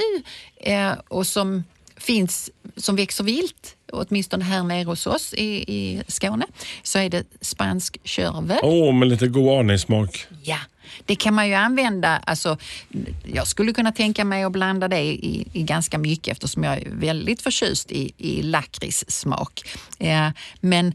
eh, 0.57 0.93
och 1.09 1.26
som 1.26 1.64
finns, 1.97 2.51
som 2.76 2.97
växer 2.97 3.24
vilt, 3.24 3.76
åtminstone 3.93 4.45
här 4.45 4.62
nere 4.62 4.84
hos 4.84 5.07
oss 5.07 5.34
i, 5.34 5.74
i 5.74 6.03
Skåne, 6.09 6.47
så 6.82 6.99
är 6.99 7.11
det 7.11 7.24
spansk 7.41 7.99
körvel. 8.05 8.59
Åh, 8.62 8.95
med 8.95 9.09
lite 9.09 9.28
god 9.28 9.59
aningssmak. 9.59 10.26
Ja, 10.43 10.59
det 11.05 11.16
kan 11.16 11.34
man 11.34 11.49
ju 11.49 11.55
använda. 11.55 12.16
Alltså, 12.16 12.59
jag 13.24 13.47
skulle 13.47 13.72
kunna 13.72 13.93
tänka 13.93 14.24
mig 14.24 14.45
att 14.45 14.53
blanda 14.53 14.89
det 14.89 15.01
i, 15.01 15.49
i 15.53 15.62
ganska 15.62 15.99
mycket 15.99 16.32
eftersom 16.32 16.64
jag 16.64 16.76
är 16.76 16.89
väldigt 16.91 17.43
förtjust 17.43 17.93
i, 17.93 18.12
i 18.16 18.43
lakritssmak. 18.43 19.62
Eh, 19.99 20.28
men 20.61 20.95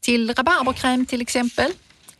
till 0.00 0.34
rabarberkräm 0.34 1.06
till 1.06 1.22
exempel 1.22 1.72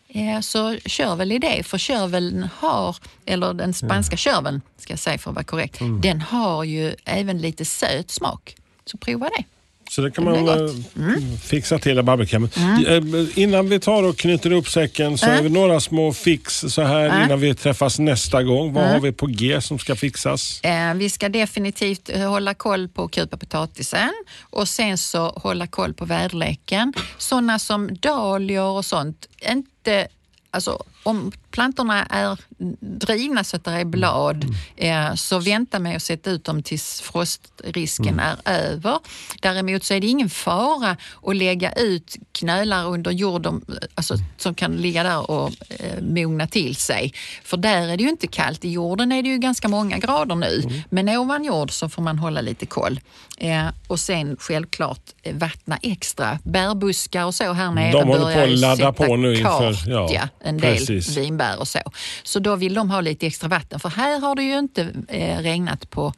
eh, 0.09 0.41
så 0.41 0.77
körvel 0.77 1.33
i 1.33 1.39
det. 1.39 1.63
För 1.63 1.79
körveln 1.79 2.49
har, 2.57 2.97
eller 3.27 3.55
den 3.55 3.75
spanska 3.75 4.17
körveln 4.17 4.61
ska 4.79 4.93
jag 4.93 5.01
säga 5.01 5.19
för 5.19 5.31
att 5.31 5.35
vara 5.35 5.45
korrekt, 5.45 5.79
den 6.03 6.21
har 6.21 6.65
ju 6.65 6.95
även 7.05 7.39
lite 7.39 7.65
söt 7.65 8.11
smak. 8.11 8.57
Så 8.85 8.99
prova 8.99 9.29
det. 9.39 9.45
Så 9.91 10.01
det 10.01 10.11
kan 10.11 10.25
Det 10.25 10.31
man 10.31 10.45
blir 10.45 10.65
eh. 10.65 11.09
Mm. 11.09 11.39
fixa 11.39 11.79
till 11.79 11.97
rabarberkrämen. 11.97 12.51
Eh, 12.87 13.39
Innan 13.43 13.69
vi 13.69 13.81
tar 13.81 14.03
och 14.03 14.17
knyter 14.19 14.53
upp 14.53 14.69
säcken 14.69 15.19
så 15.19 15.27
Mm. 15.27 15.37
har 15.37 15.43
vi 15.43 15.49
några 15.51 15.81
små 15.81 16.13
fix 16.13 16.65
så 16.69 16.83
här 16.83 17.05
Mm. 17.09 17.23
innan 17.25 17.41
vi 17.41 17.55
träffas 17.55 17.99
nästa 17.99 18.43
gång. 18.43 18.73
Vad 18.73 18.85
har 18.89 19.01
vi 19.01 19.13
på 19.13 19.27
G 19.27 19.61
som 19.61 19.79
ska 19.79 19.97
fixas? 19.97 20.61
Eh, 20.63 20.95
vi 20.95 21.11
ska 21.11 21.29
definitivt 21.29 22.11
hålla 22.17 22.55
koll 22.55 22.89
på 22.89 23.09
kupa 23.09 23.37
potatisen 23.37 24.13
och 24.41 24.69
sen 24.69 24.99
så 24.99 25.29
hålla 25.29 25.67
koll 25.67 25.95
på 25.95 26.05
väderleken. 26.05 26.93
Sådana 27.19 27.59
som 27.59 27.89
dahlior 28.01 28.65
och 28.77 28.85
sånt, 28.85 29.29
inte 29.51 30.09
Alltså, 30.51 30.83
om 31.03 31.33
plantorna 31.59 32.05
är 32.07 32.39
drivna 32.81 33.45
så 33.45 33.57
att 33.57 33.65
det 33.65 33.71
är 33.71 33.85
blad, 33.85 34.45
eh, 34.77 35.15
så 35.15 35.39
vänta 35.39 35.79
med 35.79 35.97
att 35.97 36.03
sätta 36.03 36.31
ut 36.31 36.45
dem 36.45 36.63
tills 36.63 37.01
frostrisken 37.01 38.21
är 38.21 38.37
över. 38.45 38.99
Däremot 39.43 39.85
så 39.85 39.95
är 39.95 40.01
det 40.01 40.07
ingen 40.07 40.31
fara 40.31 40.97
att 41.27 41.37
lägga 41.37 41.73
ut 41.73 42.17
knölar 42.33 42.87
under 42.87 43.11
jord 43.11 43.43
de- 43.43 43.65
alltså, 43.95 44.15
som 44.37 44.55
kan 44.55 44.77
ligga 44.77 45.03
där 45.03 45.31
och 45.31 45.51
eh, 45.69 46.03
mogna 46.03 46.47
till 46.47 46.77
sig. 46.77 47.13
För 47.45 47.57
där 47.57 47.89
är 47.89 47.97
det 47.97 48.03
ju 48.03 48.09
inte 48.09 48.27
kallt. 48.27 48.65
I 48.65 48.71
jorden 48.71 49.13
är 49.13 49.23
det 49.23 49.29
ju 49.29 49.39
ganska 49.39 49.69
många 49.69 49.99
grader 49.99 50.35
nu, 50.35 50.63
men 50.91 51.09
ovan 51.09 51.45
jord 51.45 51.71
så 51.73 51.89
får 51.89 52.03
man 52.03 52.19
hålla 52.19 52.41
lite 52.41 52.67
koll. 52.67 53.01
Eh, 53.41 53.67
och 53.89 54.01
sen 54.01 54.37
självklart 54.41 55.01
eh, 55.23 55.35
vattna 55.37 55.79
extra. 55.83 56.39
Bärbuskar 56.43 57.25
och 57.25 57.35
så 57.35 57.53
här 57.53 57.71
nere 57.71 57.93
De 57.93 58.09
håller 58.09 58.35
på 58.35 58.41
att 58.41 58.59
ladda 58.59 58.93
på 58.93 59.17
nu 59.17 59.35
inför- 59.35 59.73
kart, 59.73 60.11
ja, 60.13 60.29
en 60.41 60.59
del 60.59 60.77
precis. 60.77 61.17
vinbär 61.17 61.48
och 61.57 61.69
så. 61.69 61.79
Så 62.23 62.39
då 62.39 62.57
vill 62.57 62.75
de 62.75 62.91
ha 62.91 63.01
lite 63.01 63.27
extra 63.27 63.49
vatten 63.49 63.81
för 63.81 63.89
här 63.89 64.21
har 64.21 64.35
det 64.35 64.43
ju 64.43 64.59
inte 64.59 64.93
eh, 65.09 65.39
regnat 65.39 65.91
på, 65.91 66.13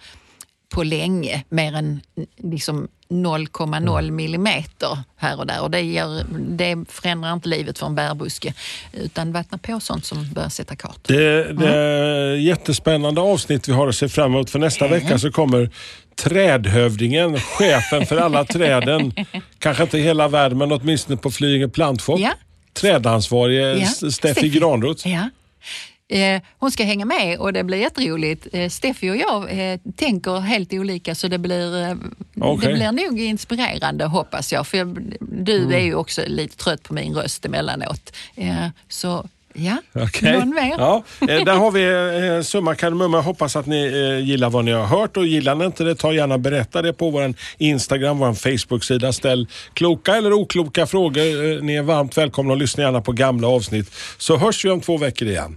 på 0.74 0.82
länge, 0.82 1.44
mer 1.48 1.74
än 1.74 2.00
liksom 2.36 2.88
0,0 3.10 4.10
millimeter 4.10 4.98
här 5.16 5.38
och 5.38 5.46
där. 5.46 5.62
Och 5.62 5.70
det, 5.70 5.80
gör, 5.80 6.24
det 6.48 6.84
förändrar 6.88 7.32
inte 7.32 7.48
livet 7.48 7.78
för 7.78 7.86
en 7.86 7.94
bärbuske 7.94 8.54
utan 8.92 9.32
vattna 9.32 9.58
på 9.58 9.80
sånt 9.80 10.04
som 10.04 10.32
börjar 10.32 10.48
sätta 10.48 10.76
kart. 10.76 10.98
Det, 11.02 11.52
det 11.52 11.68
är 11.68 12.34
jättespännande 12.34 13.20
avsnitt 13.20 13.68
vi 13.68 13.72
har 13.72 13.88
att 13.88 13.96
se 13.96 14.08
fram 14.08 14.34
emot. 14.34 14.50
För 14.50 14.58
nästa 14.58 14.88
vecka 14.88 15.18
så 15.18 15.32
kommer 15.32 15.70
trädhövdingen, 16.14 17.40
chefen 17.40 18.06
för 18.06 18.16
alla 18.16 18.44
träden. 18.44 19.12
Kanske 19.58 19.82
inte 19.82 19.98
hela 19.98 20.28
världen 20.28 20.58
men 20.58 20.72
åtminstone 20.72 21.16
på 21.16 21.30
Flyinge 21.30 21.68
Plantshop. 21.68 22.20
Ja. 22.20 22.32
Trädansvarige 22.72 23.74
Ja, 23.78 23.86
Steffi 23.86 24.10
Steffi. 24.12 24.48
Granroth. 24.48 25.08
Ja. 25.08 25.30
Eh, 26.16 26.42
hon 26.58 26.70
ska 26.70 26.84
hänga 26.84 27.04
med 27.04 27.38
och 27.38 27.52
det 27.52 27.64
blir 27.64 27.78
jätteroligt. 27.78 28.46
Eh, 28.52 28.68
Steffi 28.68 29.10
och 29.10 29.16
jag 29.16 29.58
eh, 29.72 29.78
tänker 29.96 30.40
helt 30.40 30.72
olika 30.72 31.14
så 31.14 31.28
det 31.28 31.38
blir, 31.38 31.96
Okej. 32.40 32.68
det 32.68 32.74
blir 32.74 32.92
nog 32.92 33.20
inspirerande 33.20 34.04
hoppas 34.04 34.52
jag. 34.52 34.66
För 34.66 34.78
jag, 34.78 35.14
du 35.20 35.56
Mm. 35.62 35.72
är 35.72 35.80
ju 35.80 35.94
också 35.94 36.22
lite 36.26 36.56
trött 36.56 36.82
på 36.82 36.94
min 36.94 37.14
röst 37.14 37.44
emellanåt. 37.44 38.16
Så 38.88 39.28
ja, 39.54 39.76
Okej. 39.92 40.38
någon 40.38 40.54
mer? 40.54 40.74
Ja, 40.78 41.02
eh, 41.20 41.44
där 41.44 41.56
har 41.56 41.70
vi 41.70 41.84
eh, 42.36 42.42
summa 42.42 42.74
kardemumma. 42.74 43.16
Jag 43.16 43.22
hoppas 43.22 43.56
att 43.56 43.66
ni 43.66 43.86
eh, 43.86 44.28
gillar 44.28 44.50
vad 44.50 44.64
ni 44.64 44.72
har 44.72 44.84
hört 44.86 45.16
och 45.16 45.26
gillar 45.26 45.54
ni 45.54 45.64
inte 45.64 45.84
det, 45.84 45.94
ta 45.94 46.12
gärna 46.12 46.38
berätta 46.38 46.82
det 46.82 46.92
på 46.92 47.10
vår 47.10 47.34
Instagram, 47.58 48.18
vår 48.18 48.34
Facebook-sida. 48.34 49.12
Ställ 49.12 49.48
kloka 49.74 50.16
eller 50.16 50.32
okloka 50.32 50.86
frågor. 50.86 51.62
Ni 51.62 51.74
är 51.74 51.82
varmt 51.82 52.18
välkomna 52.18 52.52
och 52.52 52.58
lyssna 52.58 52.82
gärna 52.82 53.00
på 53.00 53.12
gamla 53.12 53.48
avsnitt. 53.48 53.94
Så 54.18 54.36
hörs 54.36 54.64
vi 54.64 54.70
om 54.70 54.80
två 54.80 54.96
veckor 54.96 55.28
igen. 55.28 55.56